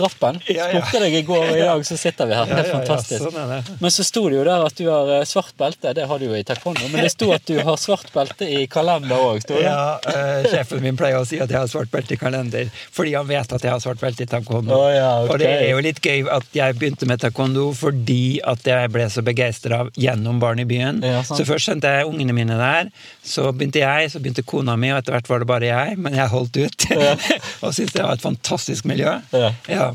rappen. 0.00 0.40
Ja, 0.48 0.68
ja. 0.72 0.80
Spurte 0.80 1.00
deg 1.04 1.14
i 1.14 1.22
går, 1.26 1.44
og 1.50 1.56
i 1.56 1.60
dag 1.66 1.84
så 1.84 1.98
sitter 1.98 2.26
vi 2.30 2.34
her. 2.38 2.46
Det 2.46 2.52
er 2.52 2.56
Ja, 2.56 2.62
ja, 2.62 2.68
ja, 2.72 2.78
fantastisk. 2.78 3.22
sånn 3.26 3.36
er 3.42 3.62
det. 3.62 3.76
Men 3.80 3.90
så 3.90 4.04
sto 4.04 4.28
det 4.28 4.36
jo 4.38 4.44
der 4.44 4.64
at 4.66 4.74
du 4.80 4.84
har 4.88 5.10
eh, 5.18 5.24
svart 5.28 5.52
belte. 5.58 5.92
Det 5.94 6.06
har 6.08 6.18
du 6.18 6.24
jo 6.26 6.34
i 6.38 6.42
taekwondo, 6.44 6.88
men 6.88 7.02
det 7.04 7.10
sto 7.12 7.30
at 7.32 7.44
du 7.44 7.58
har 7.60 7.76
svart 7.76 8.12
belte 8.14 8.48
i 8.48 8.66
kalender 8.66 9.16
òg. 9.16 9.44
Ja, 9.60 9.98
eh, 10.06 10.48
Sjefen 10.48 10.80
min 10.82 10.96
pleier 10.96 11.20
å 11.20 11.26
si 11.26 11.38
at 11.40 11.50
jeg 11.50 11.58
har 11.58 11.68
svart 11.68 11.90
belte 11.90 12.14
i 12.14 12.16
kalender, 12.16 12.70
fordi 12.92 13.14
han 13.16 13.26
vet 13.28 13.52
at 13.52 13.62
jeg 13.62 13.70
har 13.70 13.80
svart 13.84 14.00
belte 14.00 14.22
i 14.28 14.32
taekwondo. 14.34 14.76
Oh, 14.76 14.86
ja, 14.92 15.08
okay. 15.22 15.32
Og 15.32 15.40
det 15.42 15.50
er 15.56 15.70
jo 15.72 15.80
litt 15.88 16.00
gøy 16.04 16.28
at 16.36 16.46
jeg 16.54 16.76
begynte 16.78 17.08
med 17.08 17.22
taekwondo 17.22 17.70
fordi 17.78 18.38
at 18.46 18.66
jeg 18.68 18.92
ble 18.94 19.08
så 19.12 19.24
begeistra 19.26 19.80
gjennom 19.96 20.38
Barn 20.42 20.60
i 20.62 20.66
byen. 20.68 21.00
Ja, 21.04 21.22
så 21.26 21.40
først 21.48 21.70
sendte 21.72 21.90
jeg 21.96 22.06
ungene 22.08 22.36
mine 22.36 22.58
der, 22.60 22.90
så 23.24 23.48
begynte 23.52 23.80
jeg, 23.82 24.12
så 24.12 24.20
begynte 24.22 24.44
kona 24.46 24.76
mi, 24.78 24.92
og 24.92 25.00
etter 25.00 25.16
hvert 25.16 25.30
var 25.32 25.42
det 25.42 25.48
bare 25.50 25.70
jeg, 25.70 25.96
men 26.04 26.16
jeg 26.18 26.30
holdt 26.32 26.60
ut. 26.60 26.86
og 27.64 27.72
syntes 27.74 27.96
det 27.96 28.04
var 28.04 28.14
et 28.18 28.24
fantastisk 28.24 28.86
miljø. 28.88 29.16
Ja. 29.32 29.88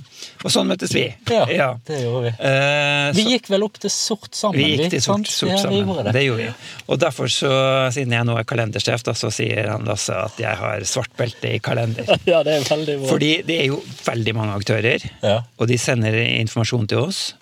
Og 0.43 0.51
sånn 0.51 0.67
møttes 0.71 0.91
vi. 0.95 1.05
Ja, 1.29 1.69
det 1.87 2.01
gjorde 2.03 2.25
vi. 2.27 2.33
Eh, 2.49 3.09
Vi 3.15 3.27
gikk 3.35 3.49
vel 3.53 3.63
opp 3.65 3.77
til 3.83 3.91
sort 3.93 4.33
sammen? 4.35 4.57
vi 4.59 4.73
gikk 4.73 4.91
til 4.95 5.03
sort, 5.03 5.29
sort 5.29 5.59
sammen. 5.61 5.87
Det. 6.03 6.13
det 6.15 6.25
gjorde 6.25 6.47
vi. 6.47 6.69
Og 6.89 6.99
derfor, 7.01 7.29
så, 7.31 7.51
siden 7.95 8.15
jeg 8.17 8.27
nå 8.27 8.35
er 8.39 8.47
kalendersjef, 8.49 9.03
da, 9.07 9.15
så 9.17 9.31
sier 9.33 9.69
han 9.71 9.85
Lasse 9.87 10.15
at 10.15 10.39
jeg 10.39 10.57
har 10.59 10.83
svart 10.87 11.11
belte 11.19 11.55
i 11.55 11.59
kalender. 11.63 12.07
Ja, 12.33 12.39
det 12.45 12.53
er 12.55 12.63
veldig 12.65 12.93
bra. 13.01 13.07
Fordi 13.09 13.29
det 13.45 13.55
er 13.59 13.67
jo 13.67 13.77
veldig 14.05 14.22
mange 14.31 14.55
aktører, 14.55 15.03
Ja. 15.21 15.41
og 15.59 15.67
de 15.67 15.77
sender 15.77 16.13
informasjon 16.39 16.87
til 16.87 16.97
oss. 16.99 17.33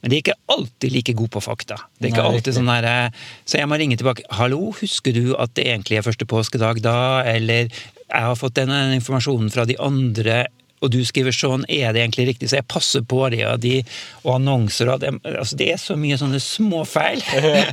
Men 0.00 0.10
de 0.10 0.16
er 0.16 0.22
ikke 0.22 0.38
alltid 0.48 0.92
like 0.92 1.12
gode 1.14 1.30
på 1.30 1.42
fakta. 1.42 1.74
Det 1.98 2.06
er 2.06 2.14
ikke 2.14 2.22
Nei, 2.22 2.38
alltid 2.38 2.54
sånn 2.54 2.66
der, 2.70 2.84
eh, 2.84 3.10
Så 3.44 3.58
jeg 3.58 3.66
må 3.66 3.76
ringe 3.76 3.96
tilbake. 3.96 4.22
'Hallo, 4.30 4.70
husker 4.70 5.12
du 5.12 5.34
at 5.36 5.54
det 5.54 5.66
egentlig 5.66 5.98
er 5.98 6.02
første 6.02 6.24
påskedag 6.24 6.80
da?' 6.80 7.22
Eller 7.26 7.66
'Jeg 7.66 8.22
har 8.22 8.36
fått 8.36 8.54
den 8.54 8.68
informasjonen 8.68 9.50
fra 9.50 9.64
de 9.64 9.74
andre', 9.80 10.46
og 10.80 10.92
du 10.94 11.00
skriver 11.06 11.34
sånn, 11.34 11.64
er 11.68 11.92
det 11.94 12.02
egentlig 12.04 12.28
riktig? 12.32 12.50
Så 12.50 12.60
jeg 12.60 12.68
passer 12.70 13.04
på 13.08 13.24
det, 13.32 13.44
og, 13.48 13.60
de, 13.62 13.80
og 14.24 14.34
annonser 14.36 14.92
og 14.92 15.02
det, 15.02 15.12
altså 15.28 15.58
det 15.58 15.70
er 15.74 15.80
så 15.82 15.96
mye 15.98 16.18
sånne 16.20 16.40
små 16.42 16.84
feil. 16.88 17.22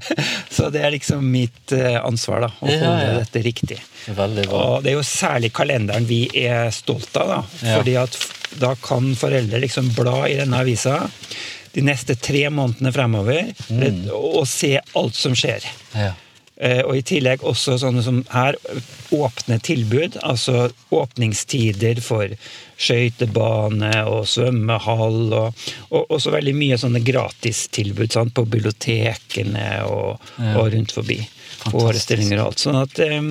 så 0.56 0.72
det 0.74 0.84
er 0.86 0.95
liksom 0.95 1.26
mitt 1.32 1.76
eh, 1.76 1.99
ansvar, 2.01 2.47
da, 2.47 2.51
å 2.60 2.70
holde 2.70 2.93
ja. 3.06 3.18
dette 3.22 3.43
riktig. 3.45 3.80
Veldig 4.16 4.47
bra. 4.49 4.64
Og 4.78 4.86
det 4.86 4.93
er 4.93 4.99
jo 4.99 5.06
særlig 5.08 5.53
kalenderen 5.56 6.08
vi 6.10 6.26
er 6.45 6.72
stolt 6.76 7.14
av, 7.22 7.36
da. 7.36 7.41
Ja. 7.62 7.78
Fordi 7.80 7.97
at 8.01 8.20
da 8.62 8.76
kan 8.80 9.12
foreldre 9.20 9.60
liksom 9.64 9.91
bla 9.97 10.26
i 10.30 10.38
denne 10.39 10.62
avisa 10.64 11.01
de 11.76 11.84
neste 11.84 12.16
tre 12.16 12.45
månedene 12.49 12.93
fremover 12.95 13.49
Mm. 13.70 14.06
og 14.14 14.45
se 14.47 14.78
alt 14.95 15.18
som 15.18 15.34
skjer. 15.36 15.66
Ja. 15.95 16.14
Eh, 16.58 16.82
Og 16.86 16.95
i 16.95 17.01
tillegg 17.03 17.43
også 17.43 17.76
sånne 17.82 18.01
som 18.06 18.22
her, 18.32 18.56
åpne 19.12 19.58
tilbud. 19.60 20.16
Altså 20.24 20.70
åpningstider 20.95 21.99
for 22.01 22.32
skøytebane 22.80 23.91
og 24.08 24.26
svømmehall. 24.30 25.34
Og, 25.36 25.66
og 25.91 26.16
også 26.16 26.32
veldig 26.36 26.56
mye 26.56 26.78
sånne 26.80 27.03
gratistilbud 27.06 28.12
sant, 28.16 28.34
på 28.38 28.45
bibliotekene 28.47 29.68
og, 29.89 30.22
Ja. 30.39 30.56
og 30.62 30.72
rundt 30.74 30.91
forbi. 30.95 31.20
Forestillinger 31.66 32.39
og 32.41 32.47
alt. 32.53 32.60
Sånn 32.64 32.80
at 32.82 32.99
eh, 33.03 33.22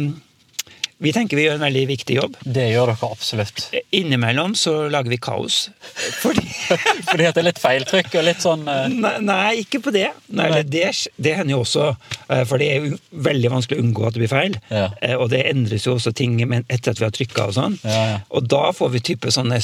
vi 1.02 1.12
tenker 1.12 1.36
vi 1.38 1.44
gjør 1.46 1.56
en 1.58 1.64
veldig 1.66 1.84
viktig 1.90 2.16
jobb. 2.16 2.36
Det 2.44 2.66
gjør 2.70 2.92
dere 2.92 3.08
absolutt. 3.10 3.64
Innimellom 3.96 4.54
så 4.58 4.74
lager 4.92 5.10
vi 5.12 5.18
kaos. 5.22 5.68
Fordi 6.20 6.44
Fordi 7.10 7.26
at 7.28 7.36
det 7.36 7.42
er 7.42 7.48
litt 7.48 7.60
feiltrykk 7.62 8.14
og 8.20 8.26
litt 8.26 8.42
sånn 8.44 8.62
uh... 8.68 8.86
Nei, 8.90 9.14
nei, 9.24 9.50
ikke 9.64 9.82
på 9.84 9.92
det. 9.94 10.06
Nei, 10.28 10.48
Nei. 10.52 10.62
Det, 10.70 10.84
det 11.20 11.34
hender 11.38 11.56
jo 11.56 11.62
også, 11.64 11.90
eh, 12.28 12.44
for 12.48 12.62
det 12.62 12.70
er 12.70 12.86
jo 12.88 12.98
veldig 13.26 13.52
vanskelig 13.56 13.80
å 13.80 13.84
unngå 13.84 14.06
at 14.08 14.16
det 14.16 14.24
blir 14.24 14.32
feil. 14.32 14.58
Ja. 14.70 14.88
Eh, 15.02 15.16
Og 15.18 15.30
det 15.34 15.44
endres 15.50 15.86
jo 15.88 15.96
også 15.98 16.14
ting 16.16 16.38
etter 16.40 16.94
at 16.94 17.00
vi 17.02 17.06
har 17.08 17.14
trykka 17.14 17.48
og 17.50 17.56
sånn. 17.58 17.78
Ja, 17.84 18.04
ja. 18.14 18.18
Og 18.34 18.48
da 18.50 18.68
får 18.76 18.94
vi 18.94 19.04
type 19.12 19.32
sånne 19.34 19.60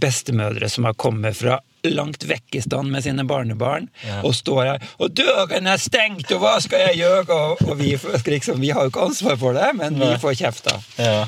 bestemødre 0.00 0.68
som 0.72 0.88
har 0.88 0.96
kommet 1.00 1.38
fra 1.38 1.60
langt 1.84 2.24
vekk 2.28 2.56
i 2.58 2.60
stand 2.60 2.90
med 2.92 3.02
sine 3.04 3.24
barnebarn, 3.24 3.88
Ja. 4.06 4.20
og 4.22 4.34
står 4.34 4.62
her 4.64 4.78
'Og 5.00 5.14
døren 5.16 5.66
er 5.66 5.76
stengt, 5.80 6.30
og 6.32 6.40
hva 6.40 6.60
skal 6.60 6.78
jeg 6.88 6.98
gjøre?' 7.00 7.30
Og, 7.30 7.62
og 7.68 7.78
vi, 7.78 7.96
liksom, 8.26 8.60
vi 8.60 8.68
har 8.70 8.82
jo 8.82 8.90
ikke 8.90 9.06
ansvar 9.08 9.36
for 9.38 9.52
det, 9.52 9.70
men 9.76 9.94
vi 9.98 10.10
får 10.20 10.34
kjefta. 10.36 10.80
ja. 10.98 11.24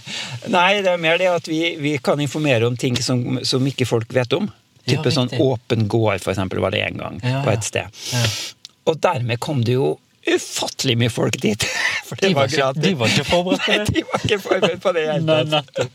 Nei, 0.48 0.80
det 0.82 0.92
er 0.92 0.96
mer 1.02 1.18
det 1.18 1.26
at 1.32 1.48
vi, 1.48 1.76
vi 1.80 1.96
kan 1.98 2.20
informere 2.20 2.66
om 2.66 2.76
ting 2.76 2.96
som, 3.02 3.38
som 3.44 3.66
ikke 3.66 3.86
folk 3.86 4.12
vet 4.14 4.32
om. 4.32 4.50
Ja, 4.86 4.96
Type 4.96 5.10
sånn 5.10 5.32
åpen 5.42 5.88
gård, 5.88 6.20
for 6.22 6.30
eksempel, 6.32 6.60
var 6.62 6.70
det 6.70 6.84
en 6.86 6.96
gang 7.00 7.20
Ja, 7.24 7.42
på 7.42 7.50
et 7.50 7.64
sted. 7.66 7.90
Ja. 8.12 8.24
Og 8.86 9.00
dermed 9.02 9.40
kom 9.42 9.64
det 9.66 9.72
jo 9.74 9.96
ufattelig 10.26 10.96
mye 10.98 11.10
folk 11.10 11.36
dit. 11.42 11.62
For 12.06 12.14
det 12.20 12.28
De 12.28 12.34
var 12.34 12.46
var 12.46 12.52
gratis. 12.56 12.82
de 12.82 12.94
var 12.94 13.08
ikke 13.08 13.24
forberedt 13.26 13.62
på 13.64 13.72
det. 13.72 13.78
Nei, 13.78 13.86
de 13.94 14.02
var 14.06 14.20
ikke 14.24 14.38
forberedt 14.42 14.80
på 14.82 14.92
det 14.94 15.02
i 15.02 15.18
det 15.18 15.38
Nei. 15.50 15.86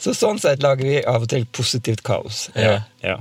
Så 0.00 0.14
sånn 0.16 0.40
sett 0.40 0.62
lager 0.64 0.84
vi 0.88 1.02
av 1.04 1.22
og 1.22 1.28
til 1.28 1.44
positivt 1.52 2.02
kaos. 2.02 2.48
Ja. 2.56 2.78
Ja. 3.04 3.18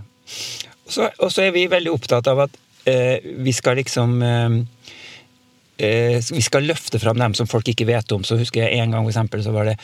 Så, 0.88 1.10
og 1.20 1.32
så 1.34 1.48
er 1.48 1.56
vi 1.56 1.68
veldig 1.72 1.92
opptatt 1.92 2.28
av 2.32 2.46
at 2.46 2.60
eh, 2.88 3.24
vi 3.44 3.54
skal 3.56 3.80
liksom 3.82 4.22
eh, 4.24 4.60
eh, 5.84 6.20
Vi 6.32 6.44
skal 6.46 6.68
løfte 6.68 7.00
fram 7.04 7.20
dem 7.20 7.36
som 7.38 7.50
folk 7.50 7.68
ikke 7.68 7.90
vet 7.90 8.12
om. 8.16 8.24
Så 8.28 8.40
husker 8.40 8.64
jeg 8.64 8.80
en 8.80 8.96
gang 8.96 9.04
for 9.04 9.14
eksempel, 9.14 9.44
så 9.44 9.56
var 9.56 9.72
det 9.72 9.78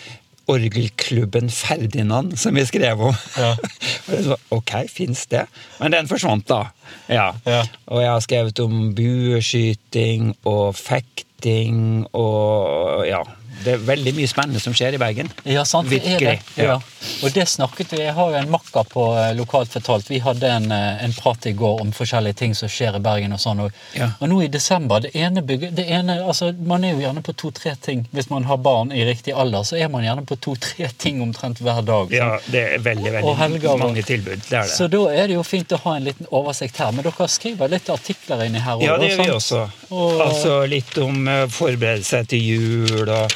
Orgelklubben 0.52 1.48
Ferdinand 1.50 2.40
som 2.40 2.56
vi 2.56 2.66
skrev 2.68 3.02
om. 3.02 3.16
Ja. 3.40 3.56
Ok, 4.54 4.72
fins 4.92 5.26
det? 5.32 5.46
Men 5.80 5.94
den 5.96 6.10
forsvant, 6.10 6.46
da. 6.50 6.66
Ja. 7.08 7.30
Ja. 7.48 7.62
Og 7.88 8.04
jeg 8.04 8.12
har 8.12 8.24
skrevet 8.24 8.60
om 8.60 8.92
bueskyting 8.96 10.34
og 10.44 10.76
fekting 10.76 12.04
og 12.12 13.08
ja. 13.08 13.24
Det 13.64 13.74
er 13.74 13.84
veldig 13.88 14.14
mye 14.18 14.28
spennende 14.30 14.60
som 14.64 14.74
skjer 14.76 14.96
i 14.98 15.00
Bergen. 15.02 15.30
Ja, 15.50 15.64
sant, 15.68 15.90
det 15.90 16.02
er 16.06 16.20
det. 16.20 16.34
Ja. 16.60 16.76
Og 17.24 17.34
det 17.36 17.46
snakket 17.52 17.92
vi 17.94 18.02
Jeg 18.04 18.14
har 18.16 18.30
jo 18.32 18.38
en 18.40 18.50
makker 18.52 18.84
på 18.90 19.04
eh, 19.20 19.34
Lokalt 19.38 19.72
fortalt. 19.74 20.10
Vi 20.12 20.20
hadde 20.24 20.48
en, 20.50 20.72
eh, 20.72 21.04
en 21.06 21.14
prat 21.14 21.46
i 21.50 21.54
går 21.58 21.82
om 21.82 21.92
forskjellige 21.96 22.36
ting 22.44 22.56
som 22.56 22.70
skjer 22.72 22.98
i 23.00 23.02
Bergen 23.04 23.34
og 23.34 23.40
sånn. 23.40 23.60
Og, 23.66 23.72
Ja. 23.96 24.12
og 24.20 24.30
nå 24.30 24.42
i 24.44 24.48
desember 24.48 25.00
det 25.04 25.14
ene 25.16 25.42
bygget, 25.42 25.76
det 25.76 25.88
ene, 25.90 26.20
altså 26.24 26.52
Man 26.64 26.84
er 26.84 26.94
jo 26.94 27.00
gjerne 27.02 27.24
på 27.24 27.34
to-tre 27.36 27.76
ting. 27.82 28.06
Hvis 28.14 28.30
man 28.30 28.44
har 28.46 28.58
barn 28.58 28.92
i 28.92 29.04
riktig 29.06 29.34
alder, 29.36 29.64
så 29.64 29.78
er 29.80 29.88
man 29.90 30.04
gjerne 30.04 30.26
på 30.26 30.38
to-tre 30.40 30.90
ting 30.98 31.22
omtrent 31.22 31.60
hver 31.60 31.82
dag. 31.86 32.10
sant? 32.10 32.12
Ja, 32.12 32.40
det 32.52 32.64
er 32.74 32.80
veldig, 32.80 33.12
veldig 33.18 33.36
helger 33.38 33.78
mange 33.78 34.04
tilbud. 34.04 34.42
Det 34.50 34.54
er 34.58 34.64
det. 34.64 34.72
Så 34.78 34.88
da 34.90 35.04
er 35.12 35.28
det 35.28 35.36
jo 35.36 35.44
fint 35.44 35.70
å 35.70 35.80
ha 35.84 35.96
en 35.96 36.04
liten 36.04 36.28
oversikt 36.32 36.78
her. 36.78 36.92
Men 36.92 37.04
dere 37.04 37.28
skriver 37.28 37.70
litt 37.70 37.90
artikler 37.90 38.46
inni 38.46 38.60
her 38.60 38.82
Ja, 38.82 38.98
det 38.98 39.12
gjør 39.12 39.24
vi 39.26 39.32
også. 39.32 39.70
Og- 39.92 40.22
Altså 40.24 40.68
litt 40.70 40.98
om 40.98 41.26
forberedelse 41.50 42.14
forberede 42.24 42.28
til 42.28 42.40
jul, 42.42 43.10
og 43.10 43.32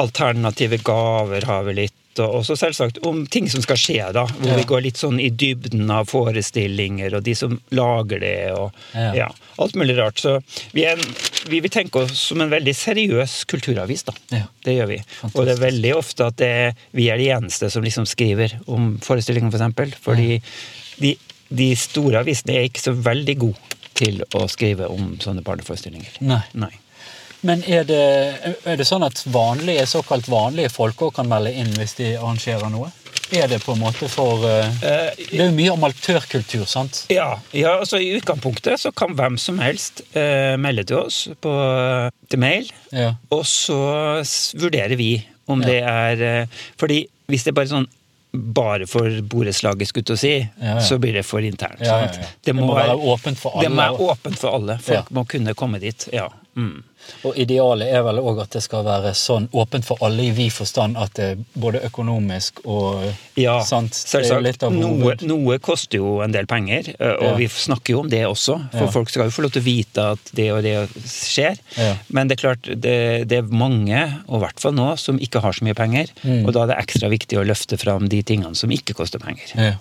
alternative 0.00 0.78
gaver 0.84 1.44
har 1.48 1.62
vi 1.68 1.74
litt. 1.82 1.92
Og 2.22 2.36
også 2.44 2.54
selvsagt 2.54 3.00
om 3.08 3.24
ting 3.26 3.48
som 3.50 3.62
skal 3.64 3.76
skje, 3.80 4.12
da. 4.14 4.22
Hvor 4.26 4.46
Ja. 4.52 4.54
vi 4.60 4.62
går 4.70 4.82
litt 4.84 4.96
sånn 5.00 5.16
i 5.20 5.30
dybden 5.30 5.90
av 5.90 6.06
forestillinger, 6.06 7.12
og 7.16 7.24
de 7.26 7.34
som 7.34 7.56
lager 7.72 8.20
det, 8.20 8.52
og 8.52 8.70
Ja. 8.94 9.12
ja, 9.14 9.28
alt 9.58 9.74
mulig 9.74 9.96
rart. 9.98 10.20
Så 10.22 10.40
vi, 10.72 10.84
en- 10.86 11.14
vi 11.48 11.58
vil 11.60 11.70
tenke 11.70 11.96
oss 12.04 12.16
som 12.28 12.40
en 12.40 12.50
veldig 12.50 12.74
seriøs 12.74 13.44
kulturavis, 13.46 14.04
da. 14.04 14.12
Ja. 14.30 14.42
Det 14.64 14.76
gjør 14.78 14.86
vi. 14.88 15.00
Og 15.34 15.44
det 15.44 15.58
er 15.58 15.66
veldig 15.70 15.94
ofte 15.96 16.26
at 16.26 16.36
det, 16.36 16.76
vi 16.92 17.08
er 17.10 17.16
de 17.18 17.30
eneste 17.30 17.68
som 17.70 17.82
liksom 17.82 18.06
skriver 18.06 18.60
om 18.68 18.98
forestillingen, 19.00 19.50
f.eks. 19.50 19.58
For 19.58 19.64
eksempel. 19.64 19.94
Fordi 20.00 20.42
de, 21.00 21.16
de 21.52 21.74
store 21.74 22.20
avisene 22.22 22.54
er 22.54 22.68
ikke 22.68 22.80
så 22.80 22.94
veldig 22.94 23.38
gode 23.38 23.56
til 23.94 24.22
å 24.34 24.46
skrive 24.48 24.88
om 24.88 25.16
sånne 25.18 25.42
barneforestillinger. 25.42 26.20
Nei. 26.20 26.42
Nei. 26.54 26.70
Men 27.44 27.60
er 27.68 27.84
det, 27.84 28.02
er 28.64 28.76
det 28.80 28.86
sånn 28.88 29.04
at 29.04 29.20
vanlige, 29.28 29.84
såkalt 29.90 30.28
vanlige 30.32 30.70
folk 30.72 30.96
også 31.04 31.18
kan 31.20 31.28
melde 31.28 31.52
inn 31.60 31.72
hvis 31.76 31.92
de 31.98 32.14
arrangerer 32.16 32.70
noe? 32.72 32.88
Er 33.34 33.48
det 33.48 33.58
på 33.64 33.72
en 33.74 33.80
måte 33.80 34.08
for 34.12 34.44
eh, 34.48 34.66
Eh, 34.84 35.10
Det 35.16 35.40
er 35.40 35.48
jo 35.48 35.54
mye 35.56 35.72
amatørkultur, 35.74 36.64
sant? 36.68 37.02
Ja, 37.12 37.38
ja 37.56 37.74
altså 37.80 37.98
I 38.00 38.14
utgangspunktet 38.18 38.80
så 38.82 38.92
kan 38.96 39.14
hvem 39.16 39.36
som 39.40 39.58
helst 39.64 40.02
eh, 40.16 40.54
melde 40.60 40.84
til 40.88 41.00
oss 41.02 41.22
på, 41.42 41.52
til 42.30 42.38
mail, 42.42 42.68
Ja. 42.92 43.14
og 43.32 43.44
så 43.48 43.78
vurderer 44.60 44.96
vi 45.00 45.12
om 45.48 45.60
Ja. 45.62 45.66
det 45.66 45.80
er 45.82 46.22
eh, 46.42 46.46
Fordi 46.80 47.06
hvis 47.28 47.44
det 47.44 47.52
er 47.54 47.58
bare 47.60 47.72
sånn 47.72 47.88
bare 48.34 48.86
for 48.90 49.06
borettslaget, 49.30 49.86
skulle 49.88 50.16
jeg 50.16 50.18
si, 50.18 50.32
Ja, 50.60 50.74
ja. 50.74 50.80
så 50.82 50.98
blir 50.98 51.12
det 51.14 51.22
for 51.24 51.38
internt. 51.40 51.80
Ja, 51.80 52.00
sant? 52.08 52.16
ja. 52.18 52.26
Det 52.44 52.54
må 52.58 52.66
være 52.74 52.96
åpent 52.98 53.38
for 53.38 53.60
Det 53.62 53.70
må 53.70 53.78
alle. 53.80 53.92
være 53.98 54.08
åpent 54.10 54.38
for 54.40 54.56
alle. 54.58 54.78
Folk 54.82 55.10
må 55.14 55.22
kunne 55.28 55.54
komme 55.54 55.78
dit. 55.80 56.08
ja. 56.12 56.28
Mm. 56.56 56.82
Og 57.28 57.36
idealet 57.36 57.90
er 57.92 58.02
vel 58.06 58.16
òg 58.22 58.38
at 58.44 58.54
det 58.56 58.62
skal 58.64 58.84
være 58.86 59.10
sånn 59.18 59.48
åpent 59.52 59.84
for 59.84 60.00
alle 60.06 60.22
i 60.24 60.30
vid 60.32 60.52
forstand 60.54 60.96
at 60.96 61.12
det 61.18 61.24
er 61.34 61.40
både 61.60 61.82
økonomisk 61.84 62.62
og 62.64 63.02
Ja, 63.36 63.58
sant? 63.66 63.92
Selvsagt. 63.98 64.62
Noe, 64.72 65.16
noe 65.26 65.58
koster 65.58 65.98
jo 65.98 66.20
en 66.24 66.32
del 66.32 66.46
penger, 66.46 66.94
og 67.00 67.22
Ja. 67.24 67.34
vi 67.36 67.48
snakker 67.48 67.90
jo 67.96 68.00
om 68.00 68.08
det 68.08 68.22
også. 68.24 68.56
For 68.70 68.84
Ja. 68.86 68.90
folk 68.90 69.10
skal 69.10 69.24
jo 69.26 69.30
få 69.36 69.42
lov 69.42 69.52
til 69.52 69.62
å 69.62 69.64
vite 69.64 70.06
at 70.12 70.30
det 70.34 70.50
og 70.52 70.62
det 70.62 70.88
skjer. 71.04 71.58
Ja. 71.76 71.96
Men 72.10 72.28
det 72.28 72.38
er 72.38 72.42
klart, 72.48 72.62
det, 72.80 73.28
det 73.28 73.38
er 73.38 73.42
mange, 73.42 74.22
og 74.28 74.40
i 74.40 74.44
hvert 74.46 74.60
fall 74.60 74.72
nå, 74.72 74.96
som 74.98 75.18
ikke 75.18 75.40
har 75.42 75.52
så 75.52 75.64
mye 75.64 75.74
penger. 75.74 76.06
Mm. 76.24 76.46
Og 76.46 76.52
da 76.54 76.62
er 76.62 76.66
det 76.68 76.78
ekstra 76.86 77.10
viktig 77.10 77.36
å 77.36 77.44
løfte 77.44 77.76
fram 77.78 78.08
de 78.08 78.22
tingene 78.22 78.54
som 78.56 78.70
ikke 78.70 78.94
koster 78.94 79.18
penger. 79.18 79.52
Ja. 79.56 79.74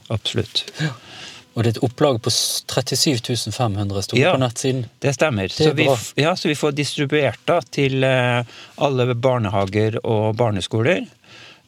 Og 1.53 1.63
det 1.63 1.69
er 1.69 1.75
et 1.77 1.83
opplag 1.85 2.17
på 2.25 2.31
s- 2.33 2.63
37 2.67 3.51
500 3.53 4.01
sto 4.07 4.17
Ja. 4.17 4.31
på 4.33 4.39
nettsiden. 4.41 4.85
Det 4.99 5.13
stemmer. 5.13 5.47
Det 5.47 5.51
så, 5.67 5.73
vi, 5.77 5.85
ja, 6.23 6.35
så 6.35 6.47
vi 6.49 6.55
får 6.57 6.71
distribuert 6.73 7.39
da 7.45 7.59
til 7.61 8.03
eh, 8.03 8.43
alle 8.81 9.13
barnehager 9.15 9.99
og 10.03 10.35
barneskoler. 10.39 11.05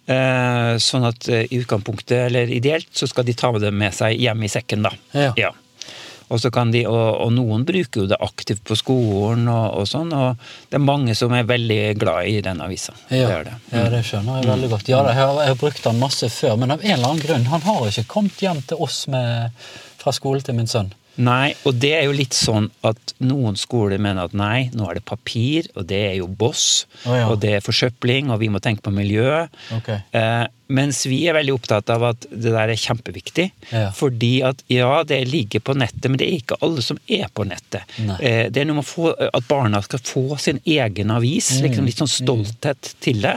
Eh, 0.08 0.72
sånn 0.82 1.06
at 1.08 1.28
eh, 1.30 1.46
i 1.50 1.62
utgangspunktet, 1.64 2.28
eller 2.28 2.50
ideelt, 2.54 2.90
så 2.94 3.08
skal 3.10 3.26
de 3.26 3.34
ta 3.38 3.52
det 3.58 3.72
med 3.74 3.94
seg 3.94 4.18
hjem 4.22 4.44
i 4.46 4.50
sekken, 4.54 4.84
da. 4.86 4.92
Ja. 5.38 5.52
Og, 6.30 6.40
så 6.42 6.50
kan 6.54 6.72
de, 6.74 6.82
og, 6.90 7.22
og 7.26 7.32
noen 7.36 7.66
bruker 7.68 8.04
jo 8.04 8.10
det 8.10 8.18
aktivt 8.24 8.64
på 8.66 8.78
skolen 8.80 9.46
og, 9.52 9.82
og 9.82 9.90
sånn, 9.90 10.10
og 10.16 10.42
det 10.72 10.80
er 10.80 10.86
mange 10.86 11.16
som 11.18 11.34
er 11.38 11.48
veldig 11.50 11.80
glad 12.02 12.32
i 12.32 12.40
den 12.46 12.64
avisa. 12.66 12.96
Ja, 13.14 13.30
det, 13.30 13.52
det. 13.52 13.58
ja, 13.78 13.88
det 13.94 14.04
skjønner 14.08 14.42
jeg 14.42 14.50
veldig 14.50 14.72
godt. 14.74 14.92
Ja, 14.92 15.04
jeg, 15.06 15.20
har, 15.22 15.42
jeg 15.44 15.54
har 15.54 15.62
brukt 15.62 15.86
den 15.86 16.02
masse 16.02 16.32
før, 16.34 16.58
men 16.62 16.76
av 16.76 16.86
en 16.86 16.96
eller 16.98 17.12
annen 17.12 17.26
grunn 17.26 17.50
Han 17.52 17.66
har 17.68 17.90
ikke 17.90 18.10
kommet 18.16 18.42
hjem 18.42 18.62
til 18.66 18.82
oss 18.82 19.06
med, 19.12 19.66
fra 20.02 20.14
skolen 20.16 20.46
til 20.46 20.58
min 20.58 20.72
sønn. 20.72 20.94
Nei, 21.16 21.54
og 21.64 21.78
det 21.80 21.94
er 21.96 22.04
jo 22.10 22.16
litt 22.16 22.36
sånn 22.36 22.68
at 22.84 23.14
noen 23.24 23.56
skoler 23.60 24.02
mener 24.02 24.28
at 24.28 24.36
nei, 24.36 24.68
nå 24.76 24.90
er 24.90 25.00
det 25.00 25.06
papir, 25.08 25.70
og 25.80 25.88
det 25.88 26.02
er 26.10 26.18
jo 26.20 26.28
boss, 26.28 26.86
oh, 27.06 27.16
ja. 27.16 27.30
og 27.32 27.40
det 27.44 27.54
er 27.58 27.64
forsøpling, 27.64 28.34
og 28.34 28.42
vi 28.42 28.50
må 28.52 28.60
tenke 28.64 28.84
på 28.84 28.94
miljøet. 28.96 29.54
Okay. 29.78 30.02
Eh, 30.12 30.44
mens 30.68 31.04
vi 31.06 31.28
er 31.30 31.36
veldig 31.38 31.54
opptatt 31.54 31.90
av 31.94 32.04
at 32.04 32.26
det 32.32 32.52
der 32.54 32.72
er 32.74 32.80
kjempeviktig. 32.80 33.52
Ja. 33.72 33.92
Fordi 33.94 34.42
at 34.48 34.64
ja, 34.72 35.04
det 35.04 35.20
ligger 35.30 35.60
på 35.62 35.76
nettet, 35.78 36.08
men 36.10 36.18
det 36.18 36.26
er 36.28 36.38
ikke 36.40 36.58
alle 36.66 36.82
som 36.82 36.98
er 37.08 37.28
på 37.34 37.46
nettet. 37.46 37.84
Nei. 38.02 38.18
Eh, 38.26 38.50
det 38.50 38.62
er 38.64 38.66
noe 38.66 38.80
med 38.82 38.88
få, 38.88 39.12
at 39.14 39.46
barna 39.48 39.82
skal 39.86 40.00
få 40.00 40.38
sin 40.42 40.62
egen 40.66 41.12
avis, 41.12 41.52
Mm. 41.56 41.62
liksom 41.68 41.86
litt 41.86 41.98
sånn 42.02 42.10
stolthet 42.10 42.94
til 43.00 43.22
det. 43.22 43.36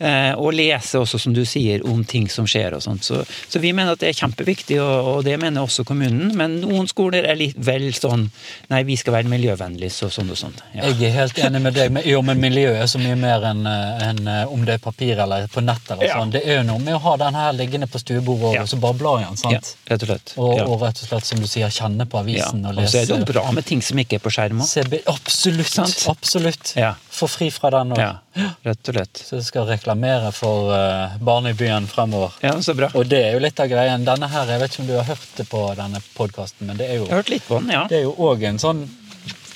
Eh, 0.00 0.32
og 0.34 0.52
lese 0.54 0.98
også, 0.98 1.18
som 1.20 1.32
du 1.34 1.44
sier, 1.46 1.84
om 1.86 2.02
ting 2.04 2.26
som 2.28 2.46
skjer 2.50 2.74
og 2.74 2.82
sånt. 2.82 3.04
Så, 3.06 3.22
så 3.48 3.60
vi 3.62 3.72
mener 3.72 3.92
at 3.94 4.00
det 4.02 4.08
er 4.10 4.18
kjempeviktig, 4.26 4.80
og, 4.82 5.08
og 5.14 5.24
det 5.24 5.38
mener 5.40 5.62
også 5.62 5.84
kommunen. 5.86 6.34
Men 6.36 6.58
noen 6.60 6.88
skoler 6.90 7.24
er 7.30 7.38
litt 7.38 7.56
vel 7.56 7.90
sånn 7.94 8.26
nei, 8.70 8.82
vi 8.88 8.96
skal 9.00 9.14
være 9.18 9.30
miljøvennlige, 9.30 9.92
så 9.94 10.10
sånn 10.12 10.30
og 10.34 10.38
sånn. 10.40 10.54
Ja. 10.74 10.90
Jeg 10.90 11.10
er 11.12 11.16
helt 11.20 11.38
enig 11.38 11.62
med 11.62 11.74
deg, 11.78 11.92
men, 11.94 12.02
jo, 12.08 12.20
men 12.26 12.40
miljøet 12.42 12.82
er 12.82 12.90
så 12.90 12.98
mye 13.02 13.16
mer 13.20 13.46
enn 13.52 13.64
en, 13.68 14.26
eh, 14.28 14.44
om 14.52 14.64
det 14.66 14.78
er 14.80 14.84
papir 14.84 15.18
eller 15.24 15.46
på 15.52 15.62
nett. 15.64 15.86
eller 15.90 16.04
Ja. 16.06 16.18
sånn. 16.18 16.32
Det 16.34 16.42
er 16.44 16.58
jo 16.62 16.63
noe 16.66 16.80
med 16.82 16.96
å 16.96 17.00
ha 17.04 17.16
den 17.20 17.36
her 17.38 17.52
liggende 17.56 17.88
på 17.90 18.00
stuebordet 18.02 18.50
og 18.50 18.54
Ja. 18.54 18.64
så 18.66 18.78
bare 18.80 18.96
bla 18.98 19.14
i 19.20 19.24
den. 19.24 19.36
ja, 19.36 19.60
sant? 19.60 19.76
rett 19.90 20.02
og 20.02 20.08
slett. 20.08 20.34
Og, 20.36 20.52
ja. 20.58 20.64
og 20.66 20.82
rett 20.82 21.02
og 21.02 21.08
slett, 21.08 21.28
som 21.28 21.40
du 21.40 21.46
sier, 21.50 21.70
kjenne 21.70 22.06
på 22.06 22.18
ja. 22.18 22.22
avisen 22.24 22.64
og 22.66 22.78
Og 22.78 22.88
så 22.88 23.02
er 23.02 23.06
det 23.06 23.18
jo 23.18 23.28
bra 23.32 23.44
med 23.52 23.66
ting 23.68 23.82
som 23.82 23.98
ikke 23.98 24.18
er 24.18 24.24
på 24.24 24.32
skjermen. 24.34 24.66
se 24.66 24.84
absolutt! 25.06 25.70
Sant? 25.74 26.04
Absolutt. 26.08 26.74
Ja. 26.76 26.94
Få 27.10 27.28
fri 27.30 27.50
fra 27.54 27.70
den 27.70 27.94
òg. 27.94 28.00
Ja, 28.00 28.50
rett 28.64 28.88
og 28.88 28.94
slett. 28.96 29.22
Så 29.28 29.36
jeg 29.38 29.46
skal 29.46 29.68
reklamere 29.68 30.32
for 30.34 30.72
uh, 30.74 31.14
Barn 31.20 31.46
i 31.46 31.54
byen 31.54 31.86
fremover. 31.86 32.34
Ja, 32.42 32.56
så 32.62 32.74
bra. 32.74 32.90
Og 32.94 33.06
det 33.06 33.20
er 33.28 33.36
jo 33.36 33.44
litt 33.44 33.60
av 33.60 33.70
greien. 33.70 34.04
Denne 34.04 34.28
her, 34.28 34.46
Jeg 34.50 34.60
vet 34.60 34.74
ikke 34.74 34.82
om 34.82 34.88
du 34.90 34.96
har 34.96 35.08
hørt 35.12 35.30
det 35.36 35.48
på 35.48 35.62
denne 35.78 36.02
podkasten, 36.16 36.66
men 36.66 36.76
det 36.80 36.90
er 36.90 37.00
jo 37.00 37.06
Jeg 37.06 37.14
har 37.14 37.22
hørt 37.22 37.32
litt 37.36 37.46
på 37.48 37.60
den, 37.60 37.70
ja. 37.70 37.86
Det 37.88 38.00
er 38.00 38.06
jo 38.08 38.14
òg 38.18 38.42
en 38.48 38.58
sånn 38.58 38.84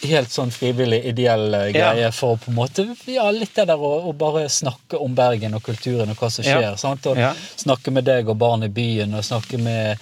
helt 0.02 0.30
sånn 0.30 0.50
frivillig, 0.54 1.04
ideell 1.10 1.50
greie 1.72 2.00
Ja. 2.06 2.10
for 2.10 2.36
på 2.36 2.50
en 2.52 2.54
måte 2.58 2.84
Ja, 3.06 3.30
litt 3.30 3.54
det 3.54 3.66
der 3.66 3.76
å, 3.76 3.92
å 4.08 4.12
bare 4.16 4.48
snakke 4.48 5.00
om 5.00 5.14
Bergen 5.14 5.54
og 5.54 5.62
kulturen 5.62 6.10
og 6.10 6.16
hva 6.16 6.30
som 6.30 6.44
skjer. 6.44 6.62
Ja. 6.62 6.76
sant? 6.76 7.06
Og 7.06 7.16
snakke 7.56 7.90
med 7.90 8.04
deg 8.04 8.28
og 8.28 8.36
barn 8.38 8.62
i 8.62 8.68
byen, 8.68 9.14
og 9.14 9.24
snakke 9.24 9.58
med 9.58 9.98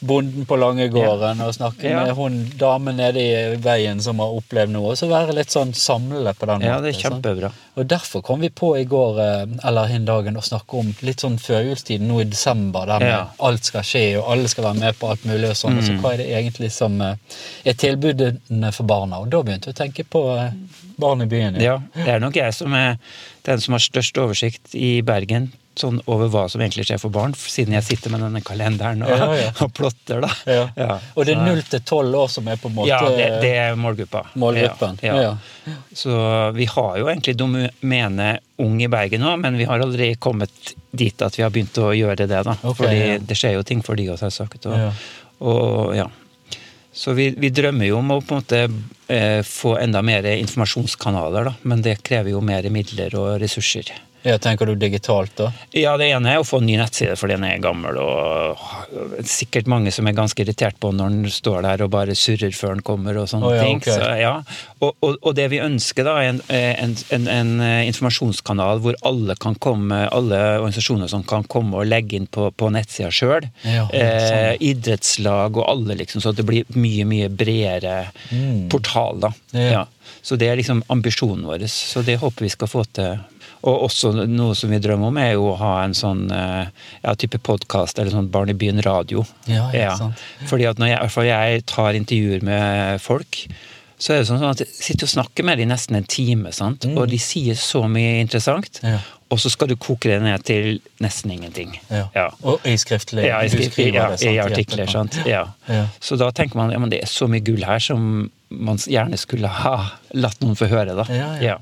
bonden 0.00 0.46
på 0.48 0.56
Langegården, 0.56 1.40
og 1.44 1.52
snakke 1.54 1.84
Ja. 1.90 2.04
med 2.04 2.14
hun 2.16 2.38
damen 2.58 2.96
nede 2.96 3.20
i 3.20 3.56
veien 3.56 4.00
som 4.00 4.18
har 4.18 4.28
opplevd 4.32 4.70
noe. 4.72 4.90
Og 4.92 4.96
så 4.96 5.08
være 5.08 5.34
litt 5.36 5.50
sånn 5.52 5.74
samlende 5.74 6.32
på 6.34 6.46
den 6.48 6.62
Ja, 6.62 6.80
det 6.80 6.94
er 6.96 7.10
kjempebra. 7.10 7.50
Og 7.76 7.86
derfor 7.86 8.22
kom 8.22 8.40
vi 8.40 8.48
på 8.48 8.74
i 8.80 8.84
går, 8.84 9.20
eh, 9.20 9.46
eller 9.68 9.86
hin 9.86 10.04
dagen, 10.06 10.34
å 10.36 10.42
snakke 10.42 10.78
om 10.78 10.94
litt 11.02 11.20
sånn 11.20 11.38
førjulstiden 11.38 12.08
nå 12.08 12.20
i 12.20 12.24
desember, 12.24 12.86
der 12.86 13.06
Ja. 13.06 13.26
alt 13.40 13.64
skal 13.64 13.82
skje, 13.82 14.18
og 14.22 14.30
alle 14.32 14.48
skal 14.48 14.64
være 14.64 14.78
med 14.80 14.98
på 14.98 15.10
alt 15.10 15.24
mulig 15.24 15.50
og 15.50 15.56
sånn. 15.56 15.76
Og 15.78 15.84
så 15.84 15.92
Mm. 15.92 16.00
hva 16.02 16.12
er 16.14 16.16
det 16.16 16.28
egentlig 16.28 16.72
som 16.72 17.00
eh, 17.00 17.14
er 17.66 17.72
tilbudene 17.74 18.72
for 18.72 18.84
barna? 18.84 19.20
Og 19.20 19.30
da 19.30 19.42
begynte 19.42 19.66
vi 19.66 19.72
å 19.72 19.76
tenke 19.86 20.04
på 20.08 20.36
eh, 20.38 20.52
barn 20.98 21.22
i 21.22 21.26
byen. 21.26 21.60
Ja, 21.60 21.78
det 21.94 22.08
er 22.08 22.20
nok 22.20 22.34
jeg 22.34 22.54
som 22.54 22.72
er 22.74 22.98
den 23.44 23.58
som 23.60 23.72
har 23.72 23.80
størst 23.80 24.16
oversikt 24.18 24.74
i 24.74 25.02
Bergen 25.02 25.52
sånn 25.80 25.98
over 26.10 26.28
hva 26.32 26.44
som 26.52 26.60
egentlig 26.62 26.84
skjer 26.88 27.00
for 27.02 27.12
barn, 27.14 27.32
siden 27.36 27.74
jeg 27.76 27.86
sitter 27.86 28.12
med 28.14 28.22
denne 28.24 28.42
kalenderen 28.44 29.02
og, 29.06 29.10
Ja, 29.10 29.28
ja. 29.40 29.50
og 29.64 29.72
plotter, 29.76 30.20
da. 30.24 30.30
Ja. 30.46 30.66
Ja. 30.76 30.98
Og 31.16 31.26
det 31.26 31.34
er 31.34 31.42
null 31.46 31.62
til 31.66 31.82
tolv 31.88 32.14
år 32.20 32.28
som 32.32 32.48
er 32.52 32.60
på 32.60 32.68
en 32.70 32.76
måte 32.76 32.92
Ja, 32.92 33.00
det, 33.08 33.28
det 33.44 33.52
er 33.64 33.78
målgruppa. 33.80 34.26
målgruppen. 34.40 35.00
Så 35.96 36.14
vi 36.56 36.68
har 36.70 36.98
jo 37.00 37.08
egentlig 37.10 37.36
domene 37.40 38.30
Ung 38.60 38.76
i 38.84 38.88
Bergen 38.92 39.22
nå, 39.24 39.34
men 39.40 39.56
vi 39.56 39.64
har 39.64 39.80
aldri 39.80 40.12
kommet 40.20 40.74
dit 40.92 41.22
at 41.24 41.38
vi 41.38 41.42
har 41.46 41.52
begynt 41.54 41.78
å 41.80 41.94
gjøre 41.96 42.26
det, 42.28 42.42
da. 42.44 42.52
Okay, 42.60 42.74
Fordi 42.76 43.18
det 43.24 43.36
skjer 43.40 43.54
jo 43.56 43.62
ting 43.64 43.80
for 43.86 43.96
de 43.96 44.10
også, 44.12 44.28
selvsagt. 44.28 44.66
Og, 44.68 44.76
Ja. 44.76 44.90
og 45.40 45.94
ja. 45.96 46.08
Så 46.92 47.14
vi, 47.16 47.30
vi 47.38 47.48
drømmer 47.54 47.86
jo 47.86 48.00
om 48.02 48.10
å 48.12 48.18
på 48.20 48.34
en 48.34 48.42
måte 48.42 48.60
eh, 49.08 49.40
få 49.46 49.76
enda 49.80 50.02
mer 50.04 50.26
informasjonskanaler, 50.34 51.48
da. 51.48 51.54
Men 51.70 51.80
det 51.86 52.00
krever 52.04 52.34
jo 52.34 52.40
mer 52.44 52.66
midler 52.74 53.14
og 53.16 53.36
ressurser. 53.40 53.92
Ja, 54.22 54.36
tenker 54.38 54.68
du 54.68 54.74
digitalt, 54.76 55.32
da? 55.38 55.48
Ja, 55.72 55.94
det 56.00 56.10
ene 56.12 56.34
er 56.34 56.42
å 56.42 56.44
få 56.46 56.58
en 56.60 56.66
ny 56.68 56.76
nettside, 56.76 57.16
for 57.16 57.32
den 57.32 57.44
er 57.46 57.60
gammel, 57.62 57.96
og 58.00 58.60
sikkert 59.28 59.70
mange 59.70 59.92
som 59.94 60.08
er 60.08 60.16
ganske 60.16 60.44
irritert 60.44 60.76
på 60.80 60.90
når 60.92 61.14
den 61.14 61.32
står 61.32 61.64
der 61.64 61.84
og 61.86 61.92
bare 61.94 62.16
surrer 62.18 62.52
før 62.56 62.76
den 62.76 62.84
kommer, 62.84 63.16
og 63.16 63.30
sånne 63.30 63.48
oh, 63.48 63.54
ja, 63.56 63.64
ting. 63.64 63.80
Okay. 63.80 63.96
Så, 63.96 64.10
ja. 64.20 64.34
og, 64.80 64.92
og, 65.00 65.16
og 65.22 65.36
det 65.38 65.48
vi 65.54 65.62
ønsker, 65.64 66.04
da, 66.04 66.18
er 66.20 66.34
en, 66.34 66.42
en, 66.52 66.96
en, 67.16 67.30
en 67.32 67.54
informasjonskanal 67.88 68.82
hvor 68.84 68.98
alle 69.08 69.38
kan 69.40 69.56
komme, 69.56 70.02
alle 70.12 70.40
organisasjoner 70.58 71.08
som 71.12 71.24
kan 71.24 71.46
komme 71.48 71.80
og 71.80 71.88
legge 71.88 72.20
inn 72.20 72.28
på, 72.28 72.50
på 72.52 72.70
nettsida 72.74 73.08
sjøl. 73.14 73.48
Ja, 73.64 73.86
eh, 73.88 74.26
sånn. 74.26 74.66
idrettslag 74.68 75.56
og 75.56 75.64
alle, 75.64 75.96
liksom, 76.02 76.20
så 76.24 76.34
det 76.36 76.44
blir 76.48 76.68
mye, 76.76 77.08
mye 77.08 77.32
bredere 77.32 78.10
portal, 78.70 79.24
da. 79.24 79.32
Mm. 79.54 79.60
Ja. 79.64 79.70
Ja. 79.80 79.86
Så 80.22 80.36
det 80.36 80.50
er 80.50 80.58
liksom 80.58 80.82
ambisjonen 80.92 81.46
vår, 81.48 81.64
så 81.72 82.02
det 82.04 82.18
håper 82.20 82.44
vi 82.44 82.52
skal 82.52 82.68
få 82.68 82.84
til. 82.92 83.20
Og 83.62 83.82
også 83.90 84.12
noe 84.24 84.54
som 84.56 84.70
vi 84.72 84.78
drømmer 84.80 85.10
om, 85.10 85.18
er 85.20 85.34
jo 85.34 85.50
å 85.50 85.56
ha 85.60 85.72
en 85.84 85.92
sånn 85.96 86.22
eh, 86.32 86.70
ja, 87.02 87.12
type 87.20 87.40
podkast 87.44 87.98
eller 88.00 88.14
sånn 88.14 88.30
Barn 88.32 88.52
i 88.52 88.56
byen 88.56 88.80
radio. 88.86 89.24
Ja, 89.50 89.66
ja. 89.76 89.96
Fordi 90.48 90.68
at 90.70 90.80
når 90.80 90.94
jeg, 90.94 90.96
i 90.96 91.02
hvert 91.04 91.16
fall 91.18 91.28
jeg 91.28 91.66
tar 91.68 91.98
intervjuer 91.98 92.46
med 92.46 93.02
folk, 93.04 93.42
så 94.00 94.14
er 94.14 94.22
det 94.22 94.30
sånn 94.30 94.44
at 94.48 94.62
jeg 94.62 94.72
sitter 94.72 95.04
og 95.04 95.12
snakker 95.12 95.44
med 95.44 95.60
dem 95.60 95.68
i 95.68 95.72
nesten 95.74 95.98
en 95.98 96.06
time, 96.08 96.54
sant? 96.56 96.86
og 96.88 97.10
de 97.10 97.18
sier 97.20 97.58
så 97.60 97.82
mye 97.84 98.22
interessant. 98.22 98.80
Mm. 98.80 98.94
Ja. 98.94 99.00
Og 99.30 99.38
så 99.38 99.50
skal 99.52 99.68
du 99.70 99.76
koke 99.78 100.08
det 100.10 100.16
ned 100.24 100.42
til 100.48 100.80
nesten 101.04 101.30
ingenting. 101.36 101.76
Ja. 101.92 102.30
Og 102.42 102.64
i 102.66 102.72
skriftlig 102.80 103.28
Ja, 103.28 103.42
i, 103.44 103.52
skriftlig, 103.52 103.92
ja, 103.94 104.08
det, 104.10 104.18
sant, 104.24 104.32
i 104.32 104.40
artikler. 104.42 104.88
sant? 104.90 105.20
Ja. 105.28 105.44
Ja. 105.68 105.84
Så 106.02 106.16
da 106.18 106.32
tenker 106.34 106.58
man 106.58 106.72
ja, 106.74 106.80
men 106.82 106.90
det 106.90 107.04
er 107.04 107.12
så 107.12 107.28
mye 107.30 107.44
gull 107.44 107.62
her 107.68 107.78
som 107.84 108.24
man 108.50 108.80
gjerne 108.82 109.20
skulle 109.20 109.52
ha 109.60 109.76
latt 110.18 110.40
noen 110.42 110.58
få 110.58 110.66
høre. 110.72 110.96
da. 110.98 111.04
Ja, 111.14 111.28
ja. 111.44 111.58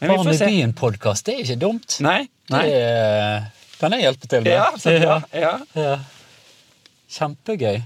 Barn 0.00 0.30
i 0.32 0.38
byen-podkast, 0.38 1.26
det 1.26 1.34
er 1.34 1.44
ikke 1.44 1.58
dumt. 1.66 1.98
Nei? 2.04 2.20
Nei. 2.52 2.64
Det 2.68 2.80
er, 2.86 3.46
kan 3.80 3.94
jeg 3.96 4.06
hjelpe 4.06 4.30
til 4.30 4.44
med. 4.46 4.52
Ja, 4.54 4.68
så 4.78 4.94
bra. 5.02 5.20
Ja. 5.44 5.54
Ja. 5.74 5.94
Kjempegøy. 7.18 7.80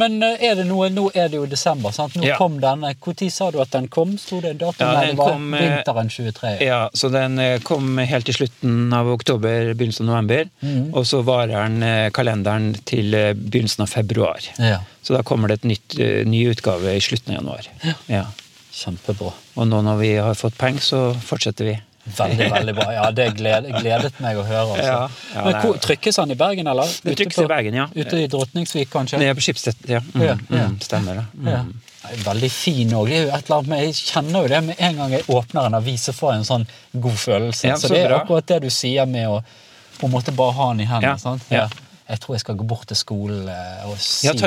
Men 0.00 0.22
eh, 0.24 0.40
er 0.48 0.54
det 0.56 0.64
noe, 0.64 0.86
nå 0.92 1.10
er 1.12 1.28
det 1.28 1.36
jo 1.36 1.44
desember, 1.48 1.92
sant? 1.92 2.14
Nå 2.16 2.24
Ja. 2.24 2.36
kom 2.40 2.54
denne. 2.62 2.94
Når 2.96 3.30
sa 3.30 3.50
du 3.52 3.60
at 3.60 3.70
den 3.74 3.88
kom? 3.92 4.14
Sto 4.18 4.40
det 4.40 4.54
dato? 4.60 4.80
Ja, 4.80 5.02
den 5.04 5.16
kom, 5.20 5.52
eh, 5.54 5.60
vinteren 5.60 6.08
23. 6.08 6.52
Ja, 6.64 6.88
så 6.94 7.10
den 7.12 7.38
eh, 7.38 7.58
kom 7.60 7.98
helt 7.98 8.24
til 8.26 8.34
slutten 8.40 8.92
av 8.96 9.10
oktober, 9.12 9.74
begynnelsen 9.74 10.08
av 10.08 10.14
november. 10.14 10.48
Mm. 10.62 10.94
Og 10.96 11.04
så 11.06 11.20
varer 11.26 11.52
den 11.52 11.82
eh, 11.82 12.10
kalenderen 12.10 12.72
til 12.88 13.12
eh, 13.14 13.32
begynnelsen 13.36 13.84
av 13.84 13.92
februar. 13.92 14.40
Ja. 14.58 14.80
Så 15.02 15.14
da 15.18 15.22
kommer 15.22 15.48
det 15.52 15.60
et 15.60 15.68
nytt, 15.74 15.98
eh, 16.00 16.22
ny 16.24 16.46
utgave 16.54 16.96
i 16.96 17.00
slutten 17.04 17.36
av 17.36 17.42
januar. 17.42 17.68
Ja. 18.08 18.24
Kjempebra. 18.72 19.32
Og 19.60 19.66
nå 19.68 19.80
når 19.84 19.98
vi 20.00 20.12
har 20.16 20.34
fått 20.38 20.56
penger, 20.58 20.80
så 20.84 21.00
fortsetter 21.20 21.68
vi. 21.68 21.74
Veldig, 22.16 22.46
veldig 22.50 22.72
bra. 22.74 22.86
Ja, 22.96 23.02
det 23.14 23.28
gled, 23.38 23.68
gledet 23.78 24.16
meg 24.24 24.38
å 24.40 24.42
høre. 24.42 24.62
Altså. 24.74 24.86
Ja, 24.88 25.02
ja, 25.36 25.42
Men 25.46 25.58
hvor, 25.62 25.76
Trykkes 25.84 26.16
han 26.18 26.32
i 26.34 26.36
Bergen, 26.40 26.66
eller? 26.72 26.88
Det 27.04 27.14
trykkes 27.20 27.36
på- 27.38 27.44
i 27.44 27.50
Bergen, 27.52 27.76
ja. 27.78 27.84
Ute 27.94 28.18
i 28.18 28.26
Drotningsvik, 28.32 28.90
kanskje? 28.90 29.20
Er 29.22 29.34
på 29.38 29.44
Skipstedt, 29.44 29.84
ja. 29.88 30.00
Mm, 30.00 30.22
Ja, 30.24 30.34
ja. 30.50 30.64
Mm, 30.66 30.80
stemmer 30.82 31.20
det. 31.20 31.26
Mm. 31.38 31.74
Veldig 32.24 32.50
fin 32.50 32.90
òg. 32.98 33.08
Jeg 33.12 33.94
kjenner 33.94 34.42
jo 34.42 34.48
det 34.48 34.62
med 34.64 34.76
en 34.80 34.96
gang 34.96 35.10
jeg 35.14 35.22
åpner 35.28 35.66
en 35.66 35.74
avis, 35.78 36.08
så 36.08 36.12
får 36.16 36.32
jeg 36.32 36.38
en 36.42 36.48
sånn 36.50 36.66
god 37.00 37.18
følelse. 37.22 37.68
Ja, 37.68 37.76
så, 37.76 37.86
så 37.86 37.94
det 37.94 38.02
er 38.08 38.16
akkurat 38.18 38.46
det 38.50 38.62
du 38.62 38.70
sier 38.70 39.06
med 39.06 39.28
å 39.28 39.38
på 40.00 40.08
en 40.08 40.10
måte 40.16 40.34
bare 40.34 40.52
ha 40.58 40.72
den 40.72 40.80
i 40.80 40.90
hendene. 40.90 41.68
Jeg 42.08 42.18
tror 42.20 42.34
jeg 42.34 42.40
skal 42.42 42.56
gå 42.58 42.66
bort 42.66 42.88
til 42.90 42.96
skolen 42.98 43.46
eh, 43.48 43.86
og 43.86 43.94
si 44.02 44.26
at 44.28 44.42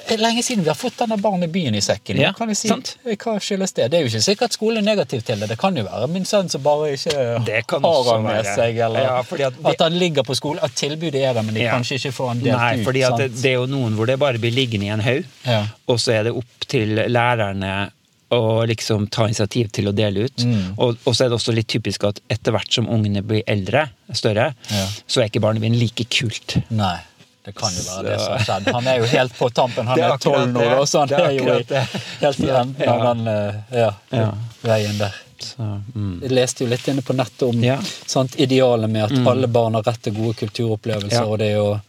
det. 0.00 0.10
eh, 0.10 0.16
det 0.16 0.20
lenge 0.24 0.42
siden 0.42 0.64
vi 0.64 0.70
har 0.72 0.78
fått 0.78 0.96
denne 0.98 1.16
Barn 1.20 1.42
i 1.42 1.48
byen 1.48 1.74
i 1.74 1.80
sekken. 1.80 2.18
Ja, 2.20 2.32
kan 2.32 2.48
jeg 2.48 2.56
si, 2.56 2.68
sant. 2.68 2.96
Hva 3.04 3.36
skyldes 3.40 3.72
det? 3.76 3.90
Det 3.90 3.98
er 3.98 4.04
jo 4.06 4.10
ikke 4.10 4.22
sikkert 4.22 4.52
skolen 4.56 4.78
er 4.82 4.88
negativ 4.96 5.22
til 5.22 5.38
det. 5.40 5.48
Det 5.48 5.58
kan 5.58 5.76
jo 5.76 5.84
være 5.84 6.08
min 6.08 6.24
sønn 6.24 6.48
som 6.50 6.62
bare 6.62 6.92
ikke 6.96 7.14
har 7.14 8.12
han 8.12 8.22
med 8.24 8.44
seg, 8.46 8.76
eller 8.86 9.00
Ja, 9.00 9.18
at 9.20 9.60
at, 9.64 9.80
han 9.80 9.98
ligger 9.98 10.22
på 10.26 10.34
skolen. 10.34 10.58
At 10.62 10.72
tilbudet 10.74 11.22
er 11.22 11.32
der, 11.34 11.42
men 11.42 11.54
de 11.54 11.60
Ja. 11.60 11.74
kanskje 11.76 11.98
ikke 12.00 12.12
får 12.12 12.28
han 12.28 12.40
delt 12.40 12.56
Nei, 12.56 12.74
ut. 12.80 12.84
fordi 12.84 13.02
at 13.06 13.16
det, 13.18 13.30
det 13.42 13.50
er 13.50 13.58
jo 13.60 13.66
noen 13.66 13.94
hvor 13.96 14.06
det 14.06 14.18
bare 14.18 14.38
blir 14.38 14.52
liggende 14.52 14.86
i 14.86 14.88
en 14.90 15.00
haug, 15.00 15.24
Ja. 15.46 15.66
og 15.88 15.98
så 15.98 16.12
er 16.18 16.22
det 16.24 16.32
opp 16.36 16.66
til 16.68 16.88
lærerne 17.08 17.90
å 18.30 18.64
liksom 18.64 19.08
ta 19.10 19.24
initiativ 19.26 19.70
til 19.74 19.88
å 19.90 19.92
dele 19.92 20.28
ut. 20.28 20.44
Mm. 20.46 20.74
Og, 20.78 20.96
og 21.04 21.14
så 21.16 21.24
er 21.24 21.28
det 21.32 21.34
også 21.40 21.52
litt 21.52 21.66
typisk 21.66 22.04
at 22.06 22.20
etter 22.30 22.52
hvert 22.54 22.70
som 22.72 22.86
ungene 22.88 23.22
blir 23.26 23.42
eldre, 23.50 23.88
større, 24.14 24.54
Ja. 24.70 24.86
så 25.08 25.20
er 25.22 25.28
ikke 25.30 25.40
barnebyen 25.42 25.74
like 25.78 26.04
kult. 26.08 26.60
Nei. 26.70 26.96
Det 27.44 27.54
kan 27.56 27.72
jo 27.72 27.82
være 27.86 28.02
det 28.10 28.18
som 28.20 28.32
har 28.34 28.44
skjedd. 28.44 28.66
Han 28.76 28.86
er 28.92 28.98
jo 29.00 29.06
helt 29.14 29.34
på 29.38 29.48
tampen. 29.56 29.86
Han 29.88 29.98
er 29.98 30.12
er 30.12 30.18
tolv 30.20 30.50
nå, 30.52 30.60
det. 30.60 30.88
så 30.90 30.98
han 31.06 31.12
er 31.16 31.24
er 31.24 31.32
jo 31.38 31.44
i, 31.48 31.84
helt 32.20 32.40
i 32.44 32.48
enden 32.50 32.88
av 32.88 32.98
Ja. 33.04 33.14
den 33.14 33.28
eh, 33.32 33.84
ja, 34.12 34.26
veien 34.62 34.98
der. 35.00 35.14
Så, 35.40 35.68
mm. 35.94 36.18
Jeg 36.22 36.34
leste 36.36 36.64
jo 36.66 36.68
litt 36.68 36.88
inne 36.92 37.00
på 37.02 37.16
nettet 37.16 37.46
om 37.48 37.62
Ja. 37.64 37.78
Mm. 37.80 37.86
sant, 38.12 38.34
idealet 38.36 38.90
med 38.92 39.06
at 39.08 39.26
alle 39.32 39.48
barn 39.48 39.74
har 39.78 39.82
rett 39.88 40.02
til 40.04 40.12
gode 40.18 40.34
kulturopplevelser, 40.42 41.22
Ja. 41.22 41.24
og 41.24 41.38
det 41.38 41.54
å 41.56 41.80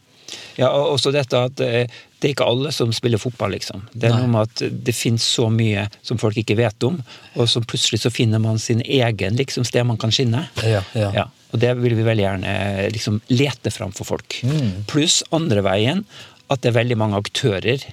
Ja, 0.56 0.70
og 0.70 0.94
også 0.94 1.12
dette 1.12 1.36
at 1.36 1.60
eh, 1.60 1.86
det 2.20 2.28
er 2.28 2.32
ikke 2.32 2.46
alle 2.48 2.70
som 2.72 2.92
spiller 2.92 3.18
fotball, 3.18 3.50
liksom. 3.52 3.82
Det 3.92 4.08
er 4.08 4.14
Nei. 4.14 4.20
noe 4.22 4.28
med 4.32 4.40
at 4.48 4.84
det 4.84 4.94
finnes 4.94 5.22
så 5.26 5.50
mye 5.52 5.88
som 6.02 6.16
folk 6.18 6.36
ikke 6.40 6.56
vet 6.56 6.82
om, 6.88 7.02
og 7.36 7.48
så 7.48 7.60
plutselig 7.60 8.00
så 8.00 8.10
finner 8.14 8.38
man 8.40 8.58
sin 8.58 8.80
egen 8.80 9.36
liksom, 9.36 9.64
sted 9.68 9.84
man 9.84 9.98
kan 10.00 10.10
skinne. 10.14 10.46
Ja, 10.64 10.80
ja. 10.94 11.10
Ja, 11.12 11.26
og 11.52 11.60
det 11.60 11.74
vil 11.82 11.94
vi 11.98 12.04
veldig 12.06 12.24
gjerne 12.24 12.52
eh, 12.82 12.86
liksom, 12.94 13.20
lete 13.28 13.70
fram 13.74 13.92
for 13.92 14.08
folk. 14.08 14.38
Mm. 14.48 14.84
Pluss 14.90 15.22
andre 15.36 15.62
veien 15.66 16.04
at 16.52 16.62
det 16.64 16.72
er 16.72 16.78
veldig 16.80 16.96
mange 17.00 17.20
aktører 17.20 17.84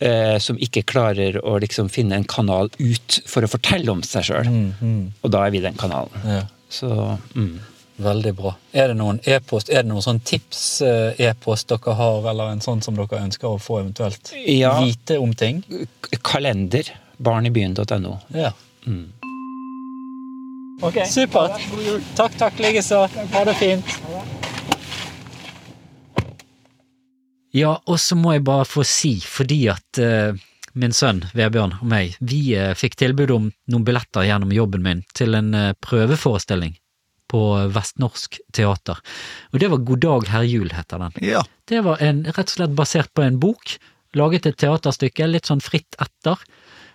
eh, 0.00 0.38
som 0.40 0.56
ikke 0.60 0.82
klarer 0.88 1.38
å 1.44 1.58
liksom, 1.62 1.88
finne 1.92 2.16
en 2.18 2.24
kanal 2.28 2.70
ut 2.78 3.20
for 3.28 3.44
å 3.46 3.50
fortelle 3.52 3.92
om 3.92 4.02
seg 4.04 4.26
sjøl. 4.30 4.50
Og 5.22 5.30
da 5.32 5.44
er 5.46 5.54
vi 5.54 5.62
den 5.64 5.76
kanalen. 5.80 6.12
Mm, 6.24 6.34
Ja. 6.38 6.42
Så 6.74 6.88
mm. 7.36 7.54
Veldig 8.02 8.32
bra. 8.34 8.50
Er 8.74 8.88
det 8.90 8.96
noen 8.98 9.20
e-post, 9.22 9.68
er 9.70 9.84
det 9.84 9.90
noen 9.92 10.02
sånn 10.02 10.18
tips-e-post 10.26 11.68
dere 11.70 11.94
har, 11.94 12.24
eller 12.32 12.50
en 12.50 12.62
sånn 12.64 12.80
som 12.82 12.96
dere 12.98 13.20
ønsker 13.22 13.46
å 13.54 13.60
få 13.62 13.78
eventuelt 13.84 14.32
Ja. 14.50 14.72
vite 14.82 15.20
om 15.22 15.30
ting? 15.38 15.62
Kalender. 16.26 16.90
Barnibyen.no. 17.22 18.16
Ja. 18.34 18.50
Ok, 20.82 20.98
supert. 21.06 21.60
Takk, 22.16 22.38
takk, 22.38 22.58
likeså. 22.58 23.04
Ha 23.32 23.44
det 23.44 23.54
fint. 23.58 23.94
Ja, 27.54 27.76
og 27.86 28.00
så 28.02 28.16
må 28.18 28.34
jeg 28.34 28.42
bare 28.46 28.66
få 28.66 28.82
si, 28.82 29.14
fordi 29.22 29.60
at 29.70 30.00
uh, 30.02 30.34
min 30.74 30.94
sønn 30.96 31.22
Vebjørn 31.38 31.76
og 31.78 31.86
meg, 31.86 32.16
vi 32.18 32.40
uh, 32.58 32.72
fikk 32.74 32.98
tilbud 32.98 33.30
om 33.30 33.50
noen 33.70 33.84
billetter 33.86 34.26
gjennom 34.26 34.50
jobben 34.54 34.82
min 34.82 35.04
til 35.14 35.38
en 35.38 35.52
uh, 35.54 35.68
prøveforestilling 35.86 36.74
på 37.30 37.42
Vestnorsk 37.74 38.40
Teater. 38.54 38.98
Og 39.54 39.62
det 39.62 39.70
var 39.70 39.86
God 39.86 40.02
dag, 40.02 40.26
herr 40.34 40.48
jul, 40.48 40.72
heter 40.74 41.06
den. 41.06 41.14
Ja. 41.24 41.44
Det 41.70 41.80
var 41.86 42.02
en, 42.02 42.24
rett 42.26 42.50
og 42.50 42.56
slett 42.56 42.74
basert 42.76 43.14
på 43.14 43.22
en 43.24 43.38
bok, 43.42 43.76
laget 44.18 44.50
et 44.50 44.58
teaterstykke, 44.60 45.30
litt 45.30 45.48
sånn 45.50 45.62
fritt 45.64 45.96
etter. 46.02 46.42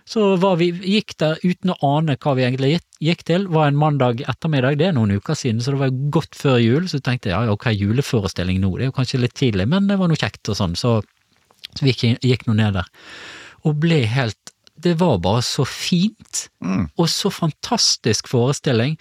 Så 0.09 0.23
var 0.41 0.55
vi, 0.57 0.71
gikk 0.73 1.13
der 1.21 1.37
uten 1.43 1.69
å 1.75 1.77
ane 1.85 2.15
hva 2.17 2.31
vi 2.33 2.45
egentlig 2.47 2.71
gikk, 3.03 3.21
til, 3.29 3.45
var 3.53 3.69
en 3.69 3.77
mandag 3.77 4.23
ettermiddag, 4.25 4.79
det 4.79 4.87
er 4.89 4.95
noen 4.97 5.13
uker 5.19 5.37
siden, 5.37 5.61
så 5.61 5.75
det 5.75 5.81
var 5.83 5.93
godt 6.15 6.33
før 6.39 6.57
jul, 6.63 6.87
så 6.89 6.97
tenkte 7.05 7.29
jeg 7.29 7.35
ja, 7.37 7.53
ok, 7.53 7.67
juleforestilling 7.77 8.57
nå, 8.63 8.71
det 8.79 8.87
er 8.87 8.89
jo 8.89 8.95
kanskje 8.97 9.21
litt 9.21 9.37
tidlig, 9.37 9.67
men 9.69 9.85
det 9.91 9.99
var 10.01 10.09
noe 10.09 10.17
kjekt 10.17 10.49
og 10.49 10.57
sånn, 10.57 10.73
så, 10.79 10.95
så 11.75 11.85
vi 11.85 11.93
gikk, 11.93 12.23
gikk 12.25 12.47
nå 12.49 12.57
ned 12.57 12.79
der. 12.79 12.89
Og 13.69 13.77
ble 13.85 14.01
helt, 14.09 14.53
det 14.81 14.95
var 14.99 15.21
bare 15.21 15.45
så 15.45 15.67
fint, 15.67 16.47
Mm. 16.59 16.89
og 16.99 17.07
så 17.07 17.29
fantastisk 17.31 18.27
forestilling, 18.27 18.97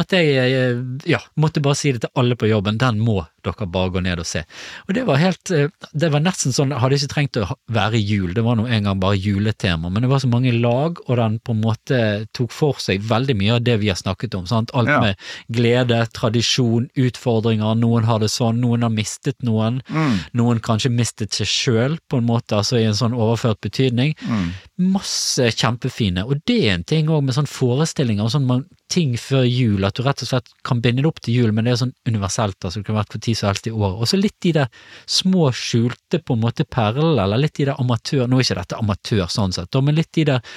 at 0.00 0.14
jeg 0.14 0.38
eh, 0.40 0.78
ja, 1.10 1.18
måtte 1.36 1.60
bare 1.62 1.76
si 1.78 1.92
det 1.92 2.00
til 2.06 2.14
alle 2.18 2.38
på 2.38 2.48
jobben, 2.48 2.78
den 2.80 3.02
må 3.02 3.20
dere 3.44 3.66
bare 3.70 3.90
gå 3.94 4.02
ned 4.04 4.18
og 4.22 4.26
se. 4.28 4.42
Og 4.88 4.94
det 4.96 5.04
var 5.06 5.16
helt, 5.20 5.50
eh, 5.50 5.68
det 5.92 6.10
var 6.12 6.20
nesten 6.24 6.52
sånn, 6.56 6.72
hadde 6.80 6.98
ikke 6.98 7.12
trengt 7.14 7.36
å 7.40 7.46
være 7.72 8.00
jul, 8.00 8.32
det 8.34 8.44
var 8.44 8.56
nå 8.56 8.66
en 8.68 8.84
gang 8.88 9.00
bare 9.00 9.16
juletema, 9.20 9.90
men 9.92 10.02
det 10.02 10.10
var 10.10 10.18
så 10.24 10.28
mange 10.32 10.52
lag, 10.56 10.98
og 11.08 11.16
den 11.20 11.38
på 11.44 11.52
en 11.54 11.60
måte 11.62 12.00
tok 12.32 12.50
for 12.52 12.74
seg 12.82 13.02
veldig 13.04 13.36
mye 13.36 13.54
av 13.58 13.64
det 13.64 13.78
vi 13.80 13.88
har 13.92 13.96
snakket 14.00 14.34
om, 14.38 14.46
sant? 14.46 14.70
alt 14.74 14.88
Ja. 14.88 15.00
med 15.00 15.16
glede, 15.52 16.00
tradisjon, 16.12 16.88
utfordringer, 16.96 17.74
noen 17.78 18.04
har 18.04 18.18
det 18.20 18.30
sånn, 18.30 18.60
noen 18.60 18.82
har 18.82 18.90
mistet 18.90 19.36
noen, 19.42 19.82
Mm. 19.90 20.18
noen 20.34 20.60
kanskje 20.60 20.90
mistet 20.92 21.30
seg 21.32 21.46
sjøl, 21.46 21.98
på 22.10 22.18
en 22.18 22.26
måte, 22.26 22.56
altså 22.56 22.78
i 22.80 22.84
en 22.84 22.94
sånn 22.94 23.12
overført 23.14 23.60
betydning. 23.60 24.14
Mm. 24.26 24.50
Masse 24.78 25.50
kjempefine, 25.54 26.24
og 26.26 26.40
det 26.46 26.64
er 26.66 26.74
en 26.74 26.84
ting 26.84 27.06
òg 27.06 27.22
med 27.24 27.34
sånn 27.36 27.46
forestillinger 27.50 28.24
og 28.24 28.30
sånn 28.34 28.64
ting 28.88 29.14
før 29.16 29.44
jul, 29.48 29.84
at 29.84 29.94
du 29.94 30.02
rett 30.02 30.22
og 30.22 30.28
slett 30.28 30.48
kan 30.66 30.80
binde 30.80 31.02
det 31.02 31.06
opp 31.06 31.20
til 31.20 31.34
jul, 31.34 31.52
men 31.52 31.64
det 31.64 31.72
er 31.72 31.80
sånn 31.86 31.94
universelt, 32.06 32.58
altså 32.62 32.80
det 32.82 32.86
kan 32.86 32.96
være 32.96 33.12
for 33.12 33.18
tid 33.34 33.42
som 33.42 33.50
helst 33.50 33.66
i 33.68 33.74
året. 33.74 34.00
Og 34.00 34.10
så 34.10 34.20
litt 34.20 34.36
de 34.44 34.54
der 34.60 34.84
små 35.10 35.50
skjulte 35.54 36.22
på 36.22 36.36
en 36.36 36.44
måte 36.44 36.64
perlene, 36.64 37.16
eller 37.24 37.42
litt 37.42 37.58
de 37.58 37.68
der 37.68 37.80
amatør, 37.82 38.28
nå 38.28 38.38
er 38.38 38.46
ikke 38.46 38.60
dette 38.62 38.78
amatør 38.78 39.26
sånn 39.32 39.56
sett, 39.56 39.82
men 39.82 39.98
litt 39.98 40.12
de 40.14 40.28
der 40.30 40.54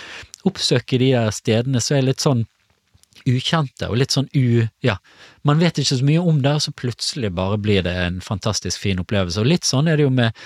oppsøke 0.48 1.02
de 1.02 1.12
der 1.16 1.34
stedene 1.36 1.82
så 1.84 1.98
er 1.98 2.08
litt 2.08 2.24
sånn 2.24 2.46
ukjente 3.28 3.90
og 3.90 3.98
litt 4.00 4.14
sånn 4.14 4.30
u... 4.38 4.68
Ja, 4.86 4.98
man 5.48 5.60
vet 5.60 5.80
ikke 5.82 5.98
så 6.00 6.06
mye 6.06 6.22
om 6.22 6.42
det, 6.44 6.54
og 6.54 6.64
så 6.64 6.74
plutselig 6.76 7.32
bare 7.36 7.58
blir 7.62 7.84
det 7.84 7.96
en 8.06 8.22
fantastisk 8.24 8.84
fin 8.84 9.02
opplevelse. 9.02 9.42
Og 9.42 9.50
litt 9.50 9.68
sånn 9.68 9.90
er 9.90 9.98
det 9.98 10.08
jo 10.08 10.14
med 10.14 10.38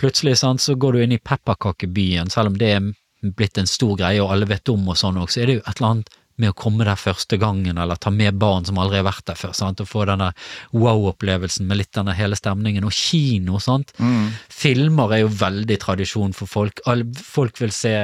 Plutselig 0.00 0.38
sant, 0.40 0.62
så 0.62 0.76
går 0.78 0.96
du 0.96 1.02
inn 1.04 1.16
i 1.16 1.20
pepperkakebyen, 1.20 2.30
selv 2.32 2.52
om 2.52 2.58
det 2.60 2.72
er 2.76 2.90
blitt 3.36 3.58
en 3.60 3.68
stor 3.68 3.98
greie 4.00 4.22
og 4.22 4.32
alle 4.32 4.48
vet 4.48 4.70
om 4.72 4.86
og 4.88 4.96
sånn 4.96 5.18
òg, 5.20 5.28
så 5.32 5.42
er 5.42 5.50
det 5.50 5.58
jo 5.58 5.64
et 5.66 5.74
eller 5.74 5.90
annet 5.90 6.14
med 6.40 6.52
å 6.52 6.56
komme 6.58 6.86
der 6.88 6.98
første 7.00 7.38
gangen, 7.40 7.78
eller 7.78 8.00
ta 8.00 8.12
med 8.14 8.38
barn 8.40 8.66
som 8.68 8.80
aldri 8.80 9.00
har 9.00 9.08
vært 9.08 9.26
der 9.30 9.38
før, 9.38 9.54
sant, 9.56 9.82
og 9.82 9.90
få 9.90 10.06
denne 10.08 10.32
wow-opplevelsen 10.72 11.68
med 11.68 11.82
litt 11.82 11.92
denne 11.96 12.16
hele 12.16 12.38
stemningen, 12.38 12.86
og 12.88 12.96
kino, 12.96 13.60
sant. 13.62 13.94
Mm. 14.00 14.30
Filmer 14.50 15.16
er 15.16 15.24
jo 15.24 15.32
veldig 15.40 15.80
tradisjon 15.84 16.36
for 16.36 16.50
folk. 16.50 16.84
Folk 17.20 17.60
vil 17.62 17.74
se 17.74 17.94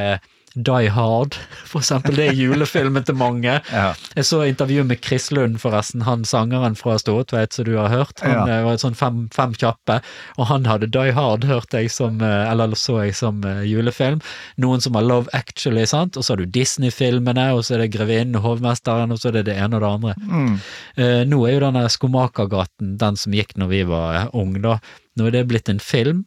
Die 0.57 0.89
Hard, 0.91 1.35
for 1.69 1.83
eksempel. 1.83 2.15
Det 2.17 2.29
er 2.31 2.37
julefilmen 2.39 3.05
til 3.05 3.15
mange. 3.21 3.61
Ja. 3.77 3.91
Jeg 4.17 4.25
så 4.25 4.39
intervju 4.49 4.85
med 4.89 5.03
Chris 5.05 5.31
Lund, 5.31 5.59
forresten, 5.61 6.03
han 6.07 6.23
sangeren 6.25 6.77
fra 6.79 6.95
Stortveit 6.99 7.53
som 7.53 7.67
du 7.69 7.75
har 7.77 7.89
hørt. 7.93 8.21
Han 8.25 8.33
Ja. 8.49 8.59
eh, 8.59 8.65
var 8.65 8.79
sånn 8.81 8.97
fem, 8.97 9.29
fem 9.35 9.53
kjappe, 9.53 9.99
og 10.39 10.47
han 10.49 10.65
hadde 10.65 10.89
Die 10.91 11.13
Hard, 11.13 11.45
hørte 11.45 11.83
jeg 11.83 11.91
som, 11.93 12.21
eh, 12.23 12.51
eller 12.51 12.73
så 12.79 13.03
jeg 13.05 13.15
som 13.19 13.43
eh, 13.45 13.63
julefilm. 13.69 14.23
Noen 14.59 14.81
som 14.81 14.95
har 14.97 15.03
Love 15.05 15.29
Actually, 15.37 15.85
sant, 15.87 16.17
og 16.17 16.25
så 16.25 16.33
har 16.33 16.37
du 16.41 16.47
Disney-filmene, 16.47 17.51
og 17.55 17.65
så 17.65 17.75
er 17.77 17.85
det 17.85 17.93
Grevinnen 17.93 18.37
og 18.41 18.43
Hovmesteren, 18.49 19.13
og 19.13 19.19
så 19.21 19.29
er 19.29 19.39
det 19.41 19.45
det 19.51 19.57
ene 19.61 19.77
og 19.77 19.83
det 19.85 19.91
andre. 19.93 20.15
Mm. 20.25 20.55
Eh, 20.97 21.25
nå 21.29 21.43
er 21.49 21.53
jo 21.59 21.61
denne 21.67 21.85
Skomakergaten, 21.93 22.97
den 22.99 23.17
som 23.21 23.33
gikk 23.37 23.57
når 23.61 23.69
vi 23.69 23.83
var 23.89 24.31
unge, 24.33 24.63
da, 24.65 24.79
nå 25.19 25.27
er 25.29 25.31
det 25.39 25.47
blitt 25.49 25.69
en 25.73 25.79
film. 25.83 26.25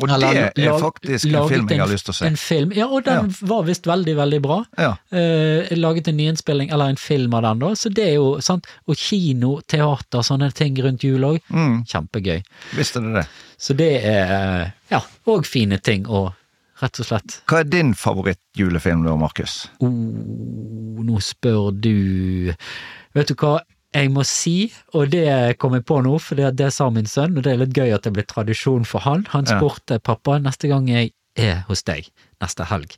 Og 0.00 0.08
Eller 0.16 0.50
det 0.56 0.64
er 0.66 0.78
faktisk 0.80 1.28
en 1.28 1.48
film 1.50 1.68
jeg 1.70 1.82
har 1.82 1.90
lyst 1.90 2.08
til 2.08 2.14
å 2.14 2.18
se. 2.18 2.30
En 2.30 2.38
film, 2.40 2.72
ja, 2.76 2.86
og 2.88 3.04
den 3.04 3.30
var 3.50 3.66
visst 3.68 3.86
veldig, 3.88 4.16
veldig 4.16 4.40
bra. 4.44 4.58
Ja. 4.80 4.94
Eh, 5.12 5.70
laget 5.76 6.08
en 6.08 6.18
nyinnspilling, 6.20 6.72
eller 6.72 6.94
en 6.94 7.00
film 7.00 7.34
av 7.36 7.44
den, 7.48 7.62
da, 7.64 7.74
så 7.76 7.92
det 7.92 8.08
er 8.08 8.18
jo 8.18 8.32
sant. 8.44 8.68
Og 8.88 8.98
kino, 8.98 9.58
teater, 9.68 10.24
sånne 10.26 10.50
ting 10.56 10.78
rundt 10.82 11.04
jul 11.04 11.26
òg. 11.28 11.40
Mm. 11.52 11.82
Kjempegøy. 11.90 12.42
Visste 12.78 13.04
du 13.04 13.12
det? 13.14 13.26
Så 13.60 13.76
det 13.76 13.92
er 14.08 14.70
ja, 14.88 15.02
òg 15.28 15.44
fine 15.48 15.76
ting 15.84 16.08
å 16.08 16.30
rett 16.80 17.00
og 17.02 17.08
slett 17.10 17.34
Hva 17.50 17.60
er 17.60 17.68
din 17.68 17.92
favoritt-julefilm 17.98 19.04
da, 19.04 19.16
Markus? 19.20 19.66
oh, 19.84 19.90
Nå 21.04 21.20
spør 21.24 21.70
du 21.76 22.54
Vet 23.16 23.32
du 23.32 23.36
hva? 23.36 23.58
Jeg 23.94 24.10
må 24.14 24.22
si, 24.24 24.72
og 24.94 25.10
det 25.10 25.58
kom 25.58 25.74
jeg 25.74 25.84
på 25.88 25.96
nå, 26.06 26.12
for 26.22 26.38
det, 26.38 26.52
det 26.60 26.68
sa 26.72 26.86
min 26.94 27.08
sønn, 27.10 27.36
og 27.36 27.42
det 27.42 27.52
er 27.56 27.62
litt 27.64 27.74
gøy 27.74 27.90
at 27.96 28.04
det 28.06 28.12
ble 28.14 28.22
tradisjon 28.22 28.84
for 28.86 29.00
han. 29.02 29.24
Han 29.32 29.44
Ja. 29.50 29.58
spurte 29.58 29.98
pappa 29.98 30.38
neste 30.38 30.68
gang 30.70 30.86
jeg 30.88 31.10
er 31.36 31.64
hos 31.66 31.82
deg, 31.82 32.06
neste 32.40 32.64
helg, 32.70 32.94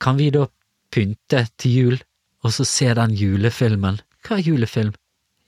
kan 0.00 0.16
vi 0.16 0.30
da 0.30 0.46
pynte 0.90 1.46
til 1.58 1.70
jul, 1.76 1.98
og 2.44 2.52
så 2.56 2.64
se 2.64 2.88
den 2.94 3.10
julefilmen? 3.18 4.00
Hva 4.24 4.38
er 4.38 4.42
julefilm? 4.48 4.94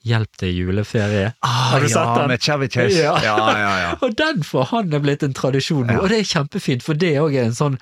Hjelp 0.04 0.36
til 0.40 0.54
juleferie. 0.56 1.34
Har 1.44 1.80
du 1.80 1.86
sett 1.88 1.96
Ah, 2.00 2.14
ja, 2.14 2.18
den? 2.20 2.28
med 2.28 2.40
Chevy 2.40 2.68
Chase. 2.72 3.02
Ja. 3.02 3.16
Ja, 3.20 3.36
ja, 3.52 3.72
ja. 3.82 3.96
Og 4.02 4.14
den 4.16 4.42
for 4.42 4.64
han 4.64 4.92
er 4.96 4.98
blitt 5.00 5.22
en 5.22 5.34
tradisjon 5.36 5.86
nå, 5.86 5.92
Ja. 5.92 6.00
og 6.00 6.08
det 6.08 6.20
er 6.20 6.24
kjempefint, 6.24 6.82
for 6.82 6.94
det 6.94 7.14
òg 7.20 7.34
er 7.36 7.44
en 7.44 7.52
sånn 7.56 7.78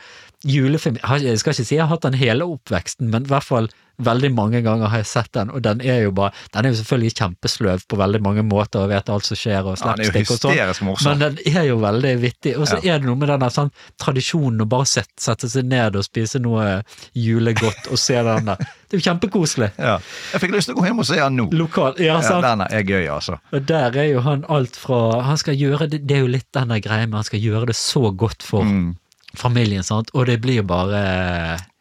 julefilm 0.46 0.96
Jeg 1.02 1.38
skal 1.40 1.52
ikke 1.56 1.64
si 1.66 1.74
jeg 1.76 1.82
har 1.82 1.90
hatt 1.96 2.04
den 2.06 2.14
hele 2.18 2.46
oppveksten, 2.46 3.10
men 3.10 3.24
i 3.26 3.30
hvert 3.32 3.42
fall 3.46 3.66
veldig 3.98 4.28
mange 4.30 4.60
ganger 4.62 4.86
har 4.92 5.00
jeg 5.02 5.08
sett 5.10 5.32
den, 5.34 5.48
og 5.50 5.62
den 5.66 5.80
er 5.82 6.04
jo 6.04 6.12
bare 6.14 6.30
Den 6.54 6.66
er 6.68 6.70
jo 6.70 6.76
selvfølgelig 6.78 7.14
kjempesløv 7.18 7.80
på 7.90 7.96
veldig 7.98 8.20
mange 8.22 8.44
måter, 8.46 8.84
og 8.84 8.92
vet 8.92 9.08
alt 9.10 9.26
som 9.26 9.34
skjer, 9.40 9.66
og 9.66 9.74
Ja, 9.74 9.80
slapstick 9.96 10.30
og 10.30 10.38
sånn, 10.38 11.18
men 11.18 11.18
den 11.24 11.56
er 11.56 11.64
jo 11.66 11.80
veldig 11.82 12.12
vittig. 12.22 12.52
Og 12.56 12.68
så 12.70 12.78
er 12.78 13.00
det 13.02 13.08
noe 13.08 13.18
med 13.18 13.32
den 13.32 13.50
sånn 13.50 13.72
tradisjonen 13.98 14.62
å 14.62 14.68
bare 14.70 14.86
sette, 14.86 15.18
sette 15.18 15.50
seg 15.50 15.66
ned 15.66 15.98
og 15.98 16.06
spise 16.06 16.38
noe 16.38 16.84
julegodt 17.18 17.90
og 17.90 17.98
se 17.98 18.14
den 18.22 18.46
der. 18.52 18.62
Det 18.88 18.96
er 18.96 19.02
jo 19.02 19.04
kjempekoselig. 19.10 19.72
Ja. 19.76 19.96
Jeg 20.32 20.44
fikk 20.44 20.54
lyst 20.54 20.70
til 20.70 20.78
å 20.78 20.78
gå 20.78 20.86
hjem 20.86 21.02
og 21.02 21.08
se 21.10 21.18
den 21.18 21.36
nå. 21.42 21.48
Lokal, 21.58 21.98
ja, 21.98 22.14
Ja, 22.14 22.22
sant? 22.22 22.46
den 22.46 22.62
er 22.68 22.86
gøy, 22.86 23.08
altså. 23.18 23.40
Og 23.52 23.66
der 23.66 23.98
er 23.98 24.08
jo 24.12 24.22
han 24.24 24.46
alt 24.48 24.76
fra 24.78 25.22
Han 25.26 25.36
skal 25.42 25.58
gjøre 25.58 25.90
det, 25.90 26.06
det 26.06 26.16
er 26.16 26.22
jo 26.22 26.30
litt 26.30 26.46
den 26.54 26.68
der 26.70 26.80
greia 26.80 27.06
med 27.10 27.18
han 27.18 27.26
skal 27.26 27.42
gjøre 27.42 27.66
det 27.66 27.76
så 27.76 28.14
godt 28.14 28.42
for 28.46 28.62
Mm. 28.62 28.94
Familien, 29.38 29.86
sant, 29.86 30.12
og 30.14 30.28
det 30.28 30.40
blir 30.44 30.66
bare 30.66 31.02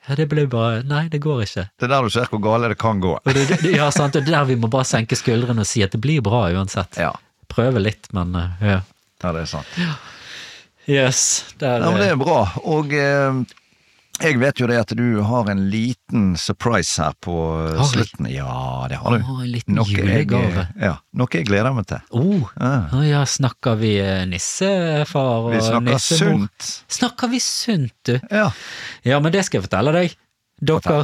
Ja, 0.07 0.15
det 0.15 0.29
blir 0.31 0.47
bare 0.47 0.83
Nei, 0.87 1.07
det 1.11 1.19
går 1.23 1.43
ikke. 1.43 1.67
Det 1.75 1.87
er 1.87 1.91
der 1.91 2.07
du 2.07 2.13
ser 2.13 2.29
hvor 2.31 2.41
gale 2.43 2.69
det 2.71 2.77
kan 2.79 3.01
gå. 3.03 3.17
Det, 3.27 3.47
det, 3.49 3.73
ja, 3.75 3.89
sant, 3.91 4.15
og 4.15 4.23
det 4.23 4.31
er 4.31 4.39
der 4.39 4.51
vi 4.53 4.59
må 4.61 4.69
bare 4.71 4.87
senke 4.87 5.17
skuldrene 5.19 5.65
og 5.65 5.69
si 5.69 5.83
at 5.83 5.95
det 5.95 5.99
blir 6.03 6.23
bra 6.25 6.45
uansett. 6.55 6.99
Ja, 7.01 7.11
Prøve 7.51 7.81
litt, 7.81 8.09
men 8.15 8.35
eh, 8.35 8.67
ja. 8.73 8.79
ja 9.23 9.33
det 9.35 9.45
er 9.45 9.49
sant. 9.49 9.77
Yes. 10.87 11.21
Der, 11.59 11.81
Ja, 11.81 11.91
men 11.91 11.99
det 11.99 12.11
er 12.13 12.19
bra. 12.19 12.41
Og 12.63 12.93
eh, 12.95 13.39
jeg 14.21 14.39
vet 14.41 14.59
jo 14.61 14.67
det 14.69 14.77
at 14.81 14.91
du 14.97 15.21
har 15.25 15.49
en 15.51 15.61
liten 15.71 16.35
surprise 16.39 16.97
her 17.01 17.13
på 17.23 17.33
eh, 17.33 17.75
Har 17.77 17.83
jeg? 17.83 17.91
slutten. 17.93 18.29
Ja, 18.31 18.87
det 18.89 18.97
har 19.01 19.17
du. 19.17 19.23
Å, 19.23 19.35
en 19.43 19.51
liten 19.51 19.75
Noe 19.77 19.85
jeg, 19.91 20.01
julegave. 20.05 20.63
ja, 20.81 20.95
noe 21.19 21.27
jeg 21.33 21.45
gleder 21.49 21.73
meg 21.77 21.85
til. 21.89 22.01
Oh, 22.17 22.49
Ja. 22.59 23.01
ja, 23.05 23.21
snakker 23.29 23.77
vi 23.81 23.93
eh, 24.01 24.23
nissefar 24.29 25.47
og 25.47 25.51
Vi 25.53 25.61
snakker 25.61 25.87
nissemor? 25.91 26.41
sunt. 26.47 26.71
Snakker 26.99 27.31
vi 27.35 27.39
sunt, 27.43 27.93
du? 28.09 28.15
Ja. 28.31 28.49
Ja, 29.05 29.19
men 29.19 29.31
det 29.35 29.45
skal 29.45 29.61
jeg 29.61 29.67
fortelle 29.69 29.93
deg. 29.95 30.15
Dere, 30.57 31.03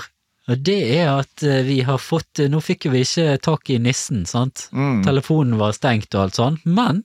og 0.49 0.59
det 0.65 0.79
er 0.97 1.11
at 1.21 1.43
eh, 1.45 1.61
vi 1.67 1.81
har 1.85 1.99
fått 2.01 2.39
eh, 2.41 2.49
Nå 2.51 2.59
fikk 2.65 2.89
vi 2.91 3.03
ikke 3.05 3.37
tak 3.45 3.69
i 3.69 3.77
nissen, 3.79 4.25
sant? 4.27 4.65
Mm. 4.73 5.03
Telefonen 5.05 5.59
var 5.61 5.75
stengt 5.77 6.09
og 6.17 6.25
alt 6.25 6.39
sånt, 6.39 6.65
men 6.65 7.03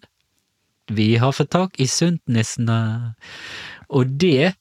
Vi 0.88 1.16
har 1.20 1.34
fått 1.36 1.50
tak 1.52 1.76
i 1.78 1.84
Sundtnissene. 1.86 2.78
Og 3.92 4.06
det 4.18 4.54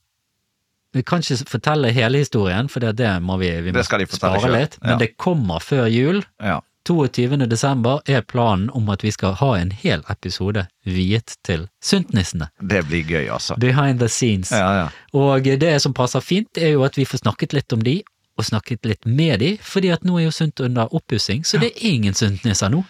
Vi 0.98 1.04
kan 1.06 1.22
ikke 1.24 1.46
fortelle 1.50 1.92
hele 1.96 2.24
historien, 2.24 2.70
for 2.72 2.84
det, 2.84 2.96
det 3.00 3.12
må 3.24 3.38
vi, 3.42 3.52
vi 3.62 3.72
må 3.76 3.78
de 3.82 4.08
spare 4.10 4.42
selv. 4.42 4.56
litt. 4.58 4.80
Men 4.82 4.96
Ja. 4.96 4.98
det 5.04 5.12
kommer 5.22 5.62
før 5.64 5.86
jul. 5.92 6.24
Ja. 6.44 6.60
22. 6.88 7.48
desember 7.52 8.00
er 8.08 8.22
planen 8.24 8.70
om 8.72 8.88
at 8.94 9.02
vi 9.04 9.12
skal 9.12 9.34
ha 9.42 9.50
en 9.60 9.72
hel 9.76 10.04
episode 10.10 10.68
viet 10.88 11.34
til 11.44 11.66
Sundtnissene. 11.84 12.48
Det 12.64 12.86
blir 12.88 13.04
gøy, 13.04 13.26
altså. 13.28 13.58
Behind 13.60 14.00
the 14.00 14.08
scenes. 14.08 14.54
Ja, 14.56 14.70
ja. 14.86 14.88
Og 15.14 15.44
det 15.44 15.74
som 15.84 15.94
passer 15.94 16.24
fint, 16.24 16.48
er 16.58 16.78
jo 16.78 16.86
at 16.88 16.96
vi 16.96 17.04
får 17.06 17.26
snakket 17.26 17.54
litt 17.58 17.74
om 17.76 17.84
de, 17.84 17.98
og 18.38 18.46
snakket 18.46 18.86
litt 18.86 19.06
med 19.06 19.40
de, 19.42 19.58
fordi 19.62 19.92
at 19.92 20.06
nå 20.08 20.20
er 20.22 20.28
jo 20.30 20.32
Sundt 20.32 20.62
under 20.64 20.88
oppussing, 20.96 21.44
så 21.44 21.60
det 21.60 21.74
er 21.74 21.88
ingen 21.92 22.14
Sundtnisser 22.16 22.72
nå. 22.72 22.86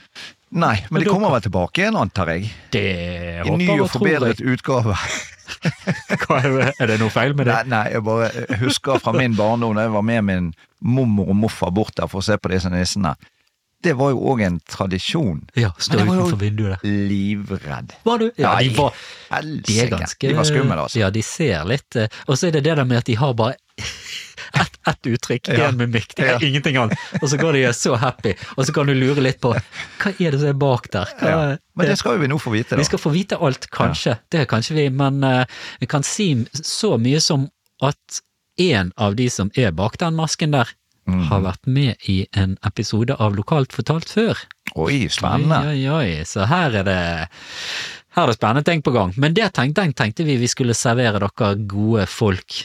Nei, 0.52 0.76
men 0.92 1.02
de 1.04 1.10
kommer 1.10 1.32
vel 1.34 1.42
tilbake 1.44 1.82
igjen, 1.82 1.98
antar 2.00 2.30
jeg? 2.36 2.52
Det 2.72 2.86
håper 3.48 3.54
I 3.56 3.66
ny 3.66 3.80
og 3.82 3.90
forbedret 3.92 4.40
utgave. 4.46 4.94
Er 6.38 6.52
det- 6.52 6.74
Er 6.80 6.88
det 6.92 7.00
noe 7.00 7.10
feil 7.14 7.34
med 7.38 7.48
det? 7.48 7.56
Nei, 7.56 7.64
nei, 7.78 7.92
jeg 7.94 8.04
bare 8.04 8.30
husker 8.62 9.00
fra 9.04 9.14
min 9.16 9.36
barndom 9.38 9.76
da 9.78 9.88
jeg 9.88 9.94
var 9.96 10.06
med 10.06 10.24
min 10.28 10.54
mormor 10.82 11.30
og 11.32 11.36
morfar 11.46 11.72
bort 11.74 11.96
der 11.98 12.08
for 12.12 12.20
å 12.22 12.24
se 12.28 12.38
på 12.38 12.52
disse 12.54 12.70
nissene. 12.74 13.16
Det 13.84 13.94
var 13.98 14.10
jo 14.10 14.22
òg 14.34 14.42
en 14.42 14.56
tradisjon. 14.66 15.44
Ja, 15.56 15.70
stå 15.78 16.00
utenfor 16.02 16.40
vinduet 16.42 16.82
der. 16.82 16.90
Livredd. 17.12 17.94
Var 18.08 18.18
du? 18.24 18.32
Ja, 18.42 18.56
de 18.60 18.72
var, 18.74 18.94
de 19.68 19.76
er 19.84 19.92
ganske 19.94 20.28
De 20.32 20.34
var 20.34 20.48
skumle, 20.50 20.80
altså. 20.88 20.98
Ja, 21.04 21.10
de 21.14 21.22
ser 21.22 21.64
litt 21.70 21.96
eh, 21.96 22.08
Og 22.26 22.38
så 22.40 22.48
er 22.50 22.58
det 22.58 22.64
det 22.66 22.76
der 22.80 22.86
med 22.90 22.98
at 23.04 23.06
de 23.06 23.16
har 23.22 23.36
bare 23.38 23.54
ett 24.62 24.78
et 24.88 25.10
uttrykk, 25.12 25.50
Ja. 25.52 25.70
én 25.70 25.78
mimikk, 25.78 26.16
det 26.16 26.26
er 26.26 26.38
Ja. 26.38 26.48
ingenting 26.48 26.78
annet. 26.78 26.98
Og 27.22 27.30
så 27.30 27.38
går 27.38 27.54
de 27.54 27.74
så 27.74 27.98
happy, 27.98 28.34
og 28.58 28.66
så 28.66 28.74
kan 28.74 28.88
du 28.88 28.94
lure 28.94 29.22
litt 29.22 29.42
på 29.42 29.54
hva 29.54 30.14
er 30.20 30.32
det 30.32 30.40
som 30.40 30.50
er 30.50 30.54
bak 30.54 30.90
der? 30.92 31.06
Hva, 31.20 31.28
Ja. 31.28 31.58
Men 31.76 31.88
det 31.88 31.98
skal 31.98 32.16
jo 32.16 32.22
vi 32.22 32.28
nå 32.28 32.40
få 32.40 32.52
vite, 32.52 32.70
da. 32.72 32.78
Vi 32.78 32.86
skal 32.86 33.00
få 33.00 33.12
vite 33.12 33.38
alt, 33.38 33.70
kanskje. 33.70 34.20
Det 34.32 34.48
kanskje 34.48 34.76
vi, 34.76 34.90
men 34.90 35.24
uh, 35.24 35.46
vi 35.80 35.86
kan 35.86 36.04
si 36.04 36.46
så 36.54 36.98
mye 36.98 37.20
som 37.22 37.50
at 37.82 38.22
en 38.58 38.92
av 38.98 39.16
de 39.16 39.30
som 39.30 39.52
er 39.56 39.72
bak 39.72 39.98
den 39.98 40.16
masken 40.16 40.52
der, 40.52 40.68
mm. 41.08 41.28
har 41.30 41.42
vært 41.42 41.68
med 41.68 41.96
i 42.08 42.26
en 42.34 42.58
episode 42.66 43.16
av 43.20 43.36
Lokalt 43.36 43.74
fortalt 43.74 44.10
før. 44.10 44.38
Oi, 44.76 45.08
spennende. 45.10 45.62
Oi, 45.70 45.88
oi, 45.88 46.18
oi. 46.18 46.26
Så 46.26 46.48
her 46.50 46.74
er 46.82 46.84
det 46.84 47.28
her 48.18 48.24
er 48.24 48.32
det 48.32 48.36
spennende 48.40 48.66
ting 48.66 48.82
på 48.82 48.92
gang. 48.92 49.14
Men 49.16 49.36
det 49.38 49.54
tenkte, 49.54 49.86
tenkte 49.94 50.26
vi 50.26 50.40
vi 50.42 50.48
skulle 50.50 50.74
servere 50.74 51.20
dere 51.22 51.54
gode 51.70 52.08
folk 52.10 52.64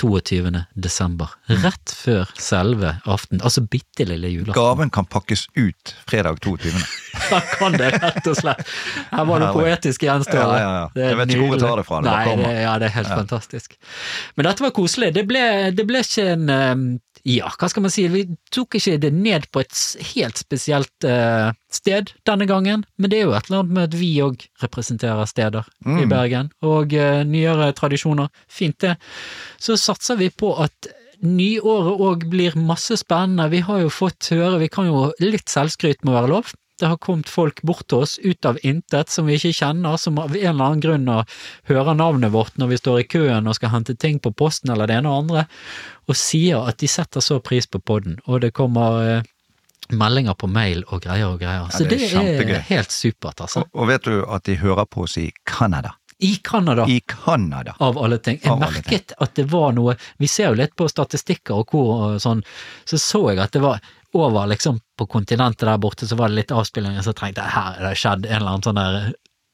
22. 0.00 0.64
desember. 0.74 1.30
Rett 1.46 1.92
før 1.94 2.30
selve 2.40 2.96
aften. 3.06 3.40
Altså 3.44 3.62
bitte 3.70 4.06
lille 4.08 4.28
julaften. 4.32 4.56
Gaven 4.58 4.90
kan 4.94 5.06
pakkes 5.06 5.46
ut 5.56 5.94
fredag 6.10 6.40
22. 6.44 6.72
Da 7.30 7.38
kan 7.54 7.72
det, 7.78 7.92
rett 8.02 8.26
og 8.26 8.34
slett. 8.36 8.66
Her 9.12 9.24
var 9.28 9.40
det 9.40 9.52
poetisk 9.54 10.02
gjenstående. 10.04 10.58
Ja, 10.58 10.64
ja, 10.66 10.72
ja. 10.98 11.06
Jeg 11.08 11.16
vet 11.20 11.30
ikke 11.32 11.44
hvor 11.46 11.54
jeg 11.54 11.62
tar 11.62 11.78
det 11.80 11.84
fra, 11.88 12.00
det 12.04 12.10
Nei, 12.10 12.34
det, 12.42 12.50
ja, 12.64 12.72
det 12.82 12.88
er 12.90 12.94
helt 12.98 13.12
Ja. 13.14 13.18
fantastisk. 13.22 13.76
Men 14.36 14.48
dette 14.50 14.64
var 14.66 14.74
koselig. 14.76 15.12
Det 15.14 15.22
ble, 15.30 15.44
det 15.78 15.86
ble 15.88 16.02
ikke 16.04 16.26
en 16.34 16.50
eh, 16.50 16.84
Ja, 17.24 17.48
hva 17.56 17.70
skal 17.72 17.86
man 17.86 17.92
si? 17.92 18.02
Vi 18.12 18.26
tok 18.52 18.76
ikke 18.76 18.98
det 19.00 19.10
ned 19.16 19.46
på 19.54 19.62
et 19.62 19.78
helt 20.12 20.40
spesielt 20.42 21.06
eh, 21.08 21.54
sted 21.72 22.12
denne 22.28 22.44
gangen, 22.50 22.82
men 23.00 23.10
det 23.12 23.22
er 23.22 23.24
jo 23.30 23.36
et 23.36 23.48
eller 23.48 23.62
annet 23.62 23.76
med 23.78 23.86
at 23.88 23.96
vi 23.96 24.10
òg 24.24 24.44
representerer 24.64 25.30
steder 25.30 25.64
i 25.86 26.04
Mm. 26.04 26.10
Bergen, 26.10 26.50
og 26.62 26.92
eh, 26.92 27.22
nyere 27.24 27.72
tradisjoner. 27.72 28.28
Fint 28.48 28.76
det. 28.84 28.98
Så 29.56 29.78
satser 29.80 30.20
vi 30.20 30.28
på 30.28 30.52
at 30.60 30.90
nyåret 31.24 32.02
òg 32.04 32.26
blir 32.28 32.58
masse 32.60 32.98
spennende. 33.00 33.48
Vi 33.52 33.62
har 33.64 33.80
jo 33.80 33.88
fått 33.88 34.28
høre, 34.34 34.60
vi 34.60 34.68
kan 34.68 34.90
jo 34.90 35.06
litt 35.24 35.48
selvskryt 35.48 36.04
må 36.04 36.12
være 36.12 36.32
lov. 36.34 36.52
Det 36.80 36.88
har 36.90 36.98
kommet 36.98 37.28
folk 37.30 37.62
bort 37.62 37.86
til 37.86 38.02
oss 38.02 38.16
ut 38.18 38.46
av 38.48 38.58
intet 38.66 39.12
som 39.12 39.28
vi 39.28 39.36
ikke 39.38 39.52
kjenner, 39.54 39.98
som 40.00 40.18
av 40.18 40.32
en 40.34 40.40
eller 40.50 40.64
annen 40.64 40.82
grunn 40.82 41.10
hører 41.70 41.94
navnet 41.94 42.34
vårt 42.34 42.56
når 42.58 42.72
vi 42.72 42.78
står 42.80 43.00
i 43.00 43.06
køen 43.14 43.46
og 43.46 43.54
skal 43.54 43.70
hente 43.76 43.94
ting 43.94 44.18
på 44.18 44.32
posten 44.34 44.72
eller 44.74 44.90
det 44.90 44.98
ene 44.98 45.12
og 45.12 45.22
andre, 45.22 45.44
og 46.10 46.18
sier 46.18 46.66
at 46.66 46.82
de 46.82 46.90
setter 46.90 47.22
så 47.22 47.38
pris 47.38 47.70
på 47.70 47.78
podden, 47.78 48.18
og 48.26 48.42
det 48.42 48.50
kommer 48.58 48.98
eh, 49.04 49.30
meldinger 49.94 50.34
på 50.34 50.50
mail 50.50 50.82
og 50.88 51.04
greier 51.04 51.30
og 51.30 51.38
greier. 51.42 51.70
Så 51.70 51.86
det 51.86 52.00
er 52.08 52.32
det 52.42 52.48
er, 52.58 52.64
helt 52.70 52.90
supert, 52.90 53.40
altså. 53.40 53.68
Og, 53.68 53.84
og 53.84 53.92
vet 53.92 54.08
du 54.08 54.24
at 54.26 54.48
de 54.48 54.58
hører 54.58 54.88
på 54.90 55.06
oss 55.06 55.18
i 55.20 55.30
Canada? 55.46 55.94
I 56.18 56.36
Canada. 56.42 56.86
I 56.88 57.00
Canada! 57.00 57.74
Av 57.78 57.98
alle 57.98 58.18
ting. 58.18 58.38
Jeg 58.42 58.50
Av 58.50 58.60
merket 58.60 58.86
merket 58.86 59.14
at 59.18 59.34
det 59.34 59.48
var 59.50 59.74
noe 59.74 59.96
Vi 60.22 60.28
ser 60.30 60.52
jo 60.52 60.60
litt 60.62 60.76
på 60.78 60.86
statistikker 60.88 61.58
og 61.58 61.74
hvor 61.74 61.90
og 61.94 62.22
sånn, 62.22 62.44
så 62.88 63.00
så 63.02 63.22
jeg 63.32 63.42
at 63.44 63.54
det 63.56 63.64
var 63.64 63.82
over 64.14 64.46
liksom 64.50 64.78
på 64.98 65.06
kontinentet 65.10 65.66
der 65.68 65.78
borte, 65.82 66.06
så 66.06 66.16
var 66.16 66.28
det 66.30 66.36
litt 66.42 66.52
avspillinger, 66.54 67.02
så 67.02 67.12
tenkte 67.14 67.42
jeg 67.42 67.50
her 67.56 67.78
er 67.80 67.88
det 67.90 67.98
skjedd 67.98 68.26
en 68.26 68.36
eller 68.40 68.50
annen 68.54 68.62
sånn 68.62 68.80
der 68.80 69.12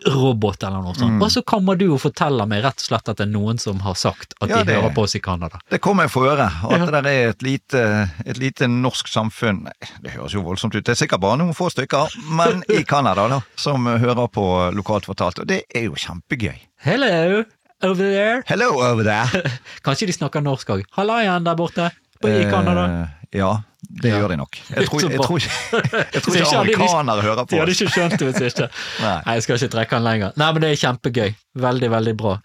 robot 0.09 0.63
eller 0.65 0.81
noe 0.81 0.95
sånt. 0.97 1.13
Mm. 1.19 1.23
Og 1.27 1.29
så 1.33 1.43
kommer 1.45 1.77
du 1.77 1.83
og 1.93 1.99
forteller 2.01 2.47
meg 2.49 2.63
rett 2.65 2.81
og 2.81 2.87
slett 2.87 3.09
at 3.13 3.19
det 3.21 3.27
er 3.27 3.33
noen 3.35 3.59
som 3.61 3.83
har 3.85 3.99
sagt 4.01 4.33
at 4.41 4.49
Ja, 4.49 4.63
de 4.63 4.65
det- 4.71 4.79
hører 4.81 4.95
på 4.97 5.03
oss 5.05 5.15
i 5.15 5.21
Canada. 5.21 5.59
Det 5.69 5.81
kommer 5.85 6.05
jeg 6.05 6.11
få 6.15 6.23
høre, 6.25 6.47
og 6.65 6.73
at 6.73 6.81
Ja. 6.81 7.01
det 7.03 7.07
er 7.13 7.29
et 7.29 7.43
lite, 7.43 8.11
et 8.25 8.39
lite 8.39 8.65
norsk 8.69 9.07
samfunn 9.13 9.65
Nei, 9.65 9.73
Det 10.01 10.13
høres 10.13 10.33
jo 10.33 10.41
voldsomt 10.43 10.75
ut, 10.75 10.85
det 10.85 10.89
er 10.99 11.07
sikkert 11.07 11.21
bare 11.21 11.37
noen 11.37 11.53
få 11.53 11.69
stykker, 11.71 12.17
men 12.31 12.65
i 12.71 12.83
Canada, 12.93 13.29
da, 13.29 13.41
som 13.57 13.85
hører 13.85 14.27
på 14.33 14.73
lokalt 14.75 15.05
fortalt, 15.05 15.39
og 15.41 15.47
det 15.47 15.65
er 15.75 15.83
jo 15.85 15.93
kjempegøy. 15.93 16.57
Hello, 16.81 17.45
over 17.83 17.95
there. 17.97 18.43
Hello 18.47 18.81
over 18.81 19.05
there! 19.05 19.43
Kanskje 19.85 20.07
de 20.07 20.13
snakker 20.17 20.41
norsk 20.41 20.67
òg. 20.69 20.83
Hallaien 20.97 21.45
der 21.45 21.55
borte 21.57 21.91
i 22.29 22.45
Canada. 22.51 22.85
Eh, 23.33 23.39
ja, 23.39 23.63
det 24.03 24.11
Ja. 24.11 24.19
gjør 24.21 24.29
de 24.29 24.37
nok. 24.37 24.59
Jeg 24.77 24.87
tror, 24.89 25.01
jeg 25.11 25.21
tror 25.21 25.39
jeg 25.41 26.23
tror 26.23 26.37
ikke 26.37 26.45
ikke 26.45 26.51
de- 26.51 26.57
amerikanere 26.59 27.23
hører 27.23 27.45
De 27.47 27.47
på 27.57 27.59
hadde 27.61 27.71
oss. 27.73 27.81
ikke 27.81 27.95
skjønt 27.97 28.19
det 28.19 28.29
hvis 28.35 28.53
ikke. 28.53 28.69
Nei. 29.07 29.17
Jeg 29.35 29.43
skal 29.47 29.57
ikke 29.61 29.73
trekke 29.77 29.97
den 29.97 30.05
lenger. 30.05 30.33
Nei, 30.37 30.53
men 30.53 30.63
det 30.63 30.71
er 30.71 30.81
kjempegøy. 30.85 31.35
Veldig, 31.67 31.91
veldig 31.91 32.17
bra. 32.21 32.37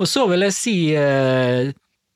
Og 0.00 0.08
så 0.08 0.24
vil 0.30 0.40
jeg 0.48 0.52
si 0.56 0.76
eh, 0.96 1.72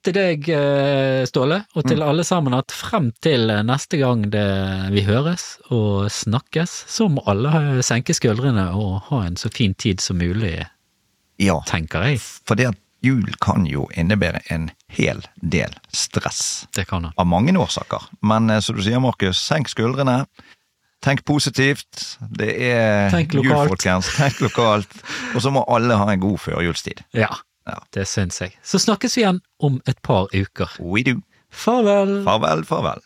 til 0.06 0.14
deg, 0.14 0.48
eh, 0.54 1.24
Ståle, 1.26 1.64
og 1.74 1.84
til 1.90 2.02
alle 2.02 2.22
sammen, 2.24 2.54
at 2.54 2.70
frem 2.72 3.10
til 3.22 3.50
neste 3.66 3.98
gang 3.98 4.22
det 4.30 4.46
vi 4.94 5.02
høres 5.02 5.58
og 5.74 6.06
snakkes, 6.14 6.70
så 6.88 7.08
må 7.10 7.24
alle 7.26 7.82
senke 7.82 8.14
skuldrene 8.14 8.68
og 8.78 9.00
ha 9.10 9.24
en 9.26 9.36
så 9.36 9.50
fin 9.52 9.74
tid 9.74 10.00
som 10.00 10.16
mulig, 10.22 10.60
Ja, 11.42 11.58
tenker 11.66 12.06
jeg. 12.06 12.20
for 12.22 12.54
det 12.56 12.68
at 12.70 12.78
jul 13.06 13.32
kan 13.42 13.64
jo 13.70 13.86
innebære 13.96 14.42
en 14.54 14.68
hel 14.92 15.22
del 15.42 15.72
stress. 15.94 16.66
Det 16.76 16.84
kan 16.90 17.06
det. 17.06 17.14
Av 17.16 17.26
mange 17.30 17.54
årsaker. 17.56 18.08
Men 18.26 18.50
eh, 18.50 18.60
som 18.64 18.76
du 18.76 18.82
sier, 18.84 19.00
Markus, 19.02 19.38
senk 19.46 19.70
skuldrene. 19.72 20.24
Tenk 21.04 21.22
positivt. 21.28 22.16
Det 22.34 22.50
er 22.70 23.10
Tenk 23.12 23.34
jul, 23.36 23.50
folkens. 23.52 24.08
Tenk 24.16 24.40
lokalt. 24.42 24.94
Og 25.36 25.42
så 25.44 25.52
må 25.54 25.62
alle 25.70 25.94
ha 26.00 26.06
en 26.12 26.22
god 26.22 26.38
førjulstid. 26.42 27.04
Ja, 27.14 27.30
Ja. 27.66 27.76
det 27.94 28.06
syns 28.08 28.40
jeg. 28.40 28.52
Så 28.62 28.78
snakkes 28.82 29.16
vi 29.16 29.22
igjen 29.24 29.40
om 29.62 29.80
et 29.90 29.98
par 30.02 30.28
uker. 30.34 30.70
We 30.80 31.02
do. 31.06 31.16
Farvel! 31.50 32.20
Farvel, 32.26 32.64
farvel. 32.68 33.00